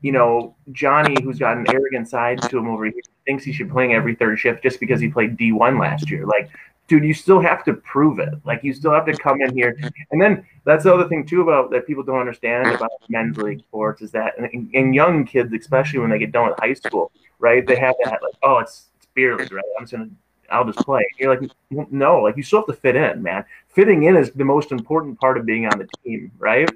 you 0.00 0.12
know, 0.12 0.54
Johnny 0.72 1.16
who's 1.22 1.38
got 1.38 1.56
an 1.56 1.66
arrogant 1.70 2.08
side 2.08 2.42
to 2.42 2.58
him 2.58 2.68
over 2.68 2.84
here. 2.84 2.94
Thinks 3.26 3.44
he 3.44 3.52
should 3.52 3.68
be 3.68 3.72
playing 3.72 3.94
every 3.94 4.16
third 4.16 4.38
shift 4.38 4.62
just 4.62 4.80
because 4.80 5.00
he 5.00 5.08
played 5.08 5.36
D1 5.36 5.80
last 5.80 6.10
year. 6.10 6.26
Like 6.26 6.50
dude, 6.92 7.04
you 7.04 7.14
still 7.14 7.40
have 7.40 7.64
to 7.64 7.72
prove 7.72 8.18
it. 8.18 8.34
Like 8.44 8.62
you 8.62 8.74
still 8.74 8.92
have 8.92 9.06
to 9.06 9.16
come 9.16 9.40
in 9.40 9.54
here. 9.54 9.78
And 10.10 10.20
then 10.20 10.46
that's 10.64 10.84
the 10.84 10.92
other 10.92 11.08
thing 11.08 11.24
too 11.24 11.40
about 11.40 11.70
that 11.70 11.86
people 11.86 12.02
don't 12.02 12.18
understand 12.18 12.68
about 12.68 12.90
men's 13.08 13.38
league 13.38 13.60
sports 13.60 14.02
is 14.02 14.10
that 14.12 14.38
and, 14.38 14.70
and 14.74 14.94
young 14.94 15.24
kids, 15.24 15.52
especially 15.52 16.00
when 16.00 16.10
they 16.10 16.18
get 16.18 16.32
done 16.32 16.48
with 16.48 16.58
high 16.58 16.74
school, 16.74 17.10
right? 17.38 17.66
They 17.66 17.76
have 17.76 17.94
that 18.04 18.22
like, 18.22 18.34
oh, 18.42 18.58
it's 18.58 18.90
it's 18.96 19.06
beer 19.14 19.36
league, 19.36 19.52
right? 19.52 19.64
I'm 19.78 19.84
just 19.84 19.92
gonna 19.92 20.10
I'll 20.52 20.64
just 20.64 20.78
play. 20.80 21.06
You're 21.18 21.34
like, 21.34 21.50
no, 21.90 22.20
like 22.20 22.36
you 22.36 22.42
still 22.42 22.60
have 22.60 22.66
to 22.66 22.80
fit 22.80 22.96
in, 22.96 23.22
man. 23.22 23.44
Fitting 23.68 24.04
in 24.04 24.16
is 24.16 24.30
the 24.30 24.44
most 24.44 24.70
important 24.70 25.18
part 25.18 25.38
of 25.38 25.46
being 25.46 25.66
on 25.66 25.78
the 25.78 25.88
team, 26.04 26.30
right? 26.38 26.68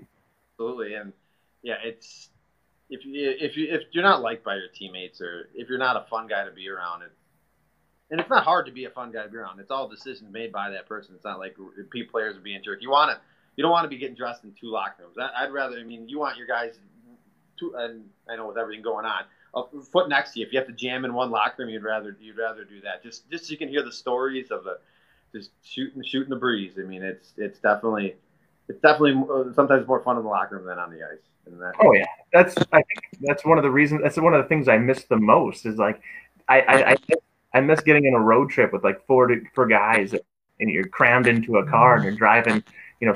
Absolutely, 0.54 0.94
and 0.94 1.12
yeah, 1.62 1.76
it's 1.84 2.30
if 2.88 3.04
you 3.04 3.34
if 3.38 3.56
you 3.56 3.68
if 3.70 3.82
you're 3.92 4.04
not 4.04 4.22
liked 4.22 4.44
by 4.44 4.54
your 4.54 4.68
teammates 4.74 5.20
or 5.20 5.48
if 5.54 5.68
you're 5.68 5.78
not 5.78 5.96
a 5.96 6.06
fun 6.08 6.26
guy 6.26 6.44
to 6.44 6.50
be 6.50 6.68
around, 6.68 7.02
it, 7.02 7.12
and 8.10 8.20
it's 8.20 8.30
not 8.30 8.44
hard 8.44 8.66
to 8.66 8.72
be 8.72 8.84
a 8.84 8.90
fun 8.90 9.12
guy 9.12 9.24
to 9.24 9.28
be 9.28 9.36
around. 9.36 9.60
It's 9.60 9.70
all 9.70 9.88
decisions 9.88 10.32
made 10.32 10.52
by 10.52 10.70
that 10.70 10.86
person. 10.86 11.14
It's 11.14 11.24
not 11.24 11.38
like 11.38 11.56
players 12.10 12.36
are 12.36 12.40
being 12.40 12.62
jerk. 12.64 12.78
You 12.80 12.90
want 12.90 13.10
to, 13.10 13.20
you 13.56 13.62
don't 13.62 13.72
want 13.72 13.84
to 13.84 13.88
be 13.88 13.98
getting 13.98 14.16
dressed 14.16 14.44
in 14.44 14.52
two 14.52 14.70
locker 14.70 15.02
rooms. 15.02 15.16
I'd 15.18 15.52
rather. 15.52 15.78
I 15.78 15.82
mean, 15.82 16.08
you 16.08 16.18
want 16.18 16.36
your 16.36 16.46
guys. 16.46 16.78
To, 17.58 17.74
and 17.78 18.04
I 18.28 18.36
know 18.36 18.48
with 18.48 18.58
everything 18.58 18.82
going 18.82 19.06
on, 19.06 19.22
a 19.56 19.82
foot 19.82 20.08
next 20.08 20.34
to 20.34 20.40
you. 20.40 20.46
If 20.46 20.52
you 20.52 20.58
have 20.58 20.68
to 20.68 20.74
jam 20.74 21.04
in 21.04 21.14
one 21.14 21.30
locker 21.30 21.62
room, 21.62 21.70
you'd 21.70 21.82
rather 21.82 22.16
you'd 22.20 22.36
rather 22.36 22.64
do 22.64 22.80
that. 22.82 23.02
Just 23.02 23.28
just 23.30 23.46
so 23.46 23.52
you 23.52 23.58
can 23.58 23.68
hear 23.68 23.82
the 23.82 23.92
stories 23.92 24.50
of 24.50 24.64
the 24.64 24.78
just 25.34 25.50
shooting 25.62 26.02
shooting 26.04 26.30
the 26.30 26.36
breeze. 26.36 26.74
I 26.78 26.82
mean, 26.82 27.02
it's 27.02 27.32
it's 27.36 27.58
definitely 27.58 28.16
it's 28.68 28.80
definitely 28.80 29.14
uh, 29.30 29.52
sometimes 29.54 29.86
more 29.86 30.02
fun 30.02 30.16
in 30.16 30.22
the 30.22 30.28
locker 30.28 30.56
room 30.56 30.66
than 30.66 30.78
on 30.78 30.90
the 30.90 31.02
ice. 31.02 31.20
That, 31.46 31.74
oh 31.80 31.92
yeah, 31.92 32.06
that's 32.32 32.56
I 32.72 32.82
think 32.82 33.20
that's 33.20 33.44
one 33.44 33.56
of 33.56 33.64
the 33.64 33.70
reasons. 33.70 34.02
That's 34.02 34.16
one 34.16 34.34
of 34.34 34.42
the 34.42 34.48
things 34.48 34.68
I 34.68 34.78
miss 34.78 35.04
the 35.04 35.16
most. 35.16 35.64
Is 35.64 35.78
like 35.78 36.00
I 36.48 36.60
I, 36.60 36.90
I 36.90 36.96
I 37.54 37.60
miss 37.60 37.80
getting 37.80 38.04
in 38.04 38.14
a 38.14 38.20
road 38.20 38.50
trip 38.50 38.72
with 38.72 38.84
like 38.84 39.06
four 39.06 39.28
to, 39.28 39.40
four 39.54 39.66
guys, 39.66 40.12
and 40.12 40.70
you're 40.70 40.88
crammed 40.88 41.26
into 41.26 41.56
a 41.56 41.66
car 41.66 41.94
and 41.94 42.04
you're 42.04 42.14
driving, 42.14 42.62
you 43.00 43.06
know, 43.06 43.14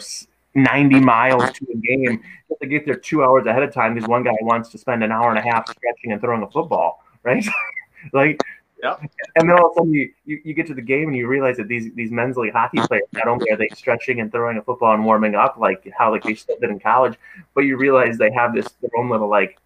90 0.54 1.00
miles 1.00 1.50
to 1.52 1.66
a 1.70 1.76
game. 1.76 2.22
You 2.48 2.56
to 2.60 2.66
get 2.66 2.84
there 2.84 2.96
two 2.96 3.22
hours 3.22 3.46
ahead 3.46 3.62
of 3.62 3.72
time 3.72 3.94
because 3.94 4.08
one 4.08 4.22
guy 4.22 4.34
wants 4.42 4.68
to 4.70 4.78
spend 4.78 5.02
an 5.02 5.12
hour 5.12 5.30
and 5.30 5.38
a 5.38 5.42
half 5.42 5.68
stretching 5.70 6.12
and 6.12 6.20
throwing 6.20 6.42
a 6.42 6.50
football, 6.50 7.04
right? 7.22 7.44
like 8.12 8.40
yeah. 8.82 8.96
And 9.36 9.48
then 9.48 9.58
all 9.58 9.66
of 9.66 9.72
a 9.72 9.74
sudden 9.74 9.92
you, 9.92 10.10
you, 10.24 10.40
you 10.42 10.54
get 10.54 10.66
to 10.68 10.74
the 10.74 10.82
game 10.82 11.08
and 11.08 11.16
you 11.16 11.26
realize 11.26 11.58
that 11.58 11.68
these 11.68 11.92
these 11.94 12.10
men's 12.10 12.36
league 12.36 12.52
hockey 12.52 12.78
players 12.78 13.04
not 13.12 13.28
only 13.28 13.50
are 13.50 13.56
they 13.56 13.68
stretching 13.74 14.20
and 14.20 14.32
throwing 14.32 14.56
a 14.56 14.62
football 14.62 14.94
and 14.94 15.04
warming 15.04 15.34
up 15.34 15.58
like 15.58 15.86
how 15.96 16.10
like 16.10 16.22
they 16.22 16.34
still 16.34 16.56
did 16.60 16.70
in 16.70 16.80
college, 16.80 17.18
but 17.54 17.62
you 17.62 17.76
realize 17.76 18.16
they 18.16 18.32
have 18.32 18.54
this 18.54 18.68
their 18.80 18.90
own 18.96 19.10
little 19.10 19.28
like 19.28 19.58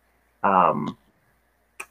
um, 0.43 0.97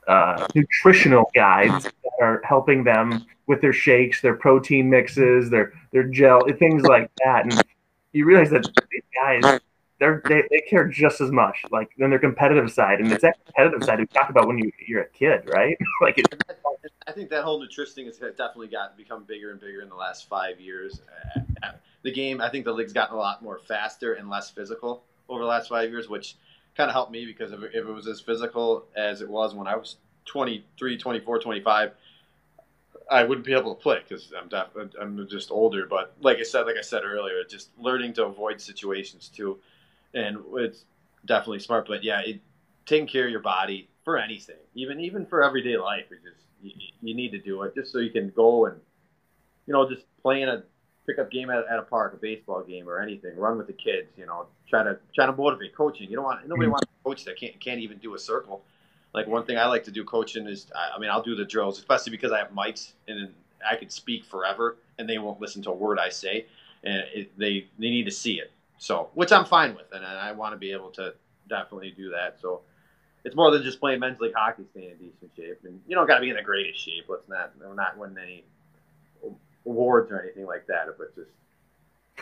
uh, 0.08 0.48
nutritional 0.54 1.30
guides 1.34 1.86
that 1.86 2.22
are 2.22 2.42
helping 2.44 2.84
them 2.84 3.26
with 3.48 3.62
their 3.62 3.74
shakes, 3.74 4.22
their 4.22 4.36
protein 4.36 4.90
mixes, 4.90 5.50
their 5.50 5.74
their 5.92 6.04
gel, 6.04 6.42
things 6.60 6.84
like 6.84 7.10
that. 7.24 7.46
And 7.46 7.62
you 8.14 8.26
realize 8.26 8.50
that 8.52 8.64
these 8.92 9.04
guys 9.14 9.60
they're, 10.00 10.22
they 10.26 10.44
they 10.50 10.60
care 10.62 10.88
just 10.88 11.22
as 11.22 11.32
much, 11.32 11.64
like 11.72 11.92
on 12.02 12.10
their 12.10 12.20
competitive 12.20 12.72
side, 12.72 13.00
and 13.00 13.12
it's 13.12 13.22
that 13.22 13.38
competitive 13.46 13.84
side 13.84 14.00
we 14.00 14.06
talk 14.08 14.30
about 14.30 14.48
when 14.48 14.58
you 14.58 14.72
you're 14.88 15.02
a 15.02 15.10
kid, 15.10 15.50
right? 15.54 15.78
like 16.02 16.18
it, 16.18 16.28
I 17.08 17.12
think 17.12 17.30
that 17.30 17.44
whole 17.44 17.60
nutrition 17.60 17.96
thing 17.96 18.06
has 18.06 18.18
definitely 18.18 18.68
got 18.68 18.98
become 18.98 19.24
bigger 19.24 19.52
and 19.52 19.60
bigger 19.60 19.82
in 19.82 19.90
the 19.90 19.96
last 19.96 20.28
five 20.28 20.60
years. 20.60 21.02
Uh, 21.36 21.72
the 22.02 22.12
game, 22.12 22.42
I 22.42 22.50
think 22.50 22.66
the 22.66 22.74
league's 22.74 22.92
gotten 22.92 23.16
a 23.16 23.20
lot 23.20 23.42
more 23.42 23.60
faster 23.60 24.14
and 24.14 24.30
less 24.30 24.50
physical 24.50 25.04
over 25.30 25.42
the 25.42 25.48
last 25.48 25.70
five 25.70 25.90
years, 25.90 26.10
which 26.10 26.36
kind 26.76 26.90
of 26.90 26.94
helped 26.94 27.12
me 27.12 27.26
because 27.26 27.54
if 27.54 27.62
it 27.74 27.86
was 27.86 28.08
as 28.08 28.20
physical 28.20 28.86
as 28.96 29.22
it 29.22 29.30
was 29.30 29.56
when 29.56 29.68
I 29.68 29.76
was 29.76 29.98
23, 30.26 30.98
24, 30.98 31.40
25, 31.40 31.92
I 33.10 33.24
wouldn't 33.24 33.46
be 33.46 33.54
able 33.54 33.76
to 33.76 33.82
play 33.82 34.00
because 34.08 34.32
I'm 34.40 34.50
def- 34.50 34.94
I'm 35.00 35.28
just 35.28 35.52
older. 35.52 35.86
But 35.86 36.14
like 36.22 36.38
I 36.38 36.44
said, 36.44 36.62
like 36.62 36.78
I 36.78 36.82
said 36.82 37.04
earlier, 37.04 37.44
just 37.50 37.70
learning 37.78 38.14
to 38.14 38.26
avoid 38.26 38.62
situations 38.62 39.30
too, 39.30 39.60
and 40.14 40.38
it's 40.56 40.86
definitely 41.26 41.60
smart. 41.60 41.88
But 41.88 42.04
yeah, 42.04 42.22
it, 42.22 42.42
taking 42.86 43.08
care 43.08 43.26
of 43.26 43.32
your 43.32 43.42
body 43.42 43.90
for 44.04 44.18
anything, 44.18 44.58
even 44.76 45.00
even 45.00 45.26
for 45.26 45.44
everyday 45.44 45.78
life, 45.78 46.06
is 46.12 46.20
just 46.24 46.44
you, 46.62 46.72
you, 47.02 47.16
need 47.16 47.32
to 47.32 47.40
do 47.40 47.64
it 47.64 47.76
just 47.76 47.92
so 47.92 48.00
you 48.00 48.12
can 48.12 48.30
go 48.30 48.66
and 48.66 48.80
you 49.66 49.74
know 49.74 49.90
just 49.90 50.06
playing 50.22 50.48
a 50.48 50.64
pickup 51.06 51.32
game 51.32 51.50
at, 51.50 51.66
at 51.70 51.80
a 51.80 51.84
park, 51.84 52.14
a 52.14 52.18
baseball 52.18 52.64
game 52.64 52.88
or 52.88 53.02
anything. 53.02 53.36
Run 53.36 53.58
with 53.58 53.68
the 53.68 53.74
kids, 53.74 54.08
you 54.18 54.26
know. 54.26 54.48
Try 54.70 54.84
to 54.84 54.98
try 55.14 55.26
to 55.26 55.34
motivate. 55.34 55.76
Coaching, 55.76 56.10
you 56.10 56.16
don't 56.16 56.26
want 56.26 56.48
nobody 56.48 56.66
mm-hmm. 56.66 56.72
wants 56.72 56.88
a 56.88 57.04
coach 57.04 57.26
that 57.26 57.40
can't 57.40 57.60
can't 57.60 57.80
even 57.80 57.98
do 57.98 58.16
a 58.16 58.20
circle. 58.20 58.64
Like 59.14 59.28
one 59.28 59.46
thing 59.46 59.58
I 59.58 59.66
like 59.68 59.84
to 59.86 59.92
do 59.92 60.04
coaching 60.04 60.48
is, 60.48 60.68
I 60.76 61.00
mean, 61.00 61.10
I'll 61.10 61.22
do 61.22 61.36
the 61.36 61.46
drills, 61.46 61.78
especially 61.78 62.12
because 62.12 62.32
I 62.32 62.40
have 62.40 62.52
mites 62.52 62.94
and 63.08 63.32
I 63.70 63.76
could 63.76 63.92
speak 63.92 64.26
forever 64.26 64.78
and 64.98 65.08
they 65.08 65.18
won't 65.18 65.40
listen 65.40 65.62
to 65.64 65.70
a 65.70 65.74
word 65.74 66.00
I 66.00 66.10
say, 66.10 66.46
and 66.84 67.04
it, 67.14 67.38
they 67.38 67.68
they 67.80 67.90
need 67.90 68.06
to 68.06 68.12
see 68.12 68.40
it. 68.40 68.52
So, 68.78 69.10
which 69.14 69.32
I'm 69.32 69.46
fine 69.46 69.76
with, 69.76 69.86
and 69.94 70.06
I 70.06 70.32
want 70.34 70.54
to 70.54 70.58
be 70.58 70.72
able 70.72 70.90
to 70.92 71.14
definitely 71.48 71.92
do 71.92 72.10
that. 72.10 72.40
So, 72.42 72.62
it's 73.24 73.36
more 73.36 73.50
than 73.52 73.64
just 73.64 73.80
playing 73.80 74.00
men's 74.00 74.20
league 74.20 74.34
hockey, 74.36 74.64
staying 74.72 74.92
in 74.92 74.98
decent 74.98 75.32
shape, 75.36 75.60
and 75.64 75.80
you 75.88 75.96
don't 75.96 76.08
got 76.08 76.16
to 76.16 76.22
be 76.22 76.30
in 76.30 76.36
the 76.36 76.42
greatest 76.42 76.84
shape. 76.84 77.06
Let's 77.08 77.28
not 77.30 77.54
we're 77.60 77.74
not 77.74 77.98
winning 77.98 78.18
any 78.18 78.44
awards 79.66 80.12
or 80.12 80.22
anything 80.22 80.46
like 80.46 80.68
that, 80.68 80.88
but 80.98 81.16
just. 81.16 81.30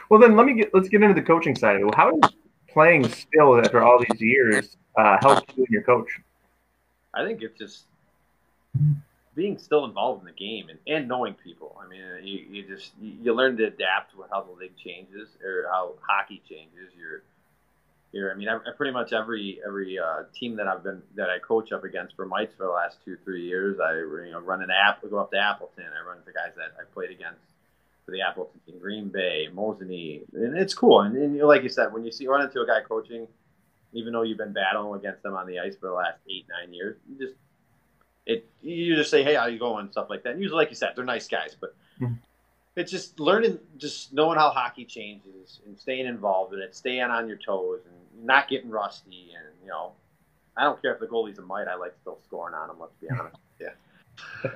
Well, 0.10 0.20
then 0.20 0.36
let 0.36 0.46
me 0.46 0.54
get 0.54 0.74
let's 0.74 0.90
get 0.90 1.02
into 1.02 1.16
the 1.16 1.26
coaching 1.26 1.56
side 1.56 1.78
of 1.78 1.88
it. 1.88 1.96
How 1.96 2.12
does 2.12 2.32
playing 2.70 3.10
still 3.10 3.58
after 3.60 3.84
all 3.84 4.00
these 4.00 4.22
years 4.22 4.78
uh, 4.98 5.18
help 5.22 5.44
you 5.56 5.64
and 5.64 5.68
your 5.70 5.84
coach? 5.84 6.08
I 7.14 7.26
think 7.26 7.42
it's 7.42 7.58
just 7.58 7.84
being 9.36 9.58
still 9.58 9.86
involved 9.86 10.22
in 10.22 10.26
the 10.26 10.38
game 10.38 10.70
and, 10.70 10.80
and 10.88 11.08
knowing 11.08 11.34
people. 11.34 11.80
I 11.84 11.88
mean, 11.88 12.02
you, 12.24 12.40
you 12.50 12.68
just 12.68 12.92
you 13.02 13.34
learn 13.34 13.58
to 13.58 13.66
adapt 13.66 14.16
with 14.16 14.30
how 14.30 14.42
the 14.42 14.52
league 14.52 14.78
changes 14.78 15.30
or 15.44 15.66
how 15.72 15.94
hockey 16.02 16.42
changes. 16.50 16.92
You're 16.98 17.24
you're 18.12 18.32
I 18.32 18.36
mean, 18.36 18.50
I, 18.50 18.60
pretty 18.76 18.92
much 18.92 19.14
every 19.14 19.60
every 19.66 19.98
uh, 19.98 20.24
team 20.34 20.56
that 20.58 20.68
I've 20.68 20.84
been 20.84 21.02
that 21.16 21.30
I 21.30 21.40
coach 21.40 21.72
up 21.72 21.84
against 21.84 22.16
for 22.16 22.26
Mites 22.26 22.54
for 22.56 22.64
the 22.64 22.72
last 22.72 22.98
two 23.06 23.18
three 23.24 23.46
years, 23.46 23.80
I 23.80 23.94
you 23.94 24.32
know 24.32 24.40
run 24.40 24.62
an 24.62 24.70
app, 24.70 25.02
go 25.10 25.18
up 25.18 25.32
to 25.32 25.38
Appleton. 25.38 25.86
I 25.86 26.08
run 26.08 26.18
the 26.26 26.34
guys 26.34 26.52
that 26.58 26.74
I 26.80 26.84
played 26.94 27.12
against 27.12 27.40
for 28.06 28.12
the 28.12 28.22
Appleton 28.22 28.60
team, 28.66 28.80
Green 28.80 29.10
Bay, 29.10 29.48
Mosinee, 29.54 30.24
and 30.34 30.58
it's 30.58 30.74
cool. 30.74 31.02
And, 31.02 31.16
and 31.16 31.40
like 31.40 31.64
you 31.64 31.70
said, 31.70 31.94
when 31.94 32.04
you 32.04 32.12
see 32.12 32.28
run 32.28 32.42
into 32.42 32.62
a 32.62 32.68
guy 32.68 32.82
coaching 32.82 33.28
even 33.94 34.14
though 34.14 34.22
you've 34.22 34.38
been 34.38 34.54
battling 34.54 35.00
against 35.00 35.24
them 35.24 35.36
on 35.36 35.48
the 35.48 35.60
ice 35.60 35.76
for 35.76 35.88
the 35.88 35.94
last 35.94 36.18
eight 36.30 36.46
nine 36.50 36.74
years. 36.74 36.98
You 37.10 37.26
just 37.26 37.38
it 38.26 38.48
you 38.62 38.96
just 38.96 39.10
say 39.10 39.24
hey 39.24 39.36
how 39.36 39.48
you 39.48 39.60
going 39.60 39.92
stuff 39.92 40.10
like 40.10 40.24
that. 40.24 40.34
And 40.34 40.42
usually 40.42 40.58
like 40.58 40.70
you 40.70 40.76
said 40.76 40.94
they're 40.96 41.06
nice 41.06 41.28
guys, 41.28 41.56
but 41.60 41.76
mm-hmm. 42.00 42.14
it's 42.76 42.92
just 42.92 43.20
learning 43.20 43.60
just 43.78 44.14
knowing 44.14 44.38
how 44.38 44.50
hockey 44.50 44.86
changes 44.86 45.60
and 45.66 45.80
staying 45.80 46.06
involved 46.06 46.54
in 46.54 46.60
it, 46.60 46.76
staying 46.76 47.02
on 47.02 47.28
your 47.28 47.38
toes 47.38 47.82
and 47.86 48.26
not 48.26 48.48
getting 48.48 48.70
rusty 48.70 49.32
and 49.36 49.46
you 49.64 49.70
know 49.70 49.94
I 50.58 50.64
don't 50.64 50.82
care 50.82 50.94
if 50.94 51.00
the 51.00 51.08
goalie's 51.08 51.40
a 51.40 51.42
mite. 51.42 51.68
I 51.68 51.76
like 51.76 51.94
still 52.02 52.20
scoring 52.26 52.54
on 52.54 52.68
them. 52.68 52.78
Let's 52.80 52.94
be 53.02 53.10
honest. 53.10 53.36
Yeah. 54.44 54.52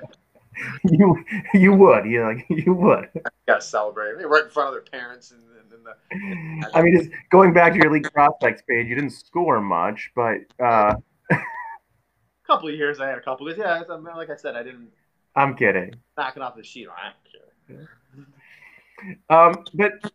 you 0.84 1.24
you 1.54 1.72
would 1.74 2.06
you 2.06 2.22
like 2.22 2.46
you 2.48 2.72
would. 2.74 3.08
Got 3.46 3.60
to 3.60 3.66
celebrate 3.66 4.14
right 4.26 4.44
in 4.44 4.50
front 4.50 4.68
of 4.68 4.74
their 4.74 5.00
parents 5.00 5.30
and 5.30 5.40
the. 5.84 6.70
I 6.74 6.82
mean, 6.82 6.96
just 6.96 7.10
going 7.30 7.52
back 7.52 7.72
to 7.72 7.78
your 7.78 7.88
elite 7.88 8.12
prospects 8.12 8.62
page, 8.68 8.86
you 8.86 8.94
didn't 8.94 9.10
score 9.10 9.60
much, 9.60 10.10
but 10.14 10.38
uh, 10.62 10.94
a 11.30 11.36
couple 12.46 12.68
of 12.68 12.74
years 12.74 13.00
I 13.00 13.08
had 13.08 13.18
a 13.18 13.22
couple 13.22 13.48
of 13.48 13.56
yeah. 13.56 13.82
Like 14.16 14.30
I 14.30 14.36
said, 14.36 14.56
I 14.56 14.62
didn't. 14.62 14.88
I'm 15.34 15.54
kidding. 15.54 15.94
Knocking 16.16 16.42
off 16.42 16.56
the 16.56 16.62
sheet, 16.62 16.88
I 16.88 17.10
don't 17.10 17.78
care. 17.78 17.88
Um, 19.28 19.64
but 19.74 19.92
uh, 20.04 20.08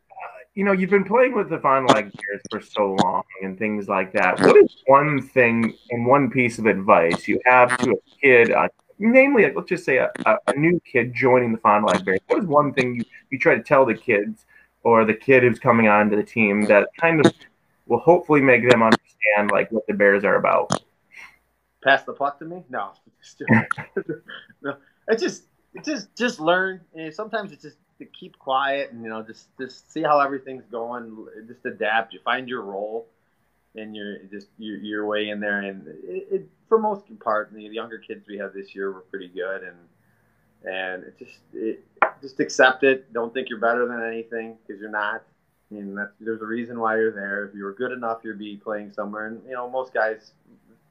you 0.56 0.64
know, 0.64 0.72
you've 0.72 0.90
been 0.90 1.04
playing 1.04 1.36
with 1.36 1.50
the 1.50 1.60
Fond 1.60 1.88
du 1.88 1.94
Lac 1.94 2.06
Bears 2.06 2.42
for 2.50 2.62
so 2.62 2.96
long 3.04 3.24
and 3.44 3.58
things 3.58 3.88
like 3.88 4.12
that. 4.14 4.40
What 4.42 4.58
is 4.58 4.76
one 4.88 5.22
thing 5.22 5.76
and 5.92 6.06
one 6.06 6.30
piece 6.30 6.60
of 6.60 6.66
advice 6.66 7.28
you 7.28 7.40
have 7.46 7.78
to 7.78 7.92
a 7.92 8.20
kid, 8.22 8.52
uh, 8.52 8.68
namely, 9.00 9.52
let's 9.56 9.70
just 9.70 9.86
say 9.86 9.98
a, 9.98 10.12
a, 10.26 10.54
new 10.58 10.82
kid 10.92 11.14
joining 11.14 11.54
the 11.54 11.60
Lac 11.64 12.04
Bears? 12.04 12.20
What 12.28 12.40
is 12.40 12.46
one 12.46 12.74
thing 12.74 12.96
you, 12.96 13.06
you 13.30 13.40
try 13.40 13.56
to 13.56 13.64
tell 13.64 13.86
the 13.86 13.96
kids 13.96 14.46
or 14.84 15.06
the 15.06 15.14
kid 15.14 15.44
who's 15.44 15.60
coming 15.60 15.88
on 15.88 16.10
to 16.10 16.16
the 16.16 16.24
team 16.24 16.66
that 16.66 16.90
kind 17.00 17.26
of 17.26 17.34
will 17.86 18.00
hopefully 18.00 18.42
make 18.42 18.68
them 18.70 18.84
understand 18.84 19.52
like 19.52 19.72
what 19.72 19.86
the 19.88 19.94
Bears 19.94 20.24
are 20.24 20.36
about. 20.36 20.82
Pass 21.84 22.04
the 22.04 22.14
puck 22.14 22.40
to 22.40 22.46
me? 22.46 22.64
No, 22.70 22.92
no. 24.62 24.78
It's 25.08 25.22
just 25.22 25.44
just 25.84 26.16
just 26.16 26.40
learn. 26.40 26.82
And 26.94 27.14
sometimes 27.14 27.52
it's 27.52 27.64
just 27.64 27.78
to 28.00 28.06
keep 28.06 28.38
quiet 28.38 28.92
and 28.92 29.04
you 29.04 29.10
know 29.10 29.24
just 29.24 29.48
just 29.60 29.92
see 29.92 30.02
how 30.02 30.20
everything's 30.20 30.66
going. 30.72 31.28
Just 31.48 31.66
adapt. 31.66 32.14
You 32.14 32.20
find 32.24 32.48
your 32.48 32.62
role, 32.62 33.08
and 33.76 33.96
you're 33.96 34.20
just 34.32 34.48
your 34.58 34.78
your 34.78 35.06
way 35.08 35.30
in 35.30 35.40
there. 35.40 35.60
And 35.60 35.88
it, 35.88 36.28
it 36.32 36.50
for 36.68 36.78
most 36.78 37.04
part, 37.20 37.52
the 37.54 37.64
younger 37.64 37.98
kids 37.98 38.28
we 38.28 38.38
have 38.38 38.54
this 38.54 38.76
year 38.76 38.92
were 38.92 39.02
pretty 39.02 39.28
good 39.28 39.64
and 39.64 39.76
and 40.66 41.04
it 41.04 41.18
just 41.18 41.40
it, 41.54 41.84
just 42.22 42.40
accept 42.40 42.84
it. 42.84 43.12
Don't 43.14 43.34
think 43.34 43.50
you're 43.50 43.60
better 43.60 43.88
than 43.88 44.04
anything 44.04 44.58
because 44.66 44.80
you're 44.80 44.92
not. 44.92 45.24
I 45.72 45.76
mean, 45.76 45.96
that's, 45.96 46.12
there's 46.20 46.42
a 46.42 46.46
reason 46.46 46.80
why 46.80 46.98
you're 46.98 47.14
there. 47.14 47.46
If 47.46 47.56
you 47.56 47.64
were 47.64 47.74
good 47.74 47.92
enough, 47.92 48.20
you'd 48.24 48.38
be 48.38 48.58
playing 48.58 48.92
somewhere. 48.92 49.28
And 49.28 49.42
you 49.46 49.54
know, 49.54 49.70
most 49.70 49.94
guys, 49.94 50.34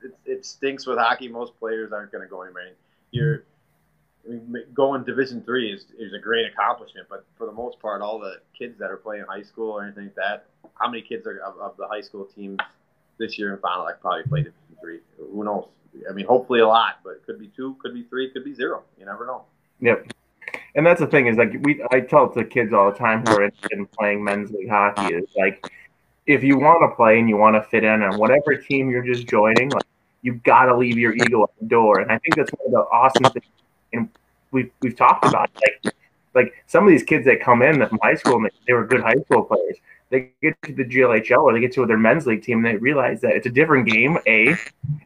it, 0.02 0.16
it 0.24 0.46
stinks 0.46 0.86
with 0.86 0.98
hockey. 0.98 1.28
Most 1.28 1.58
players 1.58 1.92
aren't 1.92 2.12
going 2.12 2.24
to 2.24 2.30
go 2.30 2.42
anywhere. 2.42 2.72
You're 3.10 3.44
I 4.26 4.32
mean, 4.32 4.64
going 4.74 5.04
Division 5.04 5.42
three 5.42 5.72
is 5.72 5.86
is 5.98 6.12
a 6.12 6.18
great 6.18 6.46
accomplishment, 6.46 7.06
but 7.08 7.24
for 7.36 7.46
the 7.46 7.52
most 7.52 7.80
part, 7.80 8.02
all 8.02 8.18
the 8.18 8.40
kids 8.58 8.78
that 8.78 8.90
are 8.90 8.96
playing 8.96 9.24
high 9.28 9.42
school 9.42 9.72
or 9.72 9.84
anything 9.84 10.04
like 10.04 10.14
that, 10.16 10.46
how 10.74 10.90
many 10.90 11.02
kids 11.02 11.26
are 11.26 11.38
of, 11.38 11.58
of 11.58 11.76
the 11.76 11.86
high 11.86 12.00
school 12.00 12.24
teams 12.24 12.58
this 13.18 13.38
year 13.38 13.54
in 13.54 13.58
Fondy 13.60 13.84
like 13.84 14.00
probably 14.00 14.24
played 14.24 14.44
Division 14.44 14.76
three? 14.80 14.98
Who 15.18 15.44
knows? 15.44 15.68
I 16.08 16.12
mean, 16.12 16.26
hopefully 16.26 16.60
a 16.60 16.68
lot, 16.68 17.00
but 17.02 17.10
it 17.10 17.26
could 17.26 17.38
be 17.38 17.50
two, 17.56 17.76
could 17.82 17.94
be 17.94 18.04
three, 18.04 18.30
could 18.30 18.44
be 18.44 18.54
zero. 18.54 18.82
You 18.98 19.06
never 19.06 19.26
know. 19.26 19.44
Yep. 19.80 20.12
And 20.74 20.86
that's 20.86 21.00
the 21.00 21.06
thing 21.06 21.26
is 21.26 21.36
like 21.36 21.52
we 21.62 21.82
I 21.90 22.00
tell 22.00 22.28
to 22.30 22.44
kids 22.44 22.72
all 22.72 22.90
the 22.90 22.98
time 22.98 23.24
who 23.26 23.34
are 23.34 23.44
interested 23.44 23.72
in 23.72 23.86
playing 23.86 24.22
men's 24.22 24.50
league 24.52 24.68
hockey 24.68 25.14
is 25.14 25.28
like 25.36 25.70
if 26.26 26.44
you 26.44 26.58
want 26.58 26.88
to 26.88 26.94
play 26.94 27.18
and 27.18 27.28
you 27.28 27.36
want 27.36 27.56
to 27.56 27.62
fit 27.62 27.82
in 27.82 28.02
on 28.02 28.18
whatever 28.18 28.54
team 28.56 28.90
you're 28.90 29.02
just 29.02 29.26
joining, 29.26 29.70
like 29.70 29.86
you've 30.22 30.42
got 30.42 30.66
to 30.66 30.76
leave 30.76 30.96
your 30.96 31.12
ego 31.14 31.42
at 31.42 31.50
the 31.60 31.66
door. 31.66 32.00
And 32.00 32.12
I 32.12 32.18
think 32.18 32.36
that's 32.36 32.50
one 32.52 32.66
of 32.66 32.72
the 32.72 32.90
awesome 32.92 33.24
things 33.24 33.46
and 33.92 34.08
we've 34.52 34.70
we've 34.80 34.96
talked 34.96 35.24
about 35.24 35.50
like 35.54 35.94
like 36.34 36.54
some 36.66 36.84
of 36.84 36.90
these 36.90 37.02
kids 37.02 37.24
that 37.24 37.40
come 37.40 37.62
in 37.62 37.84
from 37.86 37.98
high 38.02 38.14
school 38.14 38.36
and 38.36 38.50
they 38.66 38.72
were 38.72 38.86
good 38.86 39.00
high 39.00 39.16
school 39.16 39.44
players 39.44 39.76
they 40.10 40.30
get 40.42 40.60
to 40.62 40.74
the 40.74 40.84
GLHL 40.84 41.42
or 41.42 41.52
they 41.52 41.60
get 41.60 41.72
to 41.72 41.86
their 41.86 41.96
men's 41.96 42.26
league 42.26 42.42
team 42.42 42.64
and 42.64 42.66
they 42.66 42.76
realize 42.76 43.20
that 43.20 43.36
it's 43.36 43.46
a 43.46 43.50
different 43.50 43.88
game, 43.88 44.18
A, 44.26 44.48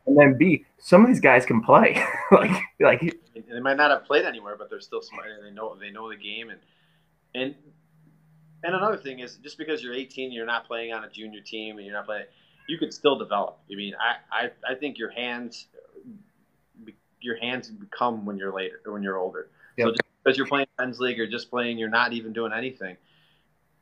and 0.06 0.18
then 0.18 0.36
B, 0.36 0.64
some 0.78 1.02
of 1.02 1.08
these 1.08 1.20
guys 1.20 1.46
can 1.46 1.62
play. 1.62 2.02
like 2.32 2.62
like 2.80 3.16
they 3.34 3.60
might 3.60 3.76
not 3.76 3.90
have 3.90 4.04
played 4.04 4.24
anywhere, 4.24 4.56
but 4.56 4.70
they're 4.70 4.80
still 4.80 5.02
smart 5.02 5.28
and 5.30 5.44
they 5.44 5.50
know 5.50 5.76
they 5.78 5.90
know 5.90 6.08
the 6.08 6.16
game 6.16 6.50
and 6.50 6.60
and 7.34 7.54
and 8.62 8.74
another 8.74 8.96
thing 8.96 9.20
is 9.20 9.36
just 9.36 9.58
because 9.58 9.82
you're 9.82 9.92
18, 9.92 10.32
you're 10.32 10.46
not 10.46 10.66
playing 10.66 10.92
on 10.92 11.04
a 11.04 11.10
junior 11.10 11.40
team 11.40 11.76
and 11.76 11.84
you're 11.84 11.94
not 11.94 12.06
playing, 12.06 12.24
you 12.66 12.78
could 12.78 12.94
still 12.94 13.18
develop. 13.18 13.58
I 13.70 13.74
mean, 13.74 13.92
I, 14.00 14.46
I, 14.46 14.72
I 14.72 14.74
think 14.74 14.96
your 14.96 15.10
hands 15.10 15.66
your 17.20 17.36
hands 17.36 17.68
become 17.70 18.24
when 18.24 18.36
you're 18.36 18.54
later 18.54 18.80
when 18.86 19.02
you're 19.02 19.18
older. 19.18 19.48
Yep. 19.76 19.86
So 19.86 19.90
just 19.90 20.02
because 20.22 20.38
you're 20.38 20.46
playing 20.46 20.66
men's 20.78 21.00
league 21.00 21.20
or 21.20 21.26
just 21.26 21.50
playing, 21.50 21.78
you're 21.78 21.90
not 21.90 22.12
even 22.12 22.32
doing 22.32 22.52
anything 22.52 22.96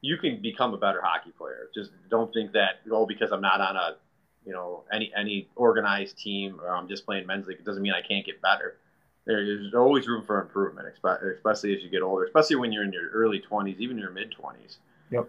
you 0.02 0.18
can 0.18 0.42
become 0.42 0.74
a 0.74 0.76
better 0.76 1.00
hockey 1.02 1.30
player. 1.30 1.70
Just 1.74 1.92
don't 2.10 2.32
think 2.34 2.52
that 2.52 2.80
oh 2.90 3.06
because 3.06 3.30
I'm 3.32 3.40
not 3.40 3.60
on 3.60 3.76
a 3.76 3.96
you 4.44 4.52
know 4.52 4.84
any 4.92 5.10
any 5.16 5.48
organized 5.56 6.18
team 6.18 6.60
or 6.60 6.76
I'm 6.76 6.88
just 6.88 7.06
playing 7.06 7.26
men's 7.26 7.46
league 7.46 7.58
it 7.60 7.64
doesn't 7.64 7.82
mean 7.82 7.92
I 7.92 8.06
can't 8.06 8.26
get 8.26 8.42
better. 8.42 8.76
There's 9.24 9.74
always 9.74 10.08
room 10.08 10.24
for 10.24 10.40
improvement, 10.40 10.88
especially 10.88 11.76
as 11.76 11.82
you 11.82 11.88
get 11.88 12.02
older, 12.02 12.24
especially 12.24 12.56
when 12.56 12.72
you're 12.72 12.84
in 12.84 12.92
your 12.92 13.08
early 13.10 13.40
20s, 13.40 13.78
even 13.78 13.98
your 13.98 14.10
mid 14.10 14.34
20s. 14.34 14.78
Yep. 15.10 15.28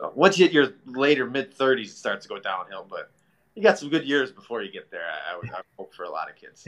So 0.00 0.12
once 0.14 0.38
you 0.38 0.44
hit 0.44 0.52
your 0.52 0.74
later 0.86 1.26
mid 1.26 1.56
30s, 1.56 1.84
it 1.84 1.88
starts 1.90 2.26
to 2.26 2.28
go 2.28 2.38
downhill. 2.38 2.86
But 2.88 3.10
you 3.54 3.62
got 3.62 3.78
some 3.78 3.88
good 3.88 4.06
years 4.06 4.30
before 4.30 4.62
you 4.62 4.70
get 4.70 4.90
there. 4.90 5.04
I, 5.04 5.32
I 5.32 5.36
would, 5.36 5.50
I 5.50 5.60
hope 5.78 5.94
for 5.94 6.04
a 6.04 6.10
lot 6.10 6.28
of 6.28 6.36
kids. 6.36 6.66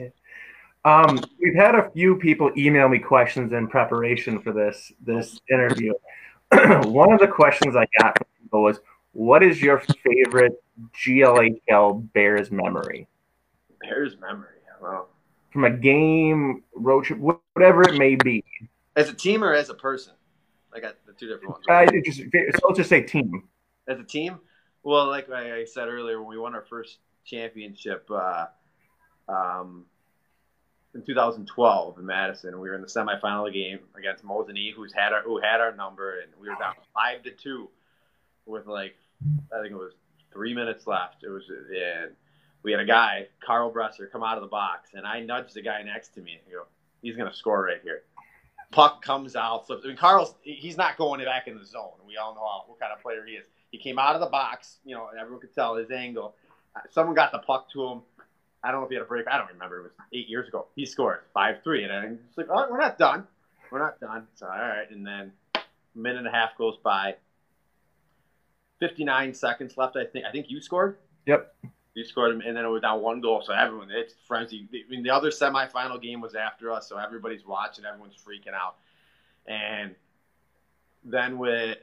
Um, 0.85 1.21
we've 1.41 1.55
had 1.55 1.75
a 1.75 1.91
few 1.91 2.17
people 2.17 2.51
email 2.57 2.89
me 2.89 2.99
questions 2.99 3.53
in 3.53 3.69
preparation 3.69 4.41
for 4.41 4.53
this 4.53 4.93
this 5.05 5.39
interview. 5.51 5.93
One 6.85 7.13
of 7.13 7.21
the 7.21 7.29
questions 7.29 7.77
I 7.77 7.87
got 8.01 8.19
from 8.19 8.27
people 8.43 8.63
was, 8.63 8.81
"What 9.13 9.43
is 9.43 9.63
your 9.63 9.79
favorite 9.81 10.61
GLHL 10.95 12.13
Bears 12.13 12.51
memory?" 12.51 13.07
Bears 13.81 14.17
memory. 14.21 14.49
Well, 14.81 15.09
from 15.53 15.65
a 15.65 15.71
game, 15.71 16.63
road 16.75 17.05
trip, 17.05 17.19
whatever 17.19 17.83
it 17.83 17.99
may 17.99 18.17
be. 18.17 18.45
As 18.97 19.09
a 19.09 19.15
team 19.15 19.45
or 19.45 19.53
as 19.53 19.69
a 19.69 19.75
person? 19.75 20.15
I 20.75 20.81
got 20.81 20.97
the 21.07 21.13
two 21.13 21.29
different 21.29 21.51
ones. 21.51 21.65
Uh, 21.69 21.87
just, 22.05 22.19
so 22.19 22.69
let's 22.69 22.79
just 22.79 22.89
say 22.89 23.03
team. 23.03 23.49
As 23.87 23.99
a 23.99 24.05
team, 24.05 24.39
well, 24.83 25.07
like 25.09 25.31
I 25.31 25.65
said 25.65 25.89
earlier, 25.89 26.19
when 26.19 26.29
we 26.29 26.39
won 26.39 26.55
our 26.55 26.65
first 26.65 26.99
championship 27.25 28.09
uh, 28.11 28.47
um, 29.29 29.85
in 30.95 31.03
2012 31.03 31.99
in 31.99 32.07
Madison, 32.07 32.61
we 32.61 32.69
were 32.69 32.75
in 32.75 32.81
the 32.81 32.87
semifinal 32.87 33.53
game 33.53 33.81
against 33.97 34.25
Mosinee, 34.25 34.73
who's 34.75 34.93
had 34.93 35.13
our 35.13 35.23
who 35.23 35.41
had 35.41 35.61
our 35.61 35.75
number, 35.75 36.21
and 36.21 36.33
we 36.41 36.49
were 36.49 36.57
down 36.57 36.75
five 36.95 37.23
to 37.25 37.31
two 37.31 37.69
with 38.47 38.67
like 38.67 38.97
I 39.55 39.61
think 39.61 39.73
it 39.73 39.79
was 39.79 39.93
three 40.33 40.55
minutes 40.55 40.87
left. 40.87 41.23
It 41.23 41.29
was 41.29 41.45
and 41.49 42.13
we 42.63 42.71
had 42.71 42.81
a 42.81 42.85
guy, 42.85 43.27
Carl 43.45 43.73
Bresser, 43.73 44.11
come 44.11 44.23
out 44.23 44.37
of 44.37 44.43
the 44.43 44.49
box, 44.49 44.91
and 44.95 45.07
I 45.07 45.21
nudged 45.21 45.55
the 45.55 45.63
guy 45.63 45.83
next 45.83 46.15
to 46.15 46.21
me 46.21 46.33
and 46.45 46.53
go, 46.53 46.65
he's 47.03 47.17
going 47.17 47.31
to 47.31 47.37
score 47.37 47.65
right 47.65 47.81
here. 47.83 48.03
Puck 48.71 49.03
comes 49.03 49.37
out, 49.37 49.67
flips. 49.67 49.85
I 49.85 49.89
mean, 49.89 49.97
Carl's 49.97 50.35
he's 50.43 50.79
not 50.79 50.97
going 50.97 51.23
back 51.25 51.47
in 51.47 51.59
the 51.59 51.65
zone. 51.65 51.91
We 52.07 52.17
all 52.17 52.35
know 52.35 52.41
what 52.67 52.81
kind 52.81 52.93
of 52.93 53.03
player 53.03 53.25
he 53.27 53.35
is. 53.35 53.45
He 53.71 53.79
came 53.79 53.99
out 53.99 54.15
of 54.15 54.21
the 54.21 54.29
box, 54.29 54.79
you 54.85 54.95
know, 54.95 55.09
and 55.09 55.19
everyone 55.19 55.41
could 55.41 55.55
tell 55.55 55.77
his 55.77 55.91
angle. 55.91 56.35
Uh, 56.75 56.81
someone 56.91 57.15
got 57.15 57.33
the 57.33 57.39
puck 57.39 57.71
to 57.73 57.85
him. 57.85 58.03
I 58.65 58.71
don't 58.71 58.81
know 58.81 58.85
if 58.85 58.91
he 58.91 58.95
had 58.95 59.03
a 59.03 59.07
break. 59.07 59.27
I 59.29 59.37
don't 59.37 59.49
remember. 59.53 59.81
It 59.81 59.83
was 59.83 59.93
eight 60.15 60.29
years 60.29 60.49
ago. 60.49 60.67
He 60.75 60.87
scored 60.87 61.21
five 61.35 61.57
three, 61.63 61.85
and 61.85 61.93
I'm 61.93 62.19
like, 62.37 62.49
we're 62.49 62.79
not 62.79 62.97
done. 62.97 63.27
We're 63.71 63.81
not 63.81 64.01
done. 64.01 64.27
So 64.37 64.47
all 64.47 64.53
right, 64.53 64.91
and 64.91 65.07
then 65.07 65.33
a 65.55 65.61
minute 65.95 66.19
and 66.19 66.29
a 66.29 66.31
half 66.31 66.57
goes 66.57 66.77
by. 66.83 67.17
Fifty 68.79 69.05
nine 69.05 69.35
seconds 69.35 69.77
left. 69.77 69.97
I 69.97 70.07
think. 70.07 70.25
I 70.25 70.33
think 70.33 70.47
you 70.49 70.61
scored. 70.63 70.97
Yep. 71.27 71.55
You 71.95 72.05
scored, 72.05 72.33
him 72.33 72.41
and 72.41 72.57
then 72.57 72.65
it 72.65 72.69
was 72.69 72.83
down 72.83 73.03
one 73.03 73.21
goal. 73.21 73.43
So 73.45 73.53
everyone, 73.53 73.91
it's 73.91 74.15
frenzy. 74.27 74.67
I 74.73 74.91
mean, 74.91 75.03
the 75.03 75.11
other 75.11 75.31
semifinal 75.31 76.01
game 76.01 76.23
was 76.23 76.35
after 76.35 76.73
us, 76.73 76.89
so 76.89 76.97
everybody's 76.97 77.47
watching. 77.47 77.85
Everyone's 77.85 78.15
freaking 78.17 78.55
out, 78.55 78.77
and 79.47 79.95
then 81.05 81.39
with 81.39 81.77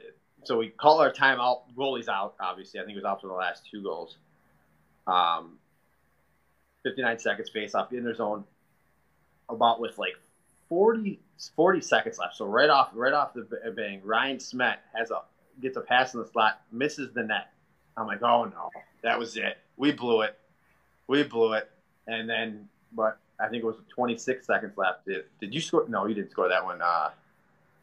so 0.44 0.58
we 0.58 0.68
call 0.68 1.00
our 1.00 1.12
timeout. 1.12 1.60
Goalie's 1.76 2.08
out. 2.08 2.34
Obviously, 2.40 2.80
I 2.80 2.82
think 2.82 2.90
he 2.90 2.96
was 2.96 3.04
out 3.04 3.20
for 3.20 3.28
the 3.28 3.34
last 3.34 3.68
two 3.70 3.82
goals. 3.82 4.16
Um, 5.06 5.58
59 6.82 7.18
seconds 7.18 7.50
face 7.50 7.74
off 7.74 7.92
in 7.92 8.02
their 8.02 8.14
zone. 8.14 8.44
About 9.48 9.80
with 9.80 9.98
like 9.98 10.14
40, 10.68 11.20
40 11.54 11.80
seconds 11.80 12.18
left. 12.18 12.36
So 12.36 12.46
right 12.46 12.70
off, 12.70 12.90
right 12.94 13.12
off 13.12 13.34
the 13.34 13.46
bang, 13.76 14.00
Ryan 14.04 14.40
Smet 14.40 14.80
has 14.94 15.10
a 15.10 15.22
gets 15.60 15.76
a 15.76 15.80
pass 15.80 16.14
in 16.14 16.20
the 16.20 16.26
slot, 16.26 16.62
misses 16.72 17.12
the 17.12 17.22
net. 17.22 17.52
I'm 17.96 18.06
like, 18.06 18.22
oh 18.22 18.44
no, 18.44 18.70
that 19.02 19.18
was 19.18 19.36
it 19.36 19.58
we 19.80 19.92
blew 19.92 20.20
it. 20.20 20.38
We 21.08 21.22
blew 21.22 21.54
it. 21.54 21.70
And 22.06 22.28
then, 22.28 22.68
but 22.92 23.18
I 23.40 23.48
think 23.48 23.64
it 23.64 23.66
was 23.66 23.76
26 23.88 24.46
seconds 24.46 24.76
left. 24.76 25.06
Did, 25.06 25.24
did 25.40 25.54
you 25.54 25.60
score? 25.60 25.86
No, 25.88 26.06
you 26.06 26.14
didn't 26.14 26.30
score 26.30 26.48
that 26.48 26.62
one. 26.62 26.82
Uh, 26.82 27.10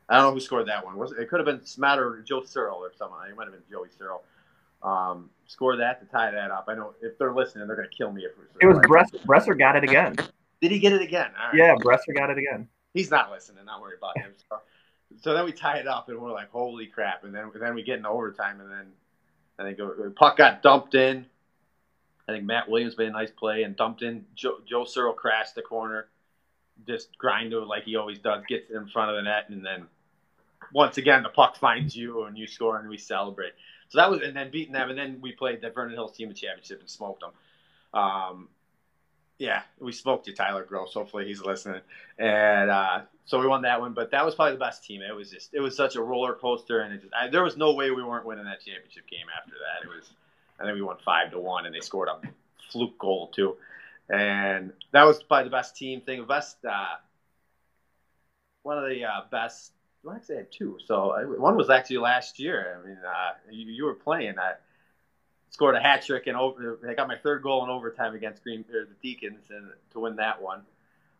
I 0.08 0.16
don't 0.16 0.26
know 0.26 0.34
who 0.34 0.40
scored 0.40 0.68
that 0.68 0.86
one. 0.86 0.96
Was 0.96 1.12
it, 1.12 1.20
it 1.20 1.30
could 1.30 1.40
have 1.40 1.46
been 1.46 1.66
Smatter, 1.66 2.08
or 2.08 2.22
Joe 2.22 2.44
Searle 2.44 2.78
or 2.78 2.92
someone. 2.96 3.28
It 3.28 3.36
might 3.36 3.46
have 3.46 3.54
been 3.54 3.64
Joey 3.70 3.90
Searle. 3.98 4.24
Um, 4.84 5.32
score 5.48 5.76
that 5.76 6.00
to 6.00 6.06
tie 6.06 6.30
that 6.30 6.52
up. 6.52 6.66
I 6.68 6.76
know 6.76 6.94
if 7.02 7.18
they're 7.18 7.34
listening, 7.34 7.68
they're 7.68 7.76
going 7.76 7.90
to 7.90 7.96
kill 7.96 8.12
me. 8.12 8.24
If 8.24 8.32
it 8.62 8.68
was 8.68 8.78
Bresser. 8.78 9.26
Bresser 9.26 9.58
got 9.58 9.76
it 9.76 9.84
again. 9.84 10.16
Did 10.62 10.72
he 10.72 10.80
get 10.80 10.94
it 10.94 11.02
again? 11.02 11.32
Yeah, 11.54 11.76
Bresser 11.76 12.16
got 12.16 12.30
it 12.30 12.38
again. 12.38 12.68
He's 12.94 13.10
not 13.10 13.32
listening. 13.32 13.66
Not 13.66 13.82
worried 13.82 13.98
about 13.98 14.18
him. 14.18 14.34
So, 14.50 14.60
so 15.20 15.34
then 15.34 15.46
we 15.46 15.52
tie 15.52 15.78
it 15.78 15.88
up, 15.88 16.10
and 16.10 16.20
we're 16.20 16.32
like, 16.32 16.52
"Holy 16.52 16.86
crap!" 16.86 17.24
And 17.24 17.34
then 17.34 17.52
then 17.60 17.74
we 17.74 17.84
get 17.84 17.98
in 17.98 18.06
overtime, 18.06 18.62
and 18.62 18.72
then 18.72 18.88
I 19.60 19.64
think 19.64 19.80
it, 19.80 20.16
puck 20.16 20.38
got 20.38 20.62
dumped 20.62 20.96
in. 20.96 21.26
I 22.28 22.34
think 22.34 22.46
Matt 22.46 22.70
Williams 22.70 22.98
made 22.98 23.08
a 23.08 23.12
nice 23.12 23.32
play 23.32 23.64
and 23.64 23.76
dumped 23.76 24.02
in. 24.02 24.26
Joe, 24.36 24.58
Joe 24.66 24.84
Searle 24.84 25.14
crashed 25.14 25.56
the 25.56 25.62
corner, 25.62 26.08
just 26.86 27.18
grind 27.18 27.52
to 27.52 27.60
it 27.60 27.68
like 27.68 27.84
he 27.84 27.96
always 27.96 28.20
does, 28.20 28.44
gets 28.48 28.70
in 28.70 28.88
front 28.88 29.12
of 29.12 29.16
the 29.16 29.22
net, 29.22 29.50
and 29.50 29.66
then 29.66 29.88
once 30.74 30.98
again 30.98 31.24
the 31.24 31.30
puck 31.30 31.56
finds 31.56 31.96
you 31.96 32.24
and 32.24 32.38
you 32.38 32.48
score 32.48 32.78
and 32.78 32.90
we 32.90 32.98
celebrate. 32.98 33.54
So 33.90 34.00
that 34.00 34.12
was 34.12 34.22
and 34.22 34.36
then 34.36 34.52
beating 34.52 34.74
them, 34.74 34.90
and 34.90 35.00
then 35.00 35.20
we 35.22 35.32
played 35.32 35.62
the 35.62 35.70
Vernon 35.70 35.94
Hills 35.94 36.16
team 36.16 36.30
of 36.30 36.36
championship 36.36 36.82
and 36.82 36.90
smoked 36.90 37.22
them. 37.22 37.32
Um, 37.94 38.50
yeah, 39.38 39.62
we 39.80 39.92
smoked 39.92 40.28
you, 40.28 40.34
Tyler 40.34 40.64
Gross. 40.64 40.94
Hopefully 40.94 41.26
he's 41.26 41.42
listening. 41.42 41.82
And 42.18 42.70
uh, 42.70 43.02
so 43.26 43.40
we 43.40 43.48
won 43.48 43.62
that 43.62 43.80
one, 43.80 43.94
but 43.94 44.12
that 44.12 44.26
was 44.26 44.36
probably 44.36 44.54
the 44.54 44.60
best 44.60 44.84
team. 44.84 45.02
It 45.02 45.16
was 45.16 45.30
just 45.30 45.54
it 45.54 45.60
was 45.60 45.76
such 45.76 45.96
a 45.96 46.02
roller 46.02 46.34
coaster, 46.34 46.82
and 46.82 46.94
it 46.94 47.02
just 47.02 47.14
I, 47.14 47.30
there 47.30 47.44
was 47.44 47.56
no 47.56 47.74
way 47.74 47.92
we 47.92 48.04
weren't 48.04 48.26
winning 48.26 48.46
that 48.46 48.62
championship 48.66 49.08
game 49.10 49.28
after 49.38 49.52
that. 49.54 49.88
It 49.88 49.96
was 49.96 50.10
I 50.60 50.64
think 50.64 50.76
we 50.76 50.82
won 50.82 50.98
five 51.04 51.32
to 51.32 51.40
one, 51.40 51.66
and 51.66 51.76
they 51.76 51.80
scored 51.80 52.10
a 52.10 52.20
fluke 52.72 52.98
goal 52.98 53.28
too. 53.28 53.58
And 54.10 54.74
that 54.92 55.04
was 55.04 55.22
probably 55.22 55.46
the 55.46 55.56
best 55.56 55.76
team 55.76 56.02
thing. 56.02 56.26
Best 56.26 56.58
uh, 56.66 56.96
one 58.64 58.78
of 58.78 58.90
the 58.90 59.04
uh, 59.04 59.22
best. 59.30 59.74
Well, 60.04 60.16
actually, 60.16 60.36
I 60.36 60.40
had 60.40 60.52
two. 60.52 60.78
So 60.86 61.36
one 61.38 61.58
was 61.58 61.70
actually 61.70 61.98
last 61.98 62.40
year. 62.40 62.80
I 62.80 62.88
mean, 62.88 62.98
uh, 62.98 63.32
you, 63.52 63.72
you, 63.72 63.86
were 63.86 63.94
playing. 63.94 64.40
I 64.40 64.54
scored 65.50 65.76
a 65.76 65.82
hat 65.82 66.04
trick 66.06 66.28
and 66.28 66.38
over. 66.38 66.80
I 66.88 66.94
got 66.94 67.08
my 67.08 67.18
third 67.18 67.44
goal 67.44 67.64
in 67.64 67.70
overtime 67.70 68.16
against 68.16 68.44
Green 68.44 68.64
or 68.74 68.86
the 68.86 68.96
Deacons, 69.02 69.46
and 69.50 69.70
to 69.92 70.00
win 70.00 70.16
that 70.18 70.42
one. 70.42 70.62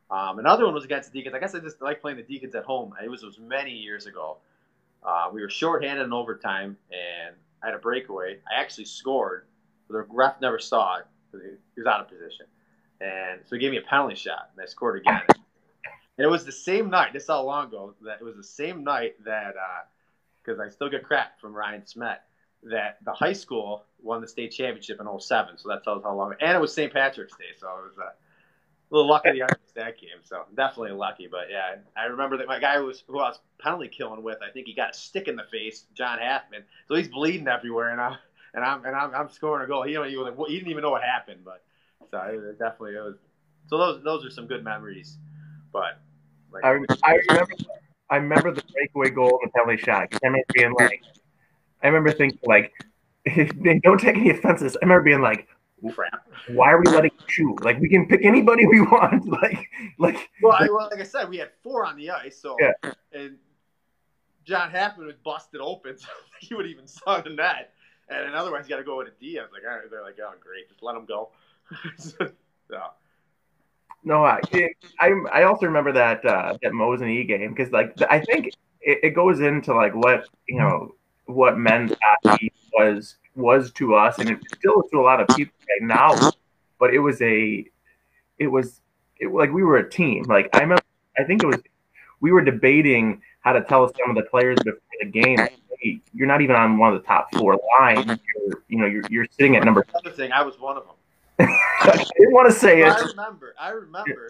Um, 0.10 0.40
another 0.40 0.64
one 0.64 0.74
was 0.74 0.86
against 0.86 1.12
the 1.12 1.20
Deacons. 1.20 1.36
I 1.36 1.40
guess 1.40 1.54
I 1.54 1.60
just 1.60 1.82
like 1.82 2.02
playing 2.02 2.18
the 2.18 2.24
Deacons 2.24 2.56
at 2.56 2.64
home. 2.64 2.94
It 3.04 3.10
was, 3.10 3.24
it 3.24 3.26
was 3.26 3.40
many 3.40 3.72
years 3.72 4.06
ago. 4.06 4.38
Uh, 5.04 5.30
we 5.34 5.42
were 5.42 5.50
shorthanded 5.50 6.06
in 6.06 6.14
overtime, 6.14 6.78
and 6.92 7.36
I 7.64 7.68
had 7.68 7.76
a 7.76 7.80
breakaway. 7.80 8.40
I 8.50 8.60
actually 8.60 8.86
scored, 8.86 9.46
but 9.88 9.94
the 9.94 10.06
ref 10.10 10.40
never 10.42 10.60
saw 10.60 10.98
it 10.98 11.06
because 11.32 11.48
he 11.76 11.82
was 11.82 11.88
out 11.88 12.02
of 12.02 12.08
position. 12.08 12.46
And 13.02 13.42
so 13.46 13.56
he 13.56 13.60
gave 13.60 13.72
me 13.72 13.78
a 13.78 13.82
penalty 13.82 14.16
shot, 14.16 14.50
and 14.54 14.64
I 14.64 14.66
scored 14.66 15.02
again. 15.02 15.22
and 16.18 16.26
it 16.26 16.30
was 16.30 16.46
the 16.46 16.52
same 16.52 16.90
night. 16.90 17.14
This 17.14 17.24
is 17.24 17.30
how 17.30 17.44
long 17.44 17.68
ago 17.68 17.94
that 18.02 18.18
it 18.20 18.24
was 18.24 18.36
the 18.36 18.44
same 18.44 18.84
night 18.84 19.16
that 19.26 19.54
because 20.44 20.60
uh, 20.60 20.64
I 20.64 20.70
still 20.70 20.90
get 20.90 21.04
crap 21.04 21.40
from 21.40 21.54
Ryan 21.54 21.86
Smet 21.86 22.24
that 22.64 22.98
the 23.06 23.14
high 23.14 23.34
school 23.34 23.84
won 24.02 24.22
the 24.22 24.28
state 24.28 24.52
championship 24.52 25.00
in 25.00 25.20
07. 25.20 25.58
So 25.58 25.70
that 25.70 25.84
tells 25.84 26.04
how 26.04 26.16
long. 26.16 26.34
And 26.42 26.58
it 26.58 26.60
was 26.60 26.74
St. 26.74 26.92
Patrick's 26.92 27.38
Day, 27.38 27.54
so 27.60 27.68
it 27.68 27.84
was. 27.84 27.98
Uh, 28.00 28.10
a 28.92 28.96
little 28.96 29.10
lucky 29.10 29.32
the 29.34 29.42
Arctic 29.42 29.74
that 29.76 30.00
game, 30.00 30.20
so 30.24 30.44
definitely 30.56 30.92
lucky. 30.92 31.28
But 31.30 31.48
yeah, 31.50 31.76
I 31.96 32.06
remember 32.06 32.38
that 32.38 32.48
my 32.48 32.60
guy 32.60 32.78
who 32.78 32.86
was 32.86 33.04
who 33.08 33.20
I 33.20 33.30
was 33.30 33.40
penalty 33.60 33.88
killing 33.88 34.24
with. 34.24 34.38
I 34.48 34.52
think 34.52 34.68
he 34.68 34.74
got 34.74 34.92
a 34.92 34.94
stick 34.94 35.28
in 35.28 35.36
the 35.36 35.46
face, 35.52 35.86
John 35.94 36.20
Halfman. 36.20 36.64
So 36.88 36.96
he's 36.96 37.08
bleeding 37.08 37.48
everywhere, 37.48 37.90
and 37.90 38.02
I 38.02 38.18
and 38.54 38.64
I'm 38.64 38.86
and 38.86 38.96
I'm, 38.96 39.14
I'm 39.14 39.30
scoring 39.30 39.64
a 39.64 39.68
goal. 39.68 39.84
He 39.84 39.94
don't 39.94 40.08
even 40.08 40.34
he 40.48 40.56
didn't 40.56 40.72
even 40.72 40.82
know 40.82 40.92
what 40.92 41.04
happened, 41.04 41.42
but 41.46 41.64
so 42.12 42.18
it 42.20 42.60
definitely 42.60 42.96
it 42.96 43.02
was. 43.02 43.16
So 43.68 43.78
those 43.78 44.04
those 44.04 44.26
are 44.26 44.32
some 44.32 44.48
good 44.48 44.64
memories. 44.64 45.18
But 45.72 46.00
like, 46.52 46.64
I, 46.64 46.70
I 47.04 47.16
remember 47.30 47.54
I 48.10 48.16
remember 48.16 48.54
the 48.54 48.64
breakaway 48.74 49.10
goal 49.10 49.40
and 49.42 49.52
the 49.52 49.54
penalty 49.54 49.84
shot. 49.84 50.08
I 50.24 50.28
remember 50.28 50.46
being 50.54 50.74
like, 50.74 51.02
I 51.84 51.88
remember 51.88 52.12
thinking 52.12 52.40
like, 52.44 52.74
don't 53.84 54.00
take 54.00 54.16
any 54.16 54.30
offenses. 54.30 54.78
I 54.78 54.86
remember 54.86 55.04
being 55.04 55.22
like, 55.22 55.48
crap. 55.94 56.28
Why 56.50 56.72
are 56.72 56.80
we 56.80 56.92
letting 56.92 57.12
shoot? 57.28 57.64
Like 57.64 57.80
we 57.80 57.90
can 57.90 58.08
pick 58.08 58.24
anybody 58.24 58.66
we 58.66 58.82
want. 58.92 59.28
Like 59.28 59.70
like 59.98 60.30
well, 60.42 60.54
I, 60.54 60.68
well, 60.70 60.90
like 60.92 61.00
I 61.00 61.04
said, 61.04 61.30
we 61.30 61.38
had 61.38 61.52
four 61.64 61.86
on 61.86 61.98
the 61.98 62.10
ice, 62.12 62.40
so 62.40 62.56
yeah. 62.60 62.92
and 63.14 63.38
John 64.44 64.72
Hackman 64.72 65.08
was 65.08 65.16
busted 65.24 65.62
open, 65.62 65.98
so 65.98 66.08
he 66.40 66.56
would 66.56 66.68
even 66.68 66.88
saw 66.88 67.22
the 67.22 67.30
net. 67.30 67.74
And 68.10 68.34
otherwise, 68.34 68.64
you 68.66 68.70
got 68.70 68.78
to 68.78 68.86
go 68.86 68.98
with 68.98 69.10
a 69.10 69.12
D. 69.20 69.38
I 69.38 69.42
was 69.42 69.52
like, 69.52 69.64
all 69.70 69.78
right, 69.78 69.92
they're 69.92 70.02
like, 70.02 70.18
oh, 70.24 70.32
great, 70.40 70.70
just 70.70 70.82
let 70.82 70.96
him 70.96 71.06
go. 71.06 71.30
so. 71.98 72.32
No, 74.04 74.24
I, 74.24 74.40
I 75.02 75.12
I 75.34 75.44
also 75.44 75.66
remember 75.66 75.92
that 75.92 76.24
uh, 76.24 76.58
that 76.62 76.72
Mosinee 76.72 77.28
game 77.28 77.54
because 77.54 77.74
like 77.74 77.94
I 78.10 78.20
think 78.22 78.54
it, 78.80 79.00
it 79.04 79.10
goes 79.16 79.42
into 79.42 79.74
like 79.74 79.94
what 79.94 80.30
you 80.48 80.60
know 80.60 80.96
what 81.28 81.58
men's 81.58 81.94
hockey 82.02 82.52
was 82.74 83.16
was 83.36 83.72
to 83.74 83.96
us, 83.96 84.18
and 84.18 84.30
it 84.30 84.40
still 84.56 84.82
is 84.82 84.90
to 84.92 85.00
a 85.00 85.02
lot 85.02 85.22
of 85.22 85.28
people 85.36 85.54
right 85.70 85.88
now. 85.88 86.32
But 86.80 86.94
it 86.94 87.00
was 87.00 87.22
a, 87.22 87.66
it 88.40 88.48
was 88.48 88.82
it, 89.20 89.32
like 89.32 89.52
we 89.52 89.64
were 89.64 89.78
a 89.78 89.90
team. 89.90 90.24
Like 90.24 90.50
I 90.54 90.62
remember, 90.62 90.84
I 91.18 91.24
think 91.24 91.44
it 91.44 91.48
was 91.48 91.60
we 92.20 92.32
were 92.32 92.42
debating 92.42 93.22
how 93.42 93.54
to 93.54 93.62
tell 93.62 93.88
some 93.88 94.10
of 94.10 94.16
the 94.16 94.30
players 94.30 94.58
before 94.64 94.82
the 95.02 95.08
game. 95.08 95.38
Hey, 95.80 96.02
you're 96.14 96.28
not 96.28 96.42
even 96.42 96.56
on 96.56 96.78
one 96.78 96.94
of 96.94 97.00
the 97.00 97.08
top 97.08 97.32
four 97.36 97.60
lines. 97.80 98.08
You're, 98.08 98.64
you 98.68 98.80
know, 98.80 98.88
you're, 98.88 99.04
you're 99.12 99.28
sitting 99.38 99.56
at 99.56 99.64
number. 99.64 99.86
Another 99.94 100.16
thing, 100.16 100.32
I 100.32 100.42
was 100.42 100.60
one 100.60 100.76
of 100.76 100.86
them. 100.86 100.96
I 101.82 102.04
didn't 102.18 102.34
want 102.34 102.52
to 102.52 102.58
say 102.58 102.82
it. 102.82 102.92
I 102.92 103.02
remember. 103.02 103.54
I 103.60 103.70
remember. 103.70 104.30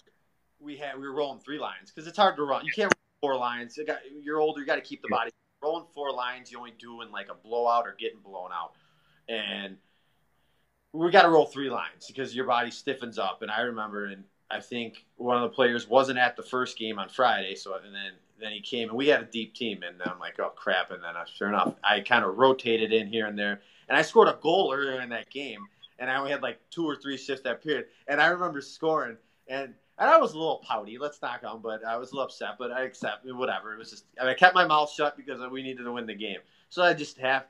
we 0.60 0.76
had 0.76 1.00
we 1.00 1.08
were 1.08 1.14
rolling 1.14 1.40
three 1.40 1.60
lines 1.60 1.90
because 1.90 2.08
it's 2.08 2.18
hard 2.18 2.36
to 2.36 2.44
run. 2.44 2.66
You 2.66 2.72
can't 2.74 2.94
roll 3.22 3.32
four 3.32 3.40
lines. 3.40 3.78
You 3.78 3.86
Got, 3.86 4.00
you're 4.22 4.42
older, 4.42 4.60
you 4.60 4.66
got 4.66 4.76
to 4.76 4.82
keep 4.82 5.02
the 5.02 5.08
body 5.08 5.32
rolling 5.62 5.86
four 5.94 6.12
lines. 6.12 6.52
You 6.52 6.60
only 6.60 6.74
doing 6.78 7.12
like 7.12 7.30
a 7.30 7.34
blowout 7.36 7.88
or 7.88 7.96
getting 8.00 8.20
blown 8.20 8.50
out, 8.52 8.74
and 9.30 9.78
we 10.94 11.12
got 11.12 11.24
to 11.24 11.30
roll 11.30 11.46
three 11.46 11.70
lines 11.70 12.08
because 12.08 12.36
your 12.36 12.46
body 12.46 12.72
stiffens 12.72 13.20
up. 13.20 13.42
And 13.42 13.52
I 13.52 13.62
remember, 13.62 14.06
and 14.06 14.24
I 14.50 14.60
think 14.60 15.06
one 15.18 15.38
of 15.38 15.44
the 15.44 15.56
players 15.56 15.88
wasn't 15.88 16.20
at 16.20 16.36
the 16.36 16.44
first 16.44 16.78
game 16.78 17.00
on 17.00 17.10
Friday, 17.10 17.56
so 17.56 17.76
and 17.76 17.94
then 17.94 18.12
then 18.40 18.52
he 18.52 18.62
came 18.62 18.90
and 18.90 18.98
we 18.98 19.08
had 19.08 19.22
a 19.22 19.26
deep 19.26 19.56
team, 19.56 19.84
and 19.84 20.02
I'm 20.06 20.20
like, 20.20 20.40
oh 20.40 20.52
crap! 20.56 20.92
And 20.92 21.04
then 21.04 21.16
uh, 21.16 21.26
sure 21.26 21.50
enough, 21.50 21.76
I 21.84 22.02
kind 22.02 22.24
of 22.24 22.38
rotated 22.38 22.94
in 22.94 23.08
here 23.08 23.26
and 23.26 23.38
there, 23.38 23.62
and 23.90 23.98
I 23.98 24.02
scored 24.02 24.28
a 24.28 24.38
goal 24.42 24.74
earlier 24.76 25.02
in 25.02 25.10
that 25.10 25.30
game, 25.30 25.66
and 26.00 26.10
I 26.10 26.18
only 26.18 26.32
had 26.32 26.44
like 26.44 26.60
two 26.70 26.86
or 26.86 26.96
three 26.96 27.18
shifts 27.18 27.44
that 27.44 27.64
period, 27.64 27.86
and 28.08 28.22
I 28.22 28.28
remember 28.28 28.62
scoring 28.62 29.18
and. 29.48 29.74
And 30.00 30.10
I 30.10 30.18
was 30.18 30.34
a 30.34 30.38
little 30.38 30.64
pouty. 30.68 30.98
Let's 31.00 31.22
knock 31.22 31.42
on, 31.44 31.62
but 31.62 31.84
I 31.84 31.98
was 31.98 32.12
a 32.12 32.16
little 32.16 32.26
upset. 32.26 32.58
But 32.60 32.72
I 32.72 32.84
accept 32.84 33.26
whatever. 33.26 33.74
It 33.74 33.80
was 33.80 33.90
just 33.90 34.06
I, 34.20 34.24
mean, 34.24 34.32
I 34.32 34.34
kept 34.36 34.54
my 34.54 34.66
mouth 34.66 34.92
shut 34.92 35.18
because 35.18 35.40
we 35.52 35.64
needed 35.64 35.84
to 35.84 35.92
win 35.92 36.06
the 36.06 36.16
game. 36.16 36.40
So 36.70 36.84
I 36.84 36.94
just 36.94 37.18
half 37.18 37.46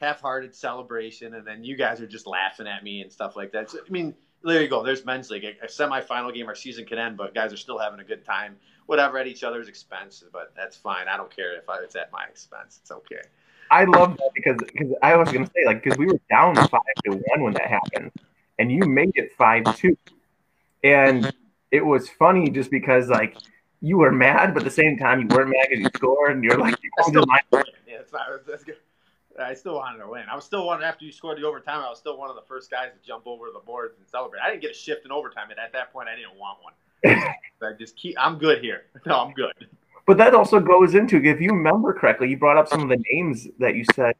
half-hearted 0.00 0.54
celebration, 0.54 1.34
and 1.34 1.46
then 1.46 1.62
you 1.62 1.76
guys 1.76 2.00
are 2.00 2.06
just 2.06 2.26
laughing 2.26 2.66
at 2.66 2.82
me 2.82 3.00
and 3.00 3.12
stuff 3.12 3.36
like 3.36 3.52
that. 3.52 3.70
So, 3.70 3.78
I 3.78 3.90
mean, 3.90 4.14
there 4.42 4.60
you 4.60 4.68
go. 4.68 4.82
There's 4.82 5.04
men's 5.04 5.30
league, 5.30 5.44
a, 5.44 5.64
a 5.64 5.68
semifinal 5.68 6.34
game. 6.34 6.48
Our 6.48 6.54
season 6.54 6.84
can 6.84 6.98
end, 6.98 7.16
but 7.16 7.32
guys 7.34 7.52
are 7.52 7.56
still 7.56 7.78
having 7.78 8.00
a 8.00 8.04
good 8.04 8.24
time 8.24 8.56
whatever 8.86 9.18
at 9.18 9.26
each 9.26 9.44
other's 9.44 9.68
expense, 9.68 10.24
but 10.32 10.52
that's 10.56 10.76
fine. 10.76 11.08
I 11.08 11.16
don't 11.16 11.34
care 11.34 11.56
if 11.56 11.68
I, 11.68 11.78
it's 11.78 11.96
at 11.96 12.12
my 12.12 12.24
expense. 12.24 12.78
It's 12.82 12.90
okay. 12.90 13.22
I 13.70 13.84
love 13.84 14.16
that 14.18 14.30
because 14.34 14.56
because 14.58 14.94
I 15.02 15.16
was 15.16 15.32
gonna 15.32 15.46
say 15.46 15.64
like 15.64 15.82
because 15.82 15.98
we 15.98 16.06
were 16.06 16.20
down 16.30 16.54
five 16.54 16.82
to 17.06 17.12
one 17.12 17.42
when 17.42 17.54
that 17.54 17.66
happened, 17.66 18.12
and 18.58 18.70
you 18.70 18.80
made 18.80 19.12
it 19.14 19.32
five 19.38 19.64
two, 19.76 19.96
and 20.82 21.32
it 21.74 21.84
was 21.84 22.08
funny 22.08 22.50
just 22.50 22.70
because 22.70 23.08
like 23.08 23.36
you 23.80 23.98
were 23.98 24.12
mad, 24.12 24.54
but 24.54 24.62
at 24.62 24.64
the 24.64 24.70
same 24.70 24.96
time 24.96 25.20
you 25.20 25.26
weren't 25.26 25.50
mad 25.50 25.66
because 25.68 25.82
you 25.82 25.90
scored, 25.96 26.32
and 26.32 26.44
you're 26.44 26.56
like, 26.56 26.76
you 26.82 26.90
still, 27.02 27.24
yeah, 27.52 27.62
it's 27.88 28.12
not, 28.12 28.22
that's 28.46 28.62
good. 28.62 28.76
I 29.42 29.54
still 29.54 29.74
wanted 29.74 29.98
to 29.98 30.08
win. 30.08 30.22
I 30.30 30.36
was 30.36 30.44
still 30.44 30.64
one 30.64 30.84
after 30.84 31.04
you 31.04 31.10
scored 31.10 31.38
the 31.38 31.44
overtime. 31.44 31.80
I 31.80 31.90
was 31.90 31.98
still 31.98 32.16
one 32.16 32.30
of 32.30 32.36
the 32.36 32.42
first 32.42 32.70
guys 32.70 32.90
to 32.92 33.04
jump 33.04 33.26
over 33.26 33.46
the 33.52 33.58
boards 33.58 33.96
and 33.98 34.08
celebrate. 34.08 34.40
I 34.40 34.50
didn't 34.50 34.62
get 34.62 34.70
a 34.70 34.74
shift 34.74 35.04
in 35.04 35.10
overtime, 35.10 35.50
and 35.50 35.58
at 35.58 35.72
that 35.72 35.92
point, 35.92 36.08
I 36.08 36.14
didn't 36.14 36.38
want 36.38 36.58
one. 36.62 36.74
I 37.62 37.72
just 37.76 37.96
keep. 37.96 38.14
I'm 38.18 38.38
good 38.38 38.62
here. 38.62 38.84
No, 39.06 39.18
I'm 39.18 39.32
good. 39.32 39.52
But 40.06 40.18
that 40.18 40.34
also 40.34 40.60
goes 40.60 40.94
into 40.94 41.16
if 41.16 41.40
you 41.40 41.50
remember 41.50 41.92
correctly, 41.92 42.30
you 42.30 42.36
brought 42.36 42.56
up 42.56 42.68
some 42.68 42.82
of 42.82 42.88
the 42.88 43.02
names 43.10 43.48
that 43.58 43.74
you 43.74 43.84
said 43.94 44.14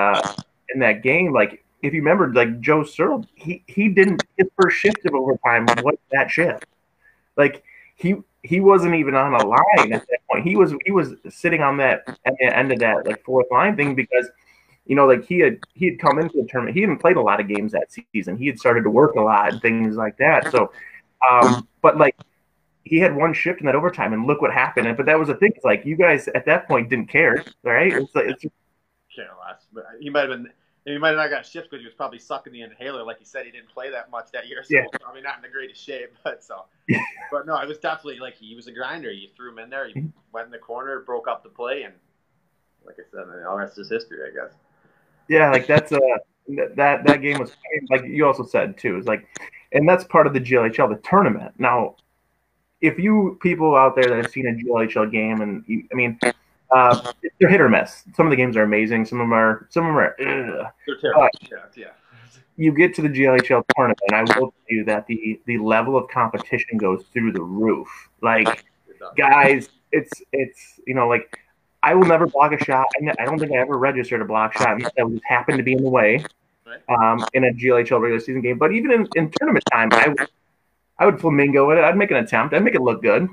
uh, 0.00 0.34
in 0.74 0.80
that 0.80 1.02
game. 1.02 1.32
Like 1.32 1.64
if 1.82 1.94
you 1.94 2.00
remember, 2.00 2.32
like 2.32 2.60
Joe 2.60 2.82
Searle, 2.82 3.24
he 3.36 3.62
he 3.68 3.88
didn't 3.88 4.24
his 4.36 4.48
first 4.60 4.78
shift 4.78 5.06
of 5.06 5.14
overtime 5.14 5.66
was 5.82 5.96
that 6.10 6.30
shift. 6.30 6.66
Like 7.38 7.62
he 7.96 8.16
he 8.42 8.60
wasn't 8.60 8.94
even 8.94 9.14
on 9.14 9.34
a 9.34 9.46
line 9.46 9.92
at 9.92 10.06
that 10.06 10.20
point. 10.30 10.44
He 10.44 10.56
was 10.56 10.74
he 10.84 10.90
was 10.90 11.14
sitting 11.30 11.62
on 11.62 11.78
that 11.78 12.02
at 12.24 12.34
the 12.38 12.56
end 12.56 12.72
of 12.72 12.80
that 12.80 13.06
like 13.06 13.24
fourth 13.24 13.46
line 13.50 13.76
thing 13.76 13.94
because 13.94 14.28
you 14.84 14.94
know 14.94 15.06
like 15.06 15.24
he 15.24 15.38
had 15.38 15.58
he 15.74 15.86
had 15.86 15.98
come 15.98 16.18
into 16.18 16.42
the 16.42 16.48
tournament. 16.48 16.76
He 16.76 16.82
hadn't 16.82 16.98
played 16.98 17.16
a 17.16 17.22
lot 17.22 17.40
of 17.40 17.48
games 17.48 17.72
that 17.72 17.88
season. 18.12 18.36
He 18.36 18.46
had 18.46 18.58
started 18.58 18.82
to 18.82 18.90
work 18.90 19.14
a 19.14 19.20
lot 19.20 19.52
and 19.52 19.62
things 19.62 19.96
like 19.96 20.18
that. 20.18 20.50
So 20.52 20.72
um, 21.30 21.66
but 21.82 21.96
like 21.96 22.16
he 22.84 22.98
had 22.98 23.14
one 23.14 23.34
shift 23.34 23.60
in 23.60 23.66
that 23.66 23.74
overtime, 23.74 24.12
and 24.12 24.26
look 24.26 24.40
what 24.40 24.52
happened. 24.52 24.96
But 24.96 25.06
that 25.06 25.18
was 25.18 25.28
the 25.28 25.34
thing. 25.34 25.52
It's 25.54 25.64
like 25.64 25.84
you 25.84 25.96
guys 25.96 26.28
at 26.28 26.46
that 26.46 26.66
point 26.68 26.88
didn't 26.88 27.08
care, 27.08 27.44
right? 27.62 27.92
It's 27.92 28.14
like 28.14 28.26
it's 28.26 28.42
care 29.14 29.28
less. 29.46 29.66
But 29.72 29.84
he 30.00 30.10
might 30.10 30.28
have 30.28 30.30
been. 30.30 30.50
He 30.92 30.98
might 30.98 31.08
have 31.08 31.16
not 31.16 31.30
got 31.30 31.44
shift 31.44 31.70
because 31.70 31.82
he 31.82 31.86
was 31.86 31.94
probably 31.94 32.18
sucking 32.18 32.52
the 32.52 32.62
inhaler. 32.62 33.04
Like 33.04 33.18
he 33.18 33.24
said, 33.24 33.44
he 33.46 33.52
didn't 33.52 33.68
play 33.68 33.90
that 33.90 34.10
much 34.10 34.30
that 34.32 34.48
year, 34.48 34.62
so 34.62 34.76
yeah. 34.76 34.84
probably 35.00 35.22
not 35.22 35.36
in 35.36 35.42
the 35.42 35.48
greatest 35.48 35.84
shape. 35.84 36.14
But 36.24 36.42
so, 36.42 36.64
but 37.30 37.46
no, 37.46 37.56
it 37.58 37.68
was 37.68 37.78
definitely 37.78 38.20
like 38.20 38.36
he 38.36 38.54
was 38.54 38.66
a 38.66 38.72
grinder. 38.72 39.10
You 39.10 39.28
threw 39.36 39.50
him 39.50 39.58
in 39.58 39.70
there, 39.70 39.86
he 39.88 39.94
mm-hmm. 39.94 40.08
went 40.32 40.46
in 40.46 40.52
the 40.52 40.58
corner, 40.58 41.00
broke 41.00 41.28
up 41.28 41.42
the 41.42 41.48
play, 41.48 41.82
and 41.82 41.94
like 42.84 42.96
I 42.98 43.02
said, 43.10 43.20
all 43.46 43.56
the 43.56 43.62
rest 43.62 43.78
is 43.78 43.90
history, 43.90 44.18
I 44.28 44.34
guess. 44.34 44.54
Yeah, 45.28 45.50
like 45.50 45.66
that's 45.66 45.92
a 45.92 46.00
that 46.76 47.04
that 47.04 47.20
game 47.20 47.38
was 47.38 47.52
like 47.90 48.04
you 48.04 48.26
also 48.26 48.44
said 48.44 48.78
too. 48.78 48.96
It's 48.96 49.06
like 49.06 49.26
and 49.72 49.88
that's 49.88 50.04
part 50.04 50.26
of 50.26 50.32
the 50.32 50.40
GLHL, 50.40 50.88
the 50.88 51.00
tournament. 51.08 51.52
Now, 51.58 51.96
if 52.80 52.98
you 52.98 53.38
people 53.42 53.76
out 53.76 53.94
there 53.94 54.08
that 54.08 54.16
have 54.16 54.30
seen 54.30 54.46
a 54.46 54.52
GLHL 54.52 55.10
game, 55.10 55.40
and 55.40 55.64
you, 55.66 55.84
I 55.92 55.94
mean, 55.94 56.18
uh, 56.74 57.12
they're 57.38 57.48
hit 57.48 57.60
or 57.60 57.68
miss. 57.68 58.04
Some 58.14 58.26
of 58.26 58.30
the 58.30 58.36
games 58.36 58.56
are 58.56 58.62
amazing. 58.62 59.04
Some 59.06 59.20
of 59.20 59.24
them 59.24 59.32
are. 59.32 59.66
Some 59.70 59.86
of 59.86 59.88
them 59.88 59.96
are. 59.96 60.16
Ugh. 60.20 60.72
They're 60.86 60.96
terrible. 60.96 61.28
yeah, 61.50 61.58
yeah. 61.76 61.86
You 62.56 62.72
get 62.72 62.94
to 62.96 63.02
the 63.02 63.08
GLHL 63.08 63.64
tournament, 63.76 64.00
and 64.08 64.16
I 64.16 64.22
will 64.22 64.50
tell 64.50 64.52
you 64.68 64.84
that 64.84 65.06
the 65.06 65.40
the 65.46 65.58
level 65.58 65.96
of 65.96 66.08
competition 66.08 66.76
goes 66.76 67.04
through 67.12 67.32
the 67.32 67.42
roof. 67.42 67.88
Like, 68.20 68.64
guys, 69.16 69.68
it's 69.92 70.12
it's 70.32 70.80
you 70.86 70.94
know 70.94 71.08
like 71.08 71.38
I 71.82 71.94
will 71.94 72.06
never 72.06 72.26
block 72.26 72.52
a 72.52 72.62
shot. 72.64 72.86
I 73.18 73.24
don't 73.24 73.38
think 73.38 73.52
I 73.52 73.56
ever 73.56 73.78
registered 73.78 74.20
a 74.20 74.24
block 74.24 74.54
shot. 74.54 74.80
That 74.80 75.08
just 75.08 75.24
happened 75.24 75.58
to 75.58 75.64
be 75.64 75.74
in 75.74 75.84
the 75.84 75.90
way 75.90 76.24
um, 76.88 77.24
in 77.34 77.44
a 77.44 77.52
GLHL 77.52 78.00
regular 78.00 78.20
season 78.20 78.40
game. 78.40 78.58
But 78.58 78.72
even 78.72 78.90
in, 78.92 79.08
in 79.14 79.30
tournament 79.38 79.64
time, 79.72 79.88
I 79.92 80.08
would, 80.08 80.28
I 80.98 81.06
would 81.06 81.20
flamingo 81.20 81.70
it. 81.70 81.78
I'd 81.78 81.96
make 81.96 82.10
an 82.10 82.18
attempt. 82.18 82.54
I'd 82.54 82.64
make 82.64 82.74
it 82.74 82.82
look 82.82 83.02
good. 83.02 83.28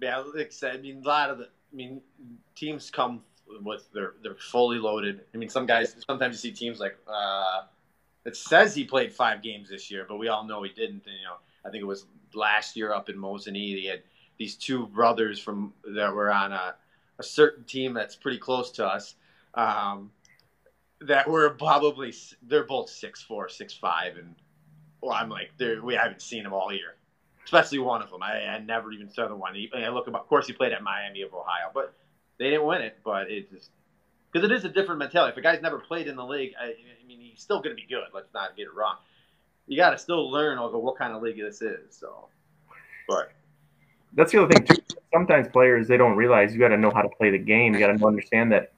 Yeah, 0.00 0.18
like 0.18 0.46
I 0.46 0.50
said, 0.50 0.76
I 0.76 0.78
mean, 0.78 1.02
a 1.04 1.08
lot 1.08 1.30
of 1.30 1.38
the, 1.38 1.48
I 1.72 1.76
mean, 1.76 2.00
teams 2.54 2.90
come 2.90 3.22
with 3.62 3.88
they're 3.92 4.14
they're 4.22 4.34
fully 4.34 4.78
loaded. 4.78 5.22
I 5.34 5.36
mean, 5.36 5.48
some 5.48 5.66
guys 5.66 5.96
sometimes 6.06 6.42
you 6.42 6.50
see 6.50 6.56
teams 6.56 6.80
like 6.80 6.96
uh, 7.06 7.62
it 8.24 8.36
says 8.36 8.74
he 8.74 8.84
played 8.84 9.12
five 9.12 9.42
games 9.42 9.68
this 9.70 9.90
year, 9.90 10.04
but 10.08 10.16
we 10.16 10.28
all 10.28 10.44
know 10.44 10.62
he 10.62 10.70
didn't. 10.70 11.06
And, 11.06 11.16
you 11.18 11.24
know, 11.24 11.36
I 11.64 11.70
think 11.70 11.82
it 11.82 11.86
was 11.86 12.06
last 12.34 12.76
year 12.76 12.92
up 12.92 13.08
in 13.08 13.16
Mosinee. 13.16 13.80
He 13.80 13.86
had 13.86 14.02
these 14.38 14.56
two 14.56 14.86
brothers 14.86 15.38
from 15.38 15.72
that 15.94 16.14
were 16.14 16.30
on 16.30 16.52
a, 16.52 16.74
a 17.18 17.22
certain 17.22 17.64
team 17.64 17.94
that's 17.94 18.16
pretty 18.16 18.38
close 18.38 18.70
to 18.72 18.86
us. 18.86 19.14
Um, 19.54 20.10
that 21.02 21.28
were 21.28 21.50
probably 21.50 22.14
they're 22.42 22.64
both 22.64 22.90
six 22.90 23.22
four, 23.22 23.48
six 23.48 23.72
five, 23.72 24.16
and 24.16 24.34
well, 25.00 25.12
I'm 25.12 25.30
like 25.30 25.50
we 25.82 25.94
haven't 25.94 26.22
seen 26.22 26.44
them 26.44 26.52
all 26.52 26.72
year, 26.72 26.96
especially 27.50 27.80
one 27.80 28.00
of 28.00 28.10
them. 28.10 28.22
I, 28.22 28.46
I 28.46 28.58
never 28.60 28.92
even 28.92 29.10
saw 29.10 29.26
the 29.26 29.34
one. 29.34 29.54
I 29.74 29.88
look 29.88 30.06
of 30.06 30.28
course, 30.28 30.46
he 30.46 30.52
played 30.52 30.72
at 30.72 30.82
Miami 30.82 31.22
of 31.22 31.34
Ohio, 31.34 31.70
but 31.74 31.92
they 32.38 32.50
didn't 32.50 32.64
win 32.64 32.80
it. 32.80 32.98
But 33.04 33.28
it 33.28 33.50
just 33.50 33.70
because 34.30 34.48
it 34.48 34.54
is 34.54 34.64
a 34.64 34.68
different 34.68 35.00
mentality. 35.00 35.32
If 35.32 35.38
a 35.38 35.40
guy's 35.40 35.60
never 35.60 35.78
played 35.78 36.06
in 36.06 36.14
the 36.14 36.24
league, 36.24 36.52
I, 36.60 36.66
I 36.66 37.06
mean, 37.08 37.20
he's 37.20 37.42
still 37.42 37.58
going 37.60 37.74
to 37.74 37.82
be 37.82 37.88
good. 37.88 38.04
Let's 38.14 38.32
not 38.32 38.56
get 38.56 38.64
it 38.64 38.74
wrong. 38.74 38.96
You 39.66 39.76
got 39.76 39.90
to 39.90 39.98
still 39.98 40.30
learn 40.30 40.58
over 40.58 40.78
what 40.78 40.96
kind 40.96 41.12
of 41.12 41.22
league 41.22 41.38
this 41.38 41.60
is. 41.60 41.96
So, 41.96 42.28
but 43.08 43.32
that's 44.14 44.30
the 44.30 44.42
other 44.42 44.52
thing 44.52 44.64
too. 44.64 44.82
Sometimes 45.12 45.48
players 45.48 45.88
they 45.88 45.96
don't 45.96 46.16
realize 46.16 46.54
you 46.54 46.60
got 46.60 46.68
to 46.68 46.76
know 46.76 46.92
how 46.94 47.02
to 47.02 47.08
play 47.08 47.30
the 47.30 47.38
game. 47.38 47.74
You 47.74 47.80
got 47.80 47.96
to 47.96 48.06
understand 48.06 48.52
that 48.52 48.72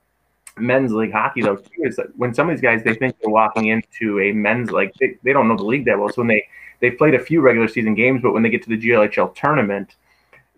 men's 0.57 0.93
league 0.93 1.13
hockey 1.13 1.43
though 1.43 1.57
too 1.57 1.83
is 1.85 1.97
that 1.97 2.07
when 2.17 2.35
some 2.35 2.49
of 2.49 2.55
these 2.55 2.61
guys 2.61 2.83
they 2.85 2.95
think 2.95 3.17
they're 3.21 3.31
walking 3.31 3.69
into 3.69 4.21
a 4.21 4.33
men's 4.33 4.71
like 4.71 4.93
they, 5.01 5.17
they 5.23 5.33
don't 5.33 5.49
know 5.49 5.57
the 5.57 5.65
league 5.65 5.85
that 5.85 5.99
well. 5.99 6.09
So 6.09 6.21
when 6.23 6.29
they 6.29 6.47
they 6.83 6.91
played 6.91 7.15
a 7.15 7.19
few 7.19 7.41
regular 7.41 7.69
season 7.69 7.95
games, 7.95 8.21
but 8.21 8.33
when 8.35 8.43
they 8.43 8.51
get 8.51 8.63
to 8.65 8.69
the 8.69 8.77
GLHL 8.77 9.35
tournament, 9.35 9.97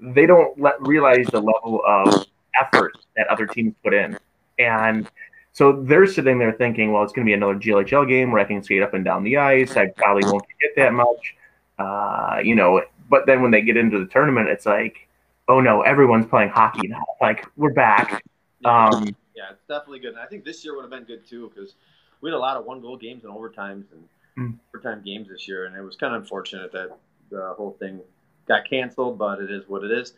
they 0.00 0.26
don't 0.26 0.58
let, 0.58 0.80
realize 0.80 1.26
the 1.26 1.40
level 1.40 1.82
of 1.86 2.26
effort 2.60 2.92
that 3.16 3.28
other 3.28 3.46
teams 3.46 3.74
put 3.84 3.94
in, 3.94 4.18
and 4.58 5.08
so 5.54 5.82
they're 5.82 6.06
sitting 6.06 6.40
there 6.40 6.52
thinking, 6.52 6.92
well, 6.92 7.04
it's 7.04 7.12
going 7.12 7.24
to 7.24 7.30
be 7.30 7.34
another 7.34 7.54
GLHL 7.54 8.08
game 8.08 8.32
where 8.32 8.40
I 8.40 8.44
can 8.44 8.60
skate 8.60 8.82
up 8.82 8.92
and 8.92 9.04
down 9.04 9.22
the 9.22 9.36
ice. 9.36 9.76
I 9.76 9.86
probably 9.86 10.24
won't 10.24 10.44
get 10.60 10.74
that 10.74 10.92
much, 10.92 11.36
uh, 11.78 12.40
you 12.42 12.56
know. 12.56 12.82
But 13.08 13.26
then 13.26 13.40
when 13.40 13.52
they 13.52 13.62
get 13.62 13.76
into 13.76 14.00
the 14.00 14.06
tournament, 14.06 14.48
it's 14.48 14.66
like, 14.66 15.08
oh 15.46 15.60
no, 15.60 15.82
everyone's 15.82 16.26
playing 16.26 16.48
hockey 16.48 16.88
now. 16.88 17.04
Like 17.20 17.46
we're 17.56 17.72
back. 17.72 18.24
Um, 18.64 19.14
yeah, 19.36 19.50
it's 19.52 19.62
definitely 19.68 20.00
good. 20.00 20.14
And 20.14 20.18
I 20.18 20.26
think 20.26 20.44
this 20.44 20.64
year 20.64 20.74
would 20.74 20.82
have 20.82 20.90
been 20.90 21.04
good 21.04 21.24
too 21.24 21.52
because 21.54 21.74
we 22.20 22.30
had 22.30 22.34
a 22.34 22.38
lot 22.38 22.56
of 22.56 22.64
one 22.64 22.80
goal 22.80 22.96
games 22.96 23.24
and 23.24 23.32
overtimes 23.32 23.84
and 23.92 24.08
mm. 24.38 24.58
overtime 24.74 25.02
games 25.04 25.28
this 25.28 25.48
year, 25.48 25.66
and 25.66 25.76
it 25.76 25.82
was 25.82 25.96
kind 25.96 26.14
of 26.14 26.22
unfortunate 26.22 26.72
that 26.72 26.96
the 27.30 27.54
whole 27.56 27.76
thing 27.78 28.00
got 28.46 28.68
canceled. 28.68 29.18
But 29.18 29.40
it 29.40 29.50
is 29.50 29.68
what 29.68 29.84
it 29.84 29.90
is. 29.90 30.12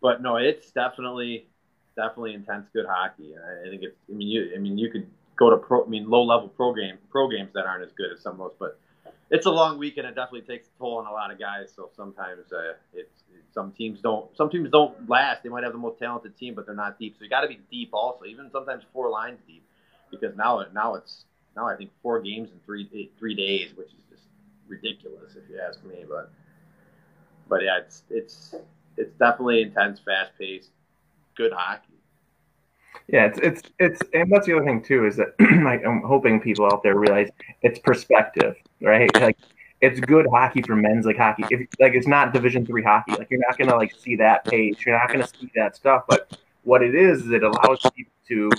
But 0.00 0.22
no, 0.22 0.36
it's 0.36 0.70
definitely 0.70 1.46
definitely 1.96 2.34
intense, 2.34 2.68
good 2.72 2.86
hockey. 2.88 3.34
I, 3.36 3.68
think 3.68 3.82
it's. 3.82 3.96
I 4.08 4.14
mean, 4.14 4.28
you. 4.28 4.52
I 4.54 4.58
mean, 4.58 4.78
you 4.78 4.90
could 4.90 5.06
go 5.36 5.50
to 5.50 5.56
pro. 5.56 5.84
I 5.84 5.88
mean, 5.88 6.08
low 6.08 6.22
level 6.22 6.48
pro 6.48 6.74
game 6.74 6.98
pro 7.10 7.28
games 7.28 7.50
that 7.54 7.66
aren't 7.66 7.84
as 7.84 7.92
good 7.92 8.12
as 8.12 8.22
some 8.22 8.32
of 8.34 8.38
those, 8.38 8.56
but 8.58 8.78
it's 9.30 9.46
a 9.46 9.50
long 9.50 9.78
week 9.78 9.96
and 9.96 10.06
it 10.06 10.14
definitely 10.14 10.42
takes 10.42 10.66
a 10.66 10.78
toll 10.78 10.98
on 10.98 11.06
a 11.06 11.12
lot 11.12 11.30
of 11.30 11.38
guys. 11.38 11.72
So 11.74 11.90
sometimes 11.96 12.52
uh, 12.52 12.74
it's 12.92 13.22
some 13.52 13.72
teams 13.72 14.00
don't 14.00 14.36
some 14.36 14.50
teams 14.50 14.70
don't 14.70 15.08
last. 15.08 15.42
They 15.42 15.48
might 15.48 15.64
have 15.64 15.72
the 15.72 15.78
most 15.78 15.98
talented 15.98 16.36
team, 16.36 16.54
but 16.54 16.66
they're 16.66 16.74
not 16.74 16.98
deep. 16.98 17.16
So 17.18 17.24
you 17.24 17.30
got 17.30 17.42
to 17.42 17.48
be 17.48 17.60
deep 17.70 17.90
also. 17.92 18.24
Even 18.24 18.50
sometimes 18.50 18.84
four 18.92 19.08
lines 19.10 19.38
deep, 19.46 19.64
because 20.10 20.36
now 20.36 20.64
now 20.74 20.94
it's 20.94 21.24
now 21.56 21.66
I 21.66 21.76
think 21.76 21.90
four 22.02 22.20
games 22.20 22.50
in 22.50 22.60
three 22.64 22.88
eh, 22.94 23.16
three 23.18 23.34
days, 23.34 23.76
which 23.76 23.88
is 23.88 24.02
just 24.10 24.22
ridiculous 24.68 25.36
if 25.36 25.48
you 25.50 25.60
ask 25.60 25.84
me. 25.84 26.04
But 26.08 26.30
but 27.48 27.62
yeah, 27.62 27.78
it's 27.78 28.02
it's 28.10 28.54
it's 28.96 29.12
definitely 29.18 29.62
intense, 29.62 30.00
fast 30.00 30.32
paced, 30.38 30.70
good 31.36 31.52
hockey. 31.52 31.94
Yeah, 33.08 33.26
it's 33.26 33.38
it's 33.40 33.62
it's 33.78 34.00
and 34.14 34.30
that's 34.30 34.46
the 34.46 34.56
other 34.56 34.64
thing 34.64 34.82
too 34.82 35.06
is 35.06 35.16
that 35.16 35.34
like, 35.64 35.84
I'm 35.84 36.02
hoping 36.02 36.40
people 36.40 36.66
out 36.66 36.82
there 36.82 36.96
realize 36.96 37.28
it's 37.62 37.78
perspective, 37.80 38.54
right? 38.80 39.10
Like 39.20 39.36
it's 39.80 39.98
good 39.98 40.26
hockey 40.30 40.62
for 40.62 40.76
men's 40.76 41.06
like 41.06 41.16
hockey. 41.16 41.44
If 41.50 41.66
like 41.80 41.94
it's 41.94 42.06
not 42.06 42.32
Division 42.32 42.64
three 42.64 42.82
hockey, 42.82 43.12
like 43.12 43.28
you're 43.30 43.40
not 43.40 43.58
gonna 43.58 43.76
like 43.76 43.92
see 43.98 44.16
that 44.16 44.44
page. 44.44 44.84
You're 44.86 44.98
not 44.98 45.10
gonna 45.10 45.26
see 45.26 45.50
that 45.56 45.74
stuff. 45.74 46.04
But 46.08 46.38
what 46.62 46.82
it 46.82 46.94
is 46.94 47.22
is 47.22 47.32
it 47.32 47.42
allows 47.42 47.80
people 47.94 48.12
to 48.28 48.50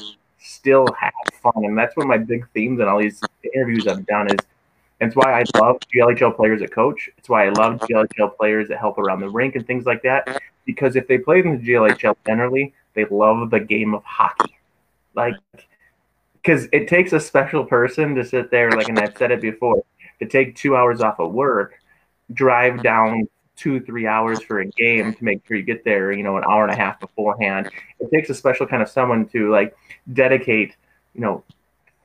still 0.42 0.88
have 1.00 1.14
fun, 1.42 1.64
and 1.66 1.78
that's 1.78 1.96
one 1.96 2.06
of 2.06 2.10
my 2.10 2.18
big 2.18 2.48
themes 2.54 2.80
in 2.80 2.88
all 2.88 3.00
these 3.00 3.22
interviews 3.54 3.88
I've 3.88 4.06
done 4.06 4.28
is. 4.28 4.38
It's 5.04 5.16
why 5.16 5.42
I 5.42 5.44
love 5.60 5.80
GLHL 5.92 6.36
players 6.36 6.62
that 6.62 6.72
coach. 6.72 7.10
It's 7.18 7.28
why 7.28 7.48
I 7.48 7.50
love 7.50 7.80
GLHL 7.80 8.38
players 8.38 8.68
that 8.68 8.78
help 8.78 9.00
around 9.00 9.22
the 9.22 9.30
rink 9.30 9.56
and 9.56 9.66
things 9.66 9.88
like 9.88 10.04
that. 10.04 10.40
Because 10.64 10.96
if 10.96 11.08
they 11.08 11.18
play 11.18 11.40
in 11.40 11.58
the 11.58 11.58
GLHL 11.58 12.16
generally, 12.28 12.76
they 12.94 13.06
love 13.06 13.50
the 13.50 13.60
game 13.60 13.96
of 13.96 14.04
hockey. 14.04 14.56
Like, 15.16 15.34
because 16.34 16.68
it 16.72 16.88
takes 16.88 17.14
a 17.14 17.20
special 17.20 17.66
person 17.66 18.14
to 18.14 18.24
sit 18.24 18.52
there, 18.52 18.70
like, 18.70 18.90
and 18.90 19.00
I've 19.00 19.18
said 19.18 19.32
it 19.32 19.42
before, 19.42 19.84
to 20.20 20.28
take 20.28 20.56
two 20.56 20.76
hours 20.76 21.02
off 21.02 21.20
of 21.20 21.32
work, 21.32 21.80
drive 22.32 22.84
down 22.84 23.28
two, 23.62 23.80
three 23.80 24.08
hours 24.08 24.42
for 24.42 24.62
a 24.62 24.66
game 24.66 25.14
to 25.14 25.24
make 25.24 25.46
sure 25.46 25.56
you 25.56 25.62
get 25.62 25.86
there, 25.86 26.12
you 26.12 26.24
know, 26.24 26.36
an 26.38 26.44
hour 26.50 26.64
and 26.64 26.74
a 26.74 26.76
half 26.76 27.00
beforehand. 27.00 27.70
It 28.00 28.10
takes 28.12 28.30
a 28.32 28.34
special 28.34 28.66
kind 28.66 28.82
of 28.82 28.90
someone 28.90 29.28
to 29.30 29.52
like 29.52 29.76
dedicate, 30.14 30.76
you 31.14 31.22
know, 31.22 31.44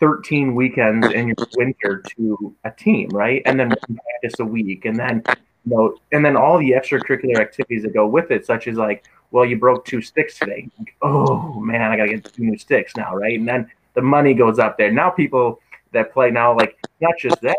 13 0.00 0.54
weekends 0.54 1.10
in 1.12 1.28
your 1.28 1.36
winter 1.56 2.02
to 2.16 2.54
a 2.64 2.70
team, 2.70 3.08
right? 3.08 3.40
And 3.46 3.58
then 3.58 3.70
practice 3.70 4.38
a 4.40 4.44
week, 4.44 4.84
and 4.84 4.98
then 4.98 5.22
you 5.64 5.74
know, 5.74 5.96
and 6.12 6.22
then 6.22 6.36
all 6.36 6.58
the 6.58 6.72
extracurricular 6.72 7.40
activities 7.40 7.82
that 7.84 7.94
go 7.94 8.06
with 8.06 8.30
it, 8.30 8.44
such 8.44 8.68
as 8.68 8.76
like, 8.76 9.06
well, 9.30 9.46
you 9.46 9.58
broke 9.58 9.86
two 9.86 10.02
sticks 10.02 10.38
today. 10.38 10.68
Like, 10.78 10.94
oh 11.00 11.58
man, 11.60 11.90
I 11.90 11.96
gotta 11.96 12.10
get 12.10 12.30
two 12.32 12.44
new 12.44 12.58
sticks 12.58 12.94
now, 12.96 13.16
right? 13.16 13.38
And 13.38 13.48
then 13.48 13.70
the 13.94 14.02
money 14.02 14.34
goes 14.34 14.58
up 14.58 14.76
there. 14.76 14.92
Now 14.92 15.08
people 15.08 15.60
that 15.92 16.12
play 16.12 16.30
now, 16.30 16.54
like 16.54 16.76
not 17.00 17.14
just 17.18 17.40
that, 17.40 17.56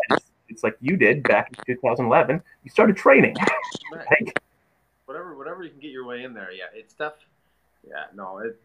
it's 0.50 0.64
like 0.64 0.78
you 0.82 0.98
did 0.98 1.24
back 1.24 1.50
in 1.68 1.76
2011. 1.76 2.42
You 2.64 2.70
started 2.70 2.98
training. 2.98 3.36
like, 3.92 4.40
whatever, 5.06 5.36
whatever 5.36 5.64
you 5.64 5.70
can 5.70 5.80
get 5.80 5.92
your 5.92 6.06
way 6.06 6.24
in 6.24 6.34
there. 6.34 6.52
Yeah, 6.52 6.66
it's 6.74 6.94
tough. 6.94 7.14
Yeah, 7.88 8.06
no, 8.14 8.40
it 8.40 8.60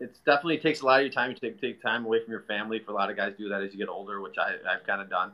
it's 0.00 0.18
definitely 0.20 0.58
takes 0.58 0.80
a 0.80 0.86
lot 0.86 1.00
of 1.00 1.06
your 1.06 1.12
time. 1.12 1.30
You 1.30 1.36
take 1.36 1.60
take 1.60 1.82
time 1.82 2.04
away 2.04 2.24
from 2.24 2.32
your 2.32 2.42
family. 2.42 2.78
For 2.80 2.92
a 2.92 2.94
lot 2.94 3.10
of 3.10 3.16
guys, 3.16 3.34
do 3.38 3.48
that 3.50 3.62
as 3.62 3.72
you 3.72 3.78
get 3.78 3.88
older, 3.88 4.20
which 4.20 4.36
I 4.38 4.54
I've 4.68 4.84
kind 4.86 5.00
of 5.00 5.10
done. 5.10 5.32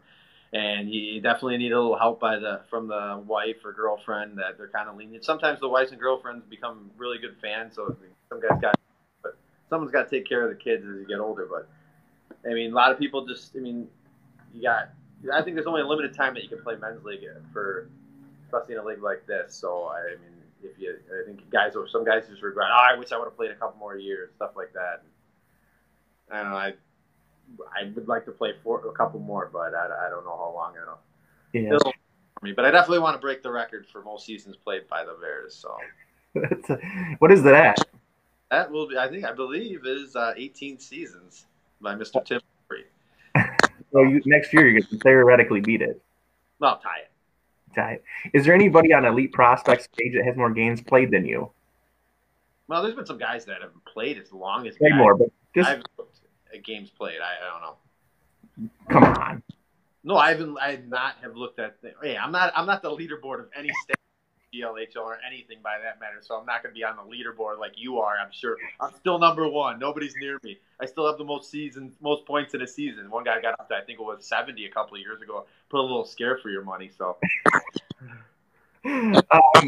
And 0.52 0.90
you 0.92 1.20
definitely 1.20 1.58
need 1.58 1.72
a 1.72 1.80
little 1.80 1.98
help 1.98 2.20
by 2.20 2.38
the 2.38 2.60
from 2.68 2.88
the 2.88 3.22
wife 3.26 3.56
or 3.64 3.72
girlfriend 3.72 4.38
that 4.38 4.58
they're 4.58 4.68
kind 4.68 4.88
of 4.88 4.96
lenient. 4.96 5.24
Sometimes 5.24 5.60
the 5.60 5.68
wives 5.68 5.92
and 5.92 6.00
girlfriends 6.00 6.44
become 6.48 6.90
really 6.96 7.18
good 7.18 7.36
fans, 7.40 7.74
so 7.76 7.96
some 8.28 8.40
guys 8.40 8.58
got, 8.60 8.74
but 9.22 9.36
someone's 9.70 9.92
got 9.92 10.08
to 10.08 10.10
take 10.10 10.28
care 10.28 10.42
of 10.42 10.50
the 10.50 10.56
kids 10.56 10.84
as 10.84 11.00
you 11.00 11.06
get 11.06 11.20
older. 11.20 11.48
But 11.50 11.68
I 12.48 12.54
mean, 12.54 12.72
a 12.72 12.74
lot 12.74 12.92
of 12.92 12.98
people 12.98 13.26
just, 13.26 13.56
I 13.56 13.60
mean, 13.60 13.88
you 14.54 14.62
got 14.62 14.90
I 15.32 15.42
think 15.42 15.56
there's 15.56 15.66
only 15.66 15.82
a 15.82 15.86
limited 15.86 16.14
time 16.14 16.34
that 16.34 16.42
you 16.42 16.48
can 16.48 16.62
play 16.62 16.76
men's 16.76 17.04
league 17.04 17.24
for, 17.52 17.88
especially 18.46 18.74
in 18.74 18.80
a 18.80 18.84
league 18.84 19.02
like 19.02 19.26
this. 19.26 19.54
So 19.54 19.88
I 19.88 20.10
mean, 20.10 20.36
if 20.62 20.78
you, 20.78 20.96
I 21.10 21.26
think 21.26 21.48
guys, 21.50 21.74
or 21.76 21.88
some 21.88 22.04
guys 22.04 22.24
just 22.28 22.42
regret, 22.42 22.68
oh, 22.70 22.94
I 22.94 22.98
wish 22.98 23.12
I 23.12 23.18
would 23.18 23.26
have 23.26 23.36
played 23.36 23.50
a 23.50 23.56
couple 23.56 23.78
more 23.78 23.96
years, 23.96 24.30
stuff 24.36 24.52
like 24.56 24.72
that. 24.74 25.02
I 26.30 26.42
don't 26.42 26.50
know. 26.50 26.56
I, 26.56 26.74
I 27.78 27.92
would 27.94 28.08
like 28.08 28.24
to 28.24 28.32
play 28.32 28.52
for 28.64 28.86
a 28.86 28.92
couple 28.92 29.20
more, 29.20 29.48
but 29.52 29.74
I, 29.74 30.06
I 30.06 30.10
don't 30.10 30.24
know 30.24 30.36
how 30.36 30.52
long 30.54 30.74
it'll. 30.80 30.98
Yeah. 31.52 31.76
It'll 31.76 31.92
for 32.38 32.44
me, 32.44 32.52
but 32.52 32.64
I 32.64 32.70
definitely 32.70 32.98
want 32.98 33.14
to 33.14 33.20
break 33.20 33.42
the 33.42 33.50
record 33.50 33.86
for 33.86 34.02
most 34.02 34.26
seasons 34.26 34.56
played 34.56 34.88
by 34.88 35.04
the 35.04 35.16
Bears. 35.20 35.54
So, 35.54 35.76
what 37.18 37.32
is 37.32 37.42
that? 37.44 37.78
That 38.50 38.70
will 38.70 38.88
be, 38.88 38.98
I 38.98 39.08
think, 39.08 39.24
I 39.24 39.32
believe, 39.32 39.86
is 39.86 40.14
uh, 40.14 40.34
18 40.36 40.78
seasons 40.78 41.46
by 41.80 41.94
Mr. 41.94 42.24
Tim. 42.24 42.40
So 43.96 44.02
you, 44.02 44.20
next 44.26 44.52
year 44.52 44.68
you 44.68 44.82
can 44.82 44.98
theoretically 44.98 45.60
beat 45.60 45.80
it. 45.80 46.02
Well, 46.58 46.78
tie 46.78 46.98
it. 46.98 47.74
Tie 47.74 47.92
it. 47.92 48.04
Is 48.34 48.44
there 48.44 48.54
anybody 48.54 48.92
on 48.92 49.06
elite 49.06 49.32
prospects 49.32 49.88
page 49.96 50.12
that 50.14 50.24
has 50.26 50.36
more 50.36 50.50
games 50.50 50.82
played 50.82 51.10
than 51.10 51.24
you? 51.24 51.50
Well, 52.68 52.82
there's 52.82 52.94
been 52.94 53.06
some 53.06 53.16
guys 53.16 53.46
that 53.46 53.62
have 53.62 53.72
played 53.86 54.18
as 54.18 54.32
long 54.32 54.66
as 54.66 54.78
Way 54.78 54.90
more, 54.90 55.14
but 55.14 55.28
just 55.54 55.70
I've 55.70 55.82
at 56.52 56.62
games 56.62 56.90
played. 56.90 57.20
I, 57.22 57.46
I 57.46 57.50
don't 57.50 57.62
know. 57.62 58.70
Come 58.90 59.04
on. 59.04 59.42
No, 60.04 60.16
I 60.16 60.30
haven't. 60.30 60.58
I 60.60 60.78
not 60.86 61.14
have 61.22 61.34
looked 61.34 61.58
at. 61.58 61.80
The, 61.80 61.92
hey, 62.02 62.18
I'm 62.18 62.32
not. 62.32 62.52
I'm 62.54 62.66
not 62.66 62.82
the 62.82 62.90
leaderboard 62.90 63.40
of 63.40 63.48
any 63.56 63.70
state. 63.82 63.96
GLHL 64.56 64.96
or 64.96 65.18
anything 65.26 65.58
by 65.62 65.78
that 65.82 66.00
matter. 66.00 66.18
So 66.20 66.36
I'm 66.36 66.46
not 66.46 66.62
going 66.62 66.74
to 66.74 66.78
be 66.78 66.84
on 66.84 66.96
the 66.96 67.02
leaderboard 67.02 67.58
like 67.58 67.72
you 67.76 67.98
are. 67.98 68.16
I'm 68.18 68.32
sure. 68.32 68.56
I'm 68.80 68.92
still 68.94 69.18
number 69.18 69.48
one. 69.48 69.78
Nobody's 69.78 70.14
near 70.20 70.38
me. 70.42 70.58
I 70.80 70.86
still 70.86 71.06
have 71.06 71.18
the 71.18 71.24
most 71.24 71.50
seasons, 71.50 71.96
most 72.00 72.26
points 72.26 72.54
in 72.54 72.62
a 72.62 72.66
season. 72.66 73.10
One 73.10 73.24
guy 73.24 73.40
got 73.40 73.58
up 73.58 73.68
to 73.68 73.76
I 73.76 73.80
think 73.82 74.00
it 74.00 74.04
was 74.04 74.24
70 74.26 74.64
a 74.64 74.70
couple 74.70 74.96
of 74.96 75.00
years 75.00 75.22
ago. 75.22 75.46
Put 75.68 75.80
a 75.80 75.82
little 75.82 76.04
scare 76.04 76.38
for 76.38 76.50
your 76.50 76.64
money. 76.64 76.90
So. 76.96 77.16
um, 78.84 79.22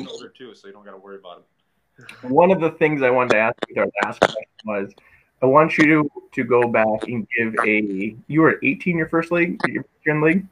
older 0.08 0.28
too, 0.28 0.54
so 0.54 0.66
you 0.66 0.72
don't 0.72 0.84
got 0.84 0.92
to 0.92 0.98
worry 0.98 1.16
about 1.16 1.38
him. 1.38 1.44
One 2.30 2.50
of 2.50 2.60
the 2.60 2.70
things 2.70 3.02
I 3.02 3.10
wanted 3.10 3.30
to 3.30 3.38
ask 3.38 3.56
you 3.68 3.82
our 3.82 3.88
last 4.04 4.20
question 4.20 4.44
was, 4.64 4.92
I 5.42 5.46
want 5.46 5.78
you 5.78 5.84
to 5.84 6.10
to 6.32 6.44
go 6.44 6.68
back 6.68 7.04
and 7.04 7.26
give 7.36 7.54
a. 7.64 8.16
You 8.26 8.42
were 8.42 8.58
18 8.62 8.96
your 8.96 9.08
first 9.08 9.32
league, 9.32 9.60
your 10.04 10.22
league. 10.22 10.46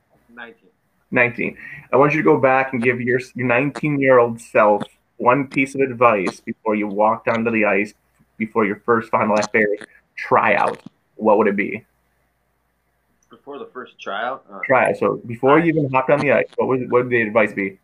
19. 1.11 1.55
19. 1.55 1.59
I 1.93 1.97
want 1.97 2.13
you 2.13 2.21
to 2.21 2.25
go 2.25 2.39
back 2.39 2.73
and 2.73 2.83
give 2.83 3.01
your, 3.01 3.21
your 3.35 3.47
19 3.47 4.01
year 4.01 4.19
old 4.19 4.41
self 4.41 4.83
one 5.19 5.47
piece 5.47 5.75
of 5.75 5.81
advice 5.81 6.41
before 6.41 6.75
you 6.75 6.87
walked 6.87 7.29
onto 7.29 7.51
the 7.51 7.65
ice 7.65 7.95
before 8.37 8.67
your 8.67 8.83
first 8.85 9.11
Fondy 9.11 9.51
Bears 9.53 9.81
tryout. 10.17 10.83
What 11.15 11.39
would 11.39 11.47
it 11.47 11.57
be? 11.57 11.85
Before 13.31 13.59
the 13.59 13.67
first 13.67 13.99
tryout? 13.99 14.45
Uh, 14.53 14.61
tryout. 14.65 14.97
So 14.99 15.21
before 15.27 15.59
you 15.59 15.67
even 15.67 15.91
hopped 15.91 16.11
on 16.11 16.21
the 16.21 16.33
ice, 16.33 16.47
what 16.57 16.69
would 16.69 16.91
what 16.91 17.05
would 17.05 17.11
the 17.11 17.23
advice 17.23 17.53
be? 17.53 17.79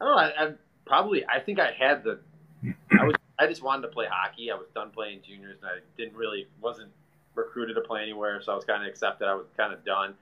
I 0.00 0.04
don't 0.04 0.16
know. 0.16 0.22
I, 0.22 0.46
I 0.46 0.52
probably 0.86 1.24
I 1.26 1.40
think 1.40 1.60
I 1.60 1.72
had 1.72 2.04
the. 2.04 2.20
I 2.98 3.04
was 3.04 3.14
I 3.38 3.46
just 3.46 3.62
wanted 3.62 3.82
to 3.82 3.88
play 3.88 4.06
hockey. 4.10 4.50
I 4.50 4.54
was 4.54 4.68
done 4.74 4.90
playing 4.90 5.20
juniors, 5.26 5.58
and 5.62 5.70
I 5.70 5.78
didn't 5.96 6.14
really 6.14 6.46
wasn't 6.60 6.90
recruited 7.34 7.76
to 7.76 7.82
play 7.82 8.02
anywhere, 8.02 8.40
so 8.42 8.52
I 8.52 8.54
was 8.54 8.64
kind 8.64 8.82
of 8.82 8.88
accepted. 8.88 9.26
I 9.26 9.34
was 9.34 9.46
kind 9.56 9.72
of 9.72 9.84
done 9.84 10.14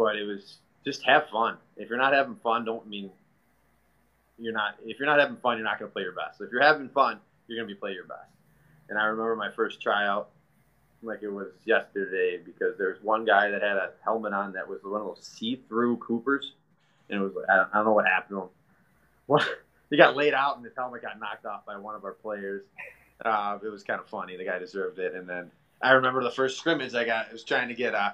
but 0.00 0.16
it 0.16 0.24
was 0.24 0.56
just 0.82 1.02
have 1.02 1.28
fun. 1.28 1.58
If 1.76 1.90
you're 1.90 1.98
not 1.98 2.14
having 2.14 2.36
fun, 2.36 2.64
don't 2.64 2.88
mean 2.88 3.10
you're 4.38 4.54
not. 4.54 4.76
If 4.82 4.98
you're 4.98 5.06
not 5.06 5.20
having 5.20 5.36
fun, 5.36 5.58
you're 5.58 5.66
not 5.66 5.78
going 5.78 5.90
to 5.90 5.92
play 5.92 6.02
your 6.02 6.14
best. 6.14 6.38
So 6.38 6.44
if 6.44 6.50
you're 6.50 6.62
having 6.62 6.88
fun, 6.88 7.20
you're 7.46 7.58
going 7.58 7.68
to 7.68 7.74
be 7.74 7.78
play 7.78 7.92
your 7.92 8.06
best. 8.06 8.30
And 8.88 8.98
I 8.98 9.04
remember 9.04 9.36
my 9.36 9.50
first 9.50 9.82
tryout 9.82 10.30
like 11.02 11.22
it 11.22 11.28
was 11.28 11.48
yesterday 11.66 12.38
because 12.42 12.78
there's 12.78 13.02
one 13.02 13.26
guy 13.26 13.50
that 13.50 13.60
had 13.62 13.76
a 13.76 13.90
helmet 14.02 14.32
on 14.32 14.54
that 14.54 14.66
was 14.66 14.78
one 14.82 15.02
of 15.02 15.06
those 15.06 15.22
see-through 15.22 15.98
Coopers, 15.98 16.52
and 17.10 17.20
it 17.20 17.22
was 17.22 17.32
I 17.50 17.56
don't, 17.56 17.68
I 17.70 17.76
don't 17.76 17.84
know 17.84 17.92
what 17.92 18.06
happened 18.06 18.38
to 18.38 18.42
him. 18.44 18.48
What 19.26 19.46
he 19.90 19.98
got 19.98 20.16
laid 20.16 20.32
out 20.32 20.56
and 20.56 20.64
his 20.64 20.74
helmet 20.74 21.02
got 21.02 21.20
knocked 21.20 21.44
off 21.44 21.66
by 21.66 21.76
one 21.76 21.94
of 21.94 22.04
our 22.04 22.14
players. 22.14 22.62
Uh, 23.22 23.58
it 23.62 23.68
was 23.68 23.84
kind 23.84 24.00
of 24.00 24.08
funny. 24.08 24.38
The 24.38 24.46
guy 24.46 24.58
deserved 24.58 24.98
it. 24.98 25.14
And 25.14 25.28
then 25.28 25.50
I 25.82 25.92
remember 25.92 26.24
the 26.24 26.30
first 26.30 26.58
scrimmage 26.58 26.94
I 26.94 27.04
got 27.04 27.28
I 27.28 27.32
was 27.32 27.44
trying 27.44 27.68
to 27.68 27.74
get 27.74 27.94
uh, 27.94 28.12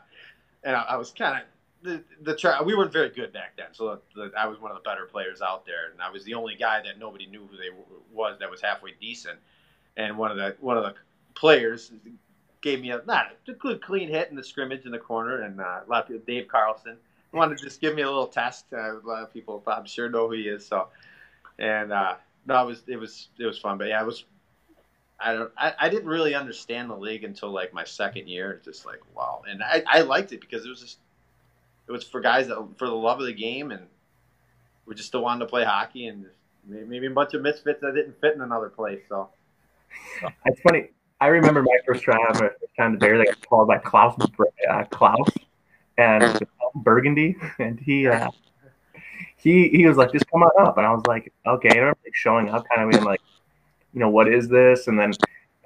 and 0.64 0.74
I, 0.74 0.82
I 0.82 0.96
was 0.96 1.12
kind 1.12 1.36
of 1.36 1.42
the 1.82 2.02
the 2.22 2.36
try, 2.36 2.60
we 2.62 2.74
weren't 2.74 2.92
very 2.92 3.10
good 3.10 3.32
back 3.32 3.56
then, 3.56 3.68
so 3.72 4.00
the, 4.14 4.32
I 4.36 4.46
was 4.46 4.60
one 4.60 4.70
of 4.70 4.76
the 4.76 4.82
better 4.82 5.06
players 5.06 5.40
out 5.42 5.66
there, 5.66 5.90
and 5.92 6.00
I 6.00 6.10
was 6.10 6.24
the 6.24 6.34
only 6.34 6.54
guy 6.56 6.82
that 6.82 6.98
nobody 6.98 7.26
knew 7.26 7.46
who 7.46 7.56
they 7.56 7.70
was 8.12 8.38
that 8.40 8.50
was 8.50 8.60
halfway 8.60 8.92
decent. 9.00 9.38
And 9.96 10.18
one 10.18 10.30
of 10.30 10.36
the 10.36 10.56
one 10.60 10.76
of 10.76 10.84
the 10.84 10.94
players 11.34 11.92
gave 12.60 12.80
me 12.80 12.90
a 12.90 13.02
not 13.06 13.26
a 13.48 13.52
good 13.52 13.82
clean 13.82 14.08
hit 14.08 14.30
in 14.30 14.36
the 14.36 14.44
scrimmage 14.44 14.84
in 14.84 14.92
the 14.92 14.98
corner, 14.98 15.42
and 15.42 15.60
uh, 15.60 15.80
a 15.86 15.88
lot 15.88 16.02
of 16.02 16.08
people, 16.08 16.22
Dave 16.26 16.48
Carlson 16.48 16.96
wanted 17.32 17.58
to 17.58 17.64
just 17.64 17.80
give 17.80 17.94
me 17.94 18.02
a 18.02 18.06
little 18.06 18.26
test. 18.26 18.66
Uh, 18.72 18.98
a 18.98 19.00
lot 19.04 19.22
of 19.22 19.32
people, 19.32 19.62
I'm 19.66 19.86
sure, 19.86 20.08
know 20.08 20.28
who 20.28 20.34
he 20.34 20.48
is. 20.48 20.66
So, 20.66 20.88
and 21.58 21.92
uh, 21.92 22.16
no, 22.46 22.62
it 22.62 22.66
was 22.66 22.82
it 22.86 22.96
was 22.96 23.28
it 23.38 23.46
was 23.46 23.58
fun, 23.58 23.78
but 23.78 23.88
yeah, 23.88 24.02
it 24.02 24.06
was. 24.06 24.24
I 25.18 25.32
don't. 25.32 25.50
I, 25.56 25.74
I 25.78 25.88
didn't 25.88 26.08
really 26.08 26.34
understand 26.34 26.90
the 26.90 26.96
league 26.96 27.24
until 27.24 27.50
like 27.50 27.72
my 27.72 27.84
second 27.84 28.28
year. 28.28 28.60
Just 28.64 28.84
like 28.84 29.00
wow, 29.14 29.42
and 29.48 29.62
I, 29.62 29.82
I 29.86 30.00
liked 30.02 30.32
it 30.32 30.40
because 30.40 30.66
it 30.66 30.68
was 30.68 30.80
just 30.80 30.98
it 31.88 31.92
was 31.92 32.04
for 32.04 32.20
guys 32.20 32.48
that 32.48 32.66
for 32.76 32.86
the 32.86 32.94
love 32.94 33.20
of 33.20 33.26
the 33.26 33.32
game 33.32 33.70
and 33.70 33.86
we 34.86 34.94
just 34.94 35.08
still 35.08 35.22
wanted 35.22 35.40
to 35.40 35.46
play 35.46 35.64
hockey 35.64 36.06
and 36.06 36.26
maybe 36.66 37.06
a 37.06 37.10
bunch 37.10 37.34
of 37.34 37.42
misfits 37.42 37.80
that 37.80 37.94
didn't 37.94 38.20
fit 38.20 38.34
in 38.34 38.40
another 38.40 38.68
place. 38.68 39.00
So, 39.08 39.28
it's 40.46 40.60
funny. 40.60 40.90
I 41.20 41.28
remember 41.28 41.62
my 41.62 41.78
first 41.86 42.04
first 42.04 42.58
time 42.76 42.92
the 42.92 42.98
Bears. 42.98 43.20
I 43.20 43.24
got 43.24 43.48
called 43.48 43.68
by 43.68 43.78
Klaus 43.78 44.14
uh, 44.70 44.84
Klaus 44.90 45.28
and 45.96 46.46
Burgundy, 46.74 47.36
and 47.58 47.80
he 47.80 48.06
uh, 48.06 48.30
he 49.36 49.68
he 49.68 49.86
was 49.86 49.96
like, 49.96 50.12
"Just 50.12 50.30
come 50.30 50.42
on 50.42 50.66
up," 50.66 50.76
and 50.76 50.86
I 50.86 50.92
was 50.92 51.02
like, 51.06 51.32
"Okay." 51.46 51.70
I 51.70 51.78
remember 51.78 51.98
like, 52.04 52.14
showing 52.14 52.50
up, 52.50 52.66
kind 52.68 52.86
of 52.86 52.90
being 52.90 53.04
like, 53.04 53.20
"You 53.94 54.00
know, 54.00 54.10
what 54.10 54.28
is 54.28 54.48
this?" 54.48 54.88
And 54.88 54.98
then 54.98 55.12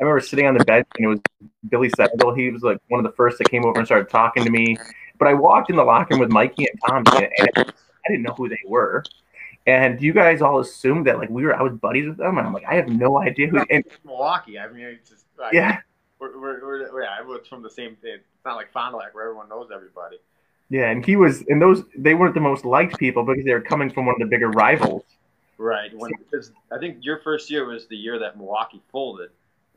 I 0.00 0.04
remember 0.04 0.20
sitting 0.20 0.46
on 0.46 0.56
the 0.56 0.64
bench, 0.64 0.86
and 0.96 1.04
it 1.04 1.08
was 1.08 1.20
Billy 1.68 1.90
Settle. 1.94 2.34
He 2.34 2.50
was 2.50 2.62
like 2.62 2.78
one 2.88 3.04
of 3.04 3.04
the 3.04 3.14
first 3.14 3.36
that 3.38 3.50
came 3.50 3.66
over 3.66 3.78
and 3.78 3.86
started 3.86 4.08
talking 4.08 4.44
to 4.44 4.50
me. 4.50 4.78
But 5.18 5.28
I 5.28 5.34
walked 5.34 5.68
in 5.68 5.76
the 5.76 5.84
locker 5.84 6.14
room 6.14 6.20
with 6.20 6.30
Mikey 6.30 6.66
and 6.66 6.80
Tom, 6.86 7.04
and 7.16 7.54
I 7.56 8.08
didn't 8.08 8.22
know 8.22 8.32
who 8.32 8.48
they 8.48 8.62
were. 8.66 9.04
And 9.66 10.00
you 10.00 10.14
guys 10.14 10.40
all 10.40 10.58
assumed 10.60 11.06
that 11.06 11.18
like 11.18 11.28
we 11.28 11.44
were, 11.44 11.54
I 11.54 11.60
was 11.60 11.74
buddies 11.74 12.08
with 12.08 12.16
them, 12.16 12.38
and 12.38 12.46
I'm 12.46 12.54
like, 12.54 12.64
I 12.66 12.76
have 12.76 12.88
no 12.88 13.18
idea 13.18 13.48
who. 13.48 13.58
And, 13.70 13.84
Milwaukee. 14.04 14.58
I 14.58 14.68
mean, 14.68 14.86
it's 14.86 15.10
just 15.10 15.26
yeah. 15.52 15.80
We're, 16.18 16.38
we're, 16.38 16.90
we're, 16.90 17.02
yeah, 17.02 17.16
everyone's 17.18 17.46
from 17.46 17.62
the 17.62 17.70
same 17.70 17.96
thing. 17.96 18.14
It's 18.14 18.44
not 18.44 18.56
like 18.56 18.72
Fond 18.72 18.92
du 18.92 18.98
Lac 18.98 19.14
where 19.14 19.24
everyone 19.24 19.48
knows 19.50 19.68
everybody. 19.74 20.16
Yeah, 20.70 20.90
and 20.90 21.04
he 21.04 21.16
was, 21.16 21.42
and 21.48 21.60
those 21.60 21.82
they 21.96 22.14
weren't 22.14 22.34
the 22.34 22.40
most 22.40 22.64
liked 22.64 22.98
people 22.98 23.22
because 23.22 23.44
they 23.44 23.52
were 23.52 23.60
coming 23.60 23.90
from 23.90 24.06
one 24.06 24.14
of 24.14 24.20
the 24.20 24.26
bigger 24.26 24.50
rivals. 24.50 25.04
Right. 25.58 25.90
When 25.94 26.12
because 26.18 26.52
I 26.72 26.78
think 26.78 26.98
your 27.02 27.18
first 27.18 27.50
year 27.50 27.66
was 27.66 27.86
the 27.88 27.96
year 27.96 28.18
that 28.18 28.38
Milwaukee 28.38 28.80
folded. 28.90 29.30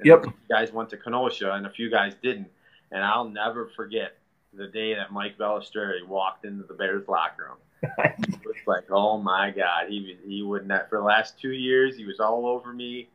Yep. 0.06 0.26
Guys 0.50 0.72
went 0.72 0.90
to 0.90 0.98
Kenosha, 0.98 1.54
and 1.54 1.66
a 1.66 1.70
few 1.70 1.90
guys 1.90 2.14
didn't. 2.22 2.48
And 2.92 3.04
I'll 3.04 3.28
never 3.28 3.72
forget 3.76 4.18
the 4.54 4.68
day 4.68 4.94
that 4.96 5.12
Mike 5.12 5.38
Balistreri 5.38 6.06
walked 6.08 6.46
into 6.46 6.64
the 6.64 6.74
Bears 6.74 7.08
locker 7.08 7.50
room. 7.50 7.92
it 7.98 8.46
was 8.46 8.56
like, 8.66 8.86
oh 8.92 9.18
my 9.18 9.52
God, 9.52 9.90
he 9.90 10.18
he 10.26 10.42
would 10.42 10.68
not 10.68 10.90
for 10.90 11.00
the 11.00 11.04
last 11.04 11.40
two 11.40 11.52
years. 11.52 11.98
He 11.98 12.06
was 12.06 12.20
all 12.20 12.46
over 12.46 12.72
me. 12.72 13.10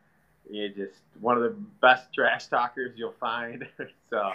He 0.51 0.69
just 0.69 1.01
one 1.21 1.37
of 1.37 1.43
the 1.43 1.57
best 1.81 2.13
trash 2.15 2.47
talkers 2.47 2.93
you'll 2.97 3.15
find. 3.19 3.67
so 4.11 4.33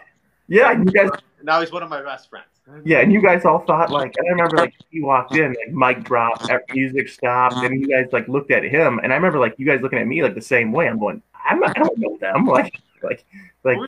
yeah, 0.47 0.71
you 0.71 0.85
guys. 0.85 1.09
Now 1.41 1.59
he's 1.59 1.71
one 1.71 1.83
of 1.83 1.89
my 1.89 2.01
best 2.01 2.29
friends. 2.29 2.47
Yeah, 2.85 2.99
and 2.99 3.11
you 3.11 3.21
guys 3.21 3.43
all 3.43 3.59
thought 3.59 3.91
like, 3.91 4.13
I 4.17 4.31
remember 4.31 4.55
like 4.55 4.73
he 4.89 5.01
walked 5.01 5.35
in, 5.35 5.53
like 5.53 5.97
mic 5.97 6.05
dropped, 6.05 6.49
music 6.73 7.09
stopped, 7.09 7.57
and 7.57 7.79
you 7.79 7.87
guys 7.87 8.07
like 8.13 8.27
looked 8.29 8.51
at 8.51 8.63
him, 8.63 8.99
and 9.03 9.11
I 9.11 9.15
remember 9.15 9.39
like 9.39 9.55
you 9.57 9.65
guys 9.65 9.81
looking 9.81 9.99
at 9.99 10.07
me 10.07 10.23
like 10.23 10.33
the 10.33 10.41
same 10.41 10.71
way. 10.71 10.87
I'm 10.87 10.97
going, 10.97 11.21
I'm 11.45 11.59
not, 11.59 11.77
I 11.77 11.81
don't 11.81 11.97
know 11.97 12.17
them, 12.21 12.45
like, 12.47 12.79
like, 13.03 13.25
like. 13.65 13.75
We 13.77 13.81
were, 13.81 13.87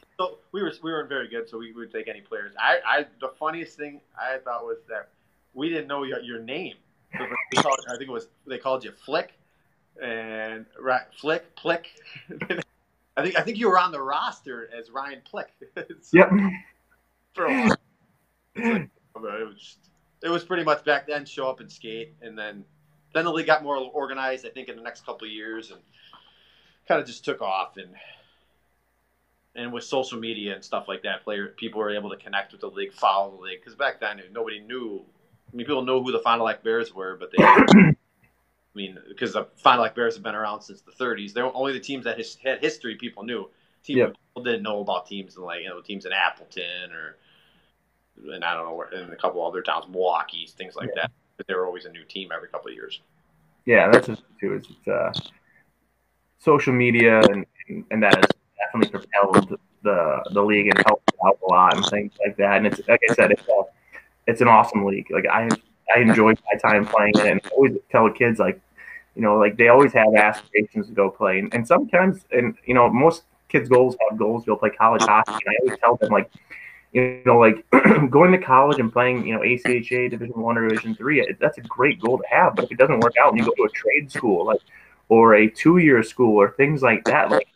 we 0.52 0.62
were 0.62 0.74
we 0.84 0.92
weren't 0.92 1.08
very 1.08 1.30
good, 1.30 1.50
so 1.50 1.58
we 1.58 1.72
would 1.72 1.92
take 1.92 2.10
any 2.10 2.20
players. 2.20 2.54
I, 2.60 2.80
I 2.86 3.06
the 3.22 3.32
funniest 3.40 3.78
thing 3.78 4.02
I 4.20 4.40
thought 4.40 4.66
was 4.66 4.80
that 4.90 5.08
we 5.54 5.70
didn't 5.70 5.88
know 5.88 6.04
your, 6.04 6.20
your 6.20 6.40
name. 6.40 6.76
Called, 7.56 7.80
I 7.88 7.92
think 7.98 8.10
it 8.10 8.14
was 8.14 8.28
they 8.46 8.58
called 8.58 8.84
you 8.84 8.92
Flick, 9.06 9.32
and 10.04 10.66
right 10.78 11.04
Flick 11.18 11.56
Plick. 11.56 11.86
I 13.18 13.24
think 13.24 13.38
I 13.38 13.42
think 13.42 13.58
you 13.58 13.70
were 13.70 13.80
on 13.80 13.92
the 13.92 14.02
roster 14.02 14.70
as 14.78 14.92
Ryan 14.92 15.22
Plick. 15.30 15.50
so, 15.76 15.84
yep. 16.14 16.30
For 17.34 17.46
a 17.46 17.50
while. 17.50 17.78
it 18.56 18.90
was 19.14 19.78
it 20.24 20.30
was 20.30 20.44
pretty 20.44 20.64
much 20.64 20.84
back 20.84 21.08
then 21.08 21.26
show 21.26 21.50
up 21.50 21.60
and 21.60 21.72
skate, 21.72 22.14
and 22.22 22.38
then 22.38 22.66
then 23.14 23.26
the 23.26 23.32
league 23.32 23.48
got 23.48 23.64
more 23.64 23.78
organized. 23.78 24.46
I 24.46 24.50
think 24.50 24.70
in 24.70 24.76
the 24.76 24.84
next 24.84 25.06
couple 25.06 25.28
of 25.28 25.34
years, 25.34 25.72
and 25.72 25.80
kind 26.88 27.00
of 27.00 27.08
just 27.08 27.26
took 27.26 27.42
off 27.42 27.78
and. 27.78 27.90
And 29.58 29.72
with 29.72 29.86
social 29.86 30.20
media 30.20 30.54
and 30.54 30.62
stuff 30.62 30.90
like 30.90 31.04
that, 31.04 31.24
player 31.24 31.48
people 31.48 31.80
were 31.80 31.90
able 31.90 32.10
to 32.10 32.18
connect 32.18 32.52
with 32.52 32.60
the 32.60 32.68
league, 32.68 32.92
follow 32.92 33.38
the 33.38 33.42
league. 33.42 33.62
Because 33.62 33.74
back 33.74 34.02
then, 34.02 34.22
nobody 34.34 34.60
knew 34.60 35.06
I 35.56 35.56
mean, 35.56 35.68
people 35.68 35.84
know 35.84 36.04
who 36.04 36.12
the 36.12 36.20
Fond 36.20 36.40
du 36.40 36.44
Lac 36.44 36.64
Bears 36.64 36.94
were, 36.94 37.16
but 37.16 37.32
they, 37.32 37.38
I 38.76 38.78
mean, 38.78 38.98
because 39.08 39.34
the 39.34 39.48
Fond 39.56 39.78
du 39.78 39.84
Lac 39.84 39.96
Bears 39.96 40.16
have 40.16 40.24
been 40.24 40.36
around 40.36 40.62
since 40.62 40.82
the 40.82 40.92
30s. 40.92 41.34
They're 41.34 41.56
only 41.56 41.72
the 41.72 41.80
teams 41.80 42.04
that 42.04 42.18
his, 42.18 42.36
had 42.36 42.60
history 42.60 42.96
people 42.96 43.24
knew. 43.24 43.50
Teams 43.84 43.98
yep. 43.98 44.16
people 44.28 44.44
didn't 44.44 44.64
know 44.64 44.82
about 44.82 45.06
teams 45.06 45.38
in 45.38 45.44
like 45.44 45.62
you 45.62 45.70
know 45.70 45.80
teams 45.80 46.06
in 46.06 46.12
Appleton 46.12 46.92
or 46.92 47.18
and 48.34 48.44
I 48.44 48.54
don't 48.54 48.66
know 48.66 48.76
where 48.76 48.90
in 48.90 49.12
a 49.12 49.16
couple 49.16 49.46
other 49.46 49.62
towns, 49.62 49.86
Milwaukee, 49.88 50.50
things 50.58 50.76
like 50.76 50.90
yeah. 50.96 51.04
that. 51.04 51.12
But 51.38 51.48
they 51.48 51.54
were 51.54 51.66
always 51.66 51.86
a 51.86 51.92
new 51.92 52.04
team 52.04 52.30
every 52.36 52.50
couple 52.50 52.70
of 52.70 52.76
years. 52.76 53.02
Yeah, 53.66 53.90
that's 53.90 54.08
just 54.08 54.24
too. 54.40 54.54
It's, 54.54 54.70
it's 54.70 54.88
uh, 54.88 55.14
social 56.40 56.74
media 56.74 57.22
and 57.22 57.46
and 57.92 58.04
that 58.04 58.16
has 58.16 58.26
definitely 58.58 59.00
propelled 59.00 59.58
the 59.84 60.24
the 60.32 60.44
league 60.44 60.68
and 60.68 60.84
helped 60.86 61.12
out 61.26 61.40
a 61.48 61.52
lot 61.52 61.76
and 61.78 61.86
things 61.86 62.12
like 62.26 62.36
that. 62.38 62.58
And 62.58 62.68
it's 62.68 62.86
like 62.90 63.00
I 63.10 63.14
said, 63.14 63.32
it's 63.32 63.44
it's 64.28 64.42
an 64.42 64.48
awesome 64.48 64.84
league. 64.84 65.08
Like 65.12 65.26
I 65.28 65.48
I 65.94 66.00
enjoy 66.00 66.34
my 66.34 66.60
time 66.60 66.86
playing 66.86 67.14
it, 67.18 67.28
and 67.28 67.42
I 67.46 67.50
always 67.50 67.74
tell 67.92 68.10
kids 68.10 68.40
like, 68.40 68.60
you 69.16 69.22
know, 69.22 69.38
like 69.38 69.58
they 69.58 69.70
always 69.70 69.94
have 69.94 70.14
aspirations 70.16 70.88
to 70.88 70.94
go 70.94 71.10
play, 71.10 71.40
and, 71.40 71.54
and 71.54 71.68
sometimes, 71.68 72.26
and 72.32 72.56
you 72.66 72.74
know, 72.74 72.90
most 72.90 73.24
kids' 73.50 73.70
goals 73.70 73.96
have 74.10 74.18
goals 74.18 74.44
to 74.44 74.52
go 74.52 74.56
play 74.56 74.70
college 74.70 75.04
hockey, 75.04 75.34
and 75.46 75.56
I 75.56 75.58
always 75.62 75.80
tell 75.80 75.96
them 75.96 76.12
like, 76.12 76.32
you 76.92 77.22
know, 77.26 77.38
like 77.38 77.66
going 78.10 78.32
to 78.32 78.38
college 78.38 78.80
and 78.80 78.92
playing, 78.92 79.26
you 79.26 79.34
know, 79.34 79.42
ACHA 79.42 80.10
Division 80.10 80.40
One 80.40 80.58
or 80.58 80.68
Division 80.68 80.96
Three, 80.96 81.26
that's 81.40 81.58
a 81.58 81.62
great 81.62 82.00
goal 82.02 82.18
to 82.18 82.24
have. 82.30 82.56
But 82.56 82.66
if 82.66 82.72
it 82.72 82.78
doesn't 82.78 83.00
work 83.00 83.14
out, 83.24 83.32
and 83.32 83.40
you 83.40 83.46
go 83.46 83.54
to 83.56 83.64
a 83.64 83.70
trade 83.70 84.12
school, 84.12 84.46
like, 84.46 84.62
or 85.08 85.36
a 85.36 85.50
two-year 85.50 86.04
school, 86.04 86.36
or 86.36 86.52
things 86.52 86.82
like 86.82 87.06
that, 87.06 87.30
like 87.30 87.48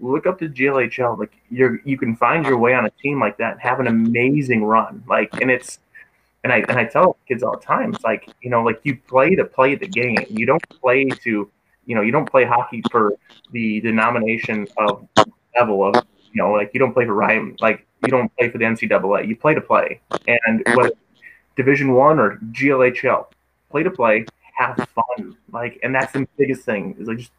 look 0.00 0.26
up 0.26 0.38
to 0.38 0.48
GLHL. 0.48 1.18
Like 1.18 1.32
you're 1.50 1.80
you 1.84 1.96
can 1.96 2.16
find 2.16 2.44
your 2.44 2.58
way 2.58 2.74
on 2.74 2.86
a 2.86 2.90
team 2.90 3.20
like 3.20 3.36
that 3.38 3.52
and 3.52 3.60
have 3.60 3.80
an 3.80 3.86
amazing 3.86 4.64
run. 4.64 5.02
Like 5.08 5.40
and 5.40 5.50
it's 5.50 5.78
and 6.50 6.66
I 6.66 6.70
and 6.70 6.78
I 6.78 6.84
tell 6.86 7.18
kids 7.26 7.42
all 7.42 7.58
the 7.58 7.64
time, 7.64 7.94
it's 7.94 8.04
like 8.04 8.30
you 8.40 8.50
know, 8.50 8.62
like 8.62 8.80
you 8.82 8.96
play 8.96 9.34
to 9.34 9.44
play 9.44 9.74
the 9.74 9.86
game. 9.86 10.24
You 10.30 10.46
don't 10.46 10.66
play 10.80 11.04
to, 11.04 11.50
you 11.86 11.94
know, 11.94 12.00
you 12.00 12.10
don't 12.10 12.28
play 12.28 12.44
hockey 12.44 12.82
for 12.90 13.14
the 13.52 13.80
denomination 13.80 14.66
of 14.78 15.06
level 15.58 15.84
of, 15.84 15.94
you 16.32 16.42
know, 16.42 16.52
like 16.52 16.70
you 16.72 16.80
don't 16.80 16.92
play 16.94 17.04
for 17.04 17.14
Ryan, 17.14 17.56
like 17.60 17.86
you 18.02 18.10
don't 18.10 18.34
play 18.36 18.50
for 18.50 18.58
the 18.58 18.64
NCAA. 18.64 19.28
You 19.28 19.36
play 19.36 19.54
to 19.54 19.60
play, 19.60 20.00
and 20.26 20.62
whether 20.74 20.92
Division 21.56 21.92
One 21.92 22.18
or 22.18 22.38
GLHL, 22.52 23.26
play 23.70 23.82
to 23.82 23.90
play, 23.90 24.24
have 24.56 24.88
fun. 24.94 25.36
Like, 25.52 25.78
and 25.82 25.94
that's 25.94 26.12
the 26.12 26.26
biggest 26.38 26.62
thing 26.62 26.96
is 26.98 27.08
like 27.08 27.18
just 27.18 27.32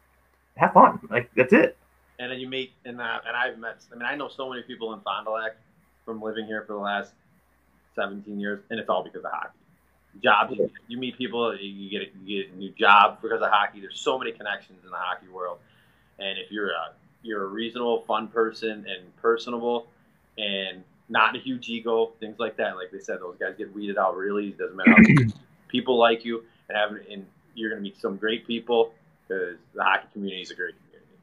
have 0.56 0.72
fun. 0.72 1.00
Like 1.10 1.30
that's 1.34 1.52
it. 1.52 1.76
And 2.20 2.30
then 2.30 2.38
you 2.38 2.48
meet, 2.48 2.72
and 2.84 3.00
uh, 3.00 3.18
and 3.26 3.36
I've 3.36 3.58
met. 3.58 3.78
I 3.92 3.96
mean, 3.96 4.04
I 4.04 4.14
know 4.14 4.28
so 4.28 4.48
many 4.48 4.62
people 4.62 4.92
in 4.92 5.00
Fond 5.00 5.26
du 5.26 5.32
Lac 5.32 5.56
from 6.04 6.22
living 6.22 6.46
here 6.46 6.62
for 6.64 6.74
the 6.74 6.78
last 6.78 7.12
17 7.94 8.38
years, 8.38 8.60
and 8.70 8.78
it's 8.78 8.88
all 8.88 9.02
because 9.02 9.24
of 9.24 9.30
hockey. 9.32 9.58
Jobs, 10.22 10.56
you, 10.56 10.70
you 10.88 10.98
meet 10.98 11.16
people, 11.16 11.56
you 11.56 11.88
get, 11.88 12.02
a, 12.02 12.10
you 12.24 12.42
get 12.42 12.52
a 12.52 12.56
new 12.56 12.70
job 12.70 13.18
because 13.22 13.40
of 13.40 13.50
hockey. 13.50 13.80
There's 13.80 14.00
so 14.00 14.18
many 14.18 14.32
connections 14.32 14.78
in 14.84 14.90
the 14.90 14.96
hockey 14.96 15.28
world, 15.28 15.58
and 16.18 16.38
if 16.38 16.50
you're 16.50 16.70
a 16.70 16.92
you're 17.22 17.44
a 17.44 17.48
reasonable, 17.48 18.02
fun 18.06 18.28
person 18.28 18.86
and 18.88 19.16
personable, 19.16 19.86
and 20.38 20.82
not 21.08 21.36
a 21.36 21.38
huge 21.38 21.68
ego, 21.68 22.12
things 22.18 22.38
like 22.38 22.56
that. 22.56 22.76
Like 22.76 22.90
they 22.90 22.98
said, 22.98 23.20
those 23.20 23.36
guys 23.38 23.54
get 23.58 23.72
weeded 23.74 23.98
out 23.98 24.16
really. 24.16 24.48
It 24.48 24.58
doesn't 24.58 24.76
matter 24.76 24.90
how 24.90 25.24
people 25.68 25.98
like 25.98 26.24
you, 26.24 26.44
and 26.68 26.78
have, 26.78 26.90
and 27.10 27.26
you're 27.54 27.70
going 27.70 27.82
to 27.82 27.82
meet 27.82 28.00
some 28.00 28.16
great 28.16 28.46
people 28.46 28.92
because 29.28 29.56
the 29.74 29.82
hockey 29.82 30.08
community 30.12 30.42
is 30.42 30.50
a 30.50 30.54
great 30.54 30.74
community. 30.76 31.14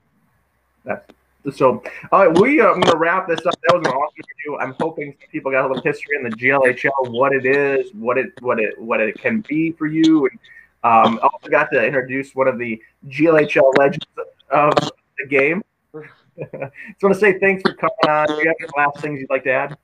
That's 0.86 1.06
so, 1.54 1.84
all 2.12 2.28
right, 2.28 2.40
we 2.40 2.60
are 2.60 2.74
going 2.74 2.82
to 2.84 2.98
wrap 2.98 3.28
this 3.28 3.46
up. 3.46 3.56
That 3.64 3.78
was 3.78 3.88
an 3.88 3.94
awesome 3.94 4.16
interview. 4.18 4.58
I'm 4.60 4.76
hoping 4.80 5.16
people 5.32 5.52
got 5.52 5.66
a 5.66 5.68
little 5.68 5.84
history 5.84 6.18
in 6.18 6.24
the 6.24 6.36
GLHL, 6.36 7.12
what 7.12 7.34
it 7.34 7.46
is, 7.46 7.92
what 7.94 8.18
it 8.18 8.32
what 8.42 8.60
it 8.60 8.80
what 8.80 9.00
it 9.00 9.20
can 9.20 9.42
be 9.42 9.72
for 9.72 9.86
you, 9.86 10.28
and 10.28 10.40
um, 10.84 11.20
I 11.22 11.28
also 11.34 11.50
got 11.50 11.70
to 11.72 11.86
introduce 11.86 12.36
one 12.36 12.48
of 12.48 12.58
the 12.58 12.82
GLHL 13.08 13.78
legends 13.78 14.06
of 14.52 14.74
the 15.18 15.28
game. 15.28 15.64
just 15.94 17.04
want 17.04 17.16
to 17.16 17.20
say 17.20 17.40
thanks 17.40 17.62
for 17.64 17.74
coming 17.74 17.92
on. 18.08 18.28
Do 18.28 18.34
you 18.34 18.48
have 18.48 18.56
any 18.60 18.70
last 18.78 19.00
things 19.00 19.20
you'd 19.20 19.30
like 19.30 19.44
to 19.46 19.52
add? 19.52 19.78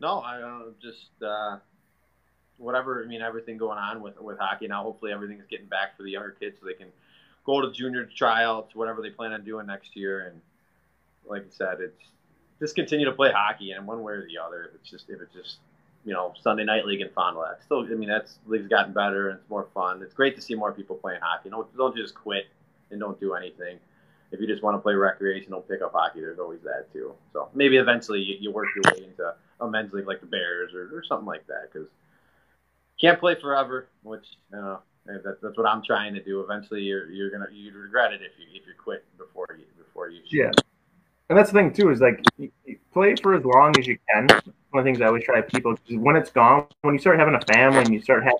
No, 0.00 0.18
I 0.18 0.42
uh, 0.42 0.62
just 0.82 1.10
uh, 1.24 1.58
whatever. 2.58 3.02
I 3.04 3.06
mean, 3.06 3.22
everything 3.22 3.56
going 3.56 3.78
on 3.78 4.02
with 4.02 4.20
with 4.20 4.38
hockey 4.38 4.68
now. 4.68 4.82
Hopefully, 4.82 5.12
everything 5.12 5.38
is 5.38 5.46
getting 5.48 5.66
back 5.66 5.96
for 5.96 6.02
the 6.02 6.10
younger 6.10 6.36
kids 6.38 6.56
so 6.60 6.66
they 6.66 6.74
can 6.74 6.88
go 7.44 7.60
to 7.60 7.70
junior 7.72 8.08
tryouts, 8.16 8.74
whatever 8.74 9.02
they 9.02 9.10
plan 9.10 9.32
on 9.32 9.44
doing 9.44 9.66
next 9.66 9.96
year, 9.96 10.28
and 10.28 10.40
like 11.26 11.42
I 11.42 11.50
said, 11.50 11.80
it's 11.80 12.02
just 12.60 12.74
continue 12.74 13.06
to 13.06 13.12
play 13.12 13.32
hockey, 13.32 13.72
and 13.72 13.86
one 13.86 14.02
way 14.02 14.14
or 14.14 14.26
the 14.26 14.38
other, 14.38 14.64
if 14.64 14.74
it's 14.74 14.90
just 14.90 15.08
if 15.08 15.20
it's 15.20 15.34
just 15.34 15.58
you 16.04 16.12
know 16.12 16.34
Sunday 16.40 16.64
night 16.64 16.86
league 16.86 17.00
in 17.00 17.08
Fond 17.10 17.36
du 17.36 17.40
Lac. 17.40 17.62
Still, 17.62 17.80
I 17.80 17.94
mean 17.94 18.08
that's 18.08 18.38
league's 18.46 18.68
gotten 18.68 18.92
better 18.92 19.30
and 19.30 19.38
it's 19.38 19.48
more 19.50 19.68
fun. 19.74 20.02
It's 20.02 20.14
great 20.14 20.36
to 20.36 20.42
see 20.42 20.54
more 20.54 20.72
people 20.72 20.96
playing 20.96 21.20
hockey. 21.22 21.50
Don't 21.50 21.74
don't 21.76 21.96
just 21.96 22.14
quit 22.14 22.46
and 22.90 23.00
don't 23.00 23.18
do 23.20 23.34
anything. 23.34 23.78
If 24.30 24.40
you 24.40 24.46
just 24.46 24.62
want 24.62 24.76
to 24.76 24.80
play 24.80 24.94
recreational 24.94 25.60
pickup 25.60 25.92
hockey, 25.92 26.20
there's 26.20 26.38
always 26.38 26.60
that 26.62 26.90
too. 26.92 27.12
So 27.34 27.50
maybe 27.54 27.76
eventually 27.76 28.20
you, 28.20 28.36
you 28.40 28.50
work 28.50 28.68
your 28.74 28.82
way 28.94 29.04
into 29.04 29.34
a 29.60 29.68
men's 29.68 29.92
league 29.92 30.06
like 30.06 30.20
the 30.20 30.26
Bears 30.26 30.72
or, 30.74 30.96
or 30.96 31.04
something 31.04 31.26
like 31.26 31.46
that 31.48 31.70
because 31.70 31.88
can't 33.00 33.18
play 33.20 33.34
forever, 33.40 33.88
which 34.02 34.24
you 34.50 34.58
know 34.58 34.80
that, 35.06 35.38
that's 35.42 35.56
what 35.56 35.66
I'm 35.66 35.82
trying 35.82 36.14
to 36.14 36.22
do. 36.22 36.40
Eventually, 36.40 36.82
you're 36.82 37.10
you're 37.10 37.30
gonna 37.30 37.48
you'd 37.52 37.74
regret 37.74 38.12
it 38.12 38.22
if 38.22 38.32
you 38.38 38.46
if 38.50 38.66
you 38.66 38.74
quit 38.82 39.04
before 39.18 39.48
you 39.58 39.64
before 39.76 40.08
you. 40.08 40.20
Yeah. 40.30 40.52
And 41.32 41.38
that's 41.38 41.50
the 41.50 41.58
thing 41.58 41.72
too 41.72 41.88
is 41.88 42.02
like 42.02 42.22
play 42.92 43.16
for 43.16 43.32
as 43.32 43.42
long 43.42 43.74
as 43.78 43.86
you 43.86 43.96
can. 44.12 44.26
One 44.26 44.42
of 44.42 44.44
the 44.74 44.82
things 44.82 45.00
I 45.00 45.06
always 45.06 45.24
try 45.24 45.40
to 45.40 45.42
people 45.42 45.74
is 45.88 45.96
when 45.96 46.14
it's 46.14 46.30
gone, 46.30 46.66
when 46.82 46.92
you 46.92 47.00
start 47.00 47.18
having 47.18 47.34
a 47.34 47.40
family 47.40 47.78
and 47.78 47.88
you 47.90 48.02
start 48.02 48.22
having 48.22 48.38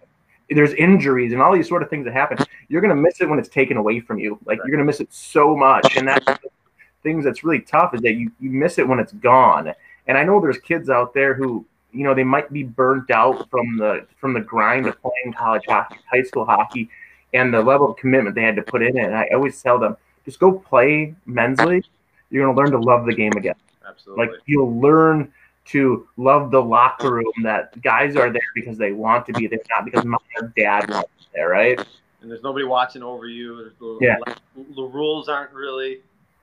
there's 0.51 0.75
injuries 0.75 1.33
and 1.33 1.41
all 1.41 1.55
these 1.55 1.67
sort 1.67 1.83
of 1.83 1.89
things 1.89 2.05
that 2.05 2.13
happen, 2.13 2.37
you're 2.69 2.83
gonna 2.83 2.95
miss 2.95 3.23
it 3.23 3.31
when 3.31 3.39
it's 3.39 3.49
taken 3.49 3.79
away 3.79 4.01
from 4.01 4.19
you. 4.19 4.39
Like 4.45 4.59
you're 4.59 4.73
gonna 4.73 4.85
miss 4.85 5.01
it 5.01 5.11
so 5.11 5.57
much, 5.57 5.97
and 5.97 6.07
that's 6.07 6.27
things 7.03 7.25
that's 7.25 7.43
really 7.43 7.61
tough 7.61 7.95
is 7.95 8.03
that 8.03 8.13
you 8.13 8.31
you 8.41 8.51
miss 8.51 8.79
it 8.79 8.87
when 8.87 8.99
it's 8.99 9.15
gone. 9.15 9.73
And 10.07 10.19
I 10.19 10.25
know 10.25 10.39
there's 10.39 10.59
kids 10.59 10.91
out 10.91 11.15
there 11.15 11.33
who 11.33 11.65
you 11.93 12.05
know 12.05 12.13
they 12.13 12.25
might 12.25 12.53
be 12.53 12.63
burnt 12.63 13.11
out 13.11 13.49
from 13.49 13.79
the 13.79 14.07
from 14.19 14.35
the 14.35 14.41
grind 14.41 14.87
of 14.87 15.01
playing 15.01 15.33
college 15.35 15.65
hockey, 15.67 15.97
high 16.13 16.25
school 16.25 16.45
hockey, 16.45 16.91
and 17.33 17.55
the 17.55 17.63
level 17.63 17.93
of 17.93 17.97
commitment 17.97 18.35
they 18.35 18.43
had 18.43 18.57
to 18.57 18.63
put 18.63 18.83
in 18.83 18.99
it. 18.99 19.07
And 19.07 19.17
I 19.17 19.31
always 19.33 19.63
tell 19.63 19.79
them 19.79 19.97
just 20.27 20.39
go 20.39 20.53
play 20.53 21.15
men's 21.25 21.59
league 21.61 21.87
you're 22.33 22.45
going 22.45 22.57
to 22.57 22.61
learn 22.61 22.73
to 22.73 22.85
love 22.85 23.07
the 23.07 23.15
game 23.15 23.33
again. 23.37 23.55
Absolutely. 23.87 24.27
Like 24.27 24.35
you'll 24.47 24.81
learn 24.81 25.33
to 25.67 26.09
love 26.17 26.51
the 26.51 26.61
locker 26.61 27.13
room 27.13 27.33
that 27.45 27.81
guys 27.83 28.17
are 28.17 28.31
there 28.31 28.41
because 28.55 28.79
they 28.79 28.93
want 28.93 29.27
to 29.27 29.33
be 29.33 29.47
there, 29.47 29.61
not 29.77 29.85
because 29.85 30.05
mom 30.05 30.19
or 30.41 30.53
dad 30.57 30.91
wants 30.91 31.11
there, 31.35 31.49
right? 31.49 31.79
And 32.21 32.31
there's 32.31 32.43
nobody 32.43 32.65
watching 32.65 33.03
over 33.03 33.27
you. 33.27 33.71
The, 33.79 33.99
yeah. 34.01 34.17
The 34.57 34.83
rules 34.83 35.29
aren't 35.29 35.53
really 35.53 36.01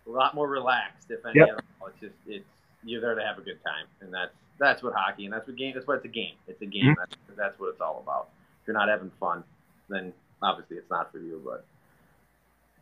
a 0.08 0.10
lot 0.10 0.36
more 0.36 0.48
relaxed, 0.48 1.10
if 1.10 1.26
any. 1.26 1.40
Yep. 1.40 1.62
It's 1.88 2.00
just 2.00 2.16
it's 2.28 2.46
you're 2.84 3.02
there 3.02 3.16
to 3.16 3.22
have 3.22 3.38
a 3.38 3.42
good 3.42 3.62
time, 3.64 3.86
and 4.02 4.14
that's 4.14 4.34
that's 4.58 4.84
what 4.84 4.94
hockey 4.94 5.26
and 5.26 5.34
that's 5.34 5.48
what 5.48 5.58
game. 5.58 5.74
That's 5.74 5.88
what 5.88 5.98
it's 5.98 6.06
a 6.06 6.10
game. 6.10 6.36
It's 6.48 6.62
a 6.62 6.66
game. 6.66 6.86
Mm-hmm. 6.86 7.00
That's, 7.00 7.16
that's 7.38 7.60
what 7.60 7.70
it's 7.70 7.82
all 7.82 8.02
about. 8.04 8.30
If 8.62 8.68
you're 8.68 8.78
not 8.78 8.90
having 8.90 9.12
fun, 9.20 9.44
then 9.90 10.14
obviously 10.42 10.78
it's 10.78 10.90
not 10.90 11.12
for 11.12 11.20
you. 11.20 11.42
But 11.44 11.66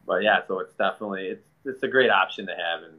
but 0.07 0.23
yeah, 0.23 0.39
so 0.47 0.59
it's 0.59 0.73
definitely 0.73 1.27
it's 1.27 1.47
it's 1.65 1.83
a 1.83 1.87
great 1.87 2.09
option 2.09 2.47
to 2.47 2.53
have, 2.53 2.83
and 2.83 2.97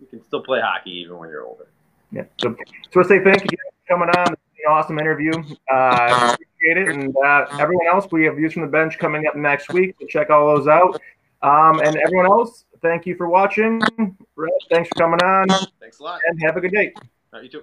you 0.00 0.06
can 0.06 0.22
still 0.22 0.42
play 0.42 0.60
hockey 0.60 0.90
even 0.90 1.16
when 1.16 1.28
you're 1.28 1.44
older. 1.44 1.66
Yeah. 2.12 2.24
So, 2.40 2.54
so 2.92 3.00
I 3.00 3.04
say 3.04 3.24
thank 3.24 3.50
you 3.50 3.58
for 3.58 3.96
coming 3.96 4.08
on. 4.16 4.34
awesome 4.68 4.98
interview. 4.98 5.32
Uh, 5.72 6.34
appreciate 6.34 6.76
it. 6.76 6.88
And 6.88 7.14
uh, 7.24 7.46
everyone 7.58 7.86
else, 7.86 8.10
we 8.10 8.24
have 8.24 8.36
views 8.36 8.52
from 8.52 8.62
the 8.62 8.68
bench 8.68 8.98
coming 8.98 9.26
up 9.26 9.36
next 9.36 9.72
week. 9.72 9.94
So 10.00 10.06
check 10.06 10.30
all 10.30 10.54
those 10.54 10.68
out. 10.68 11.00
Um, 11.42 11.80
and 11.80 11.96
everyone 11.96 12.26
else, 12.26 12.64
thank 12.82 13.06
you 13.06 13.16
for 13.16 13.28
watching. 13.28 13.80
Brett, 14.34 14.52
thanks 14.70 14.88
for 14.88 14.94
coming 14.96 15.20
on. 15.22 15.48
Thanks 15.80 16.00
a 16.00 16.02
lot. 16.02 16.20
And 16.26 16.40
have 16.42 16.56
a 16.56 16.60
good 16.60 16.72
day. 16.72 16.94
you 17.42 17.48
too. 17.48 17.62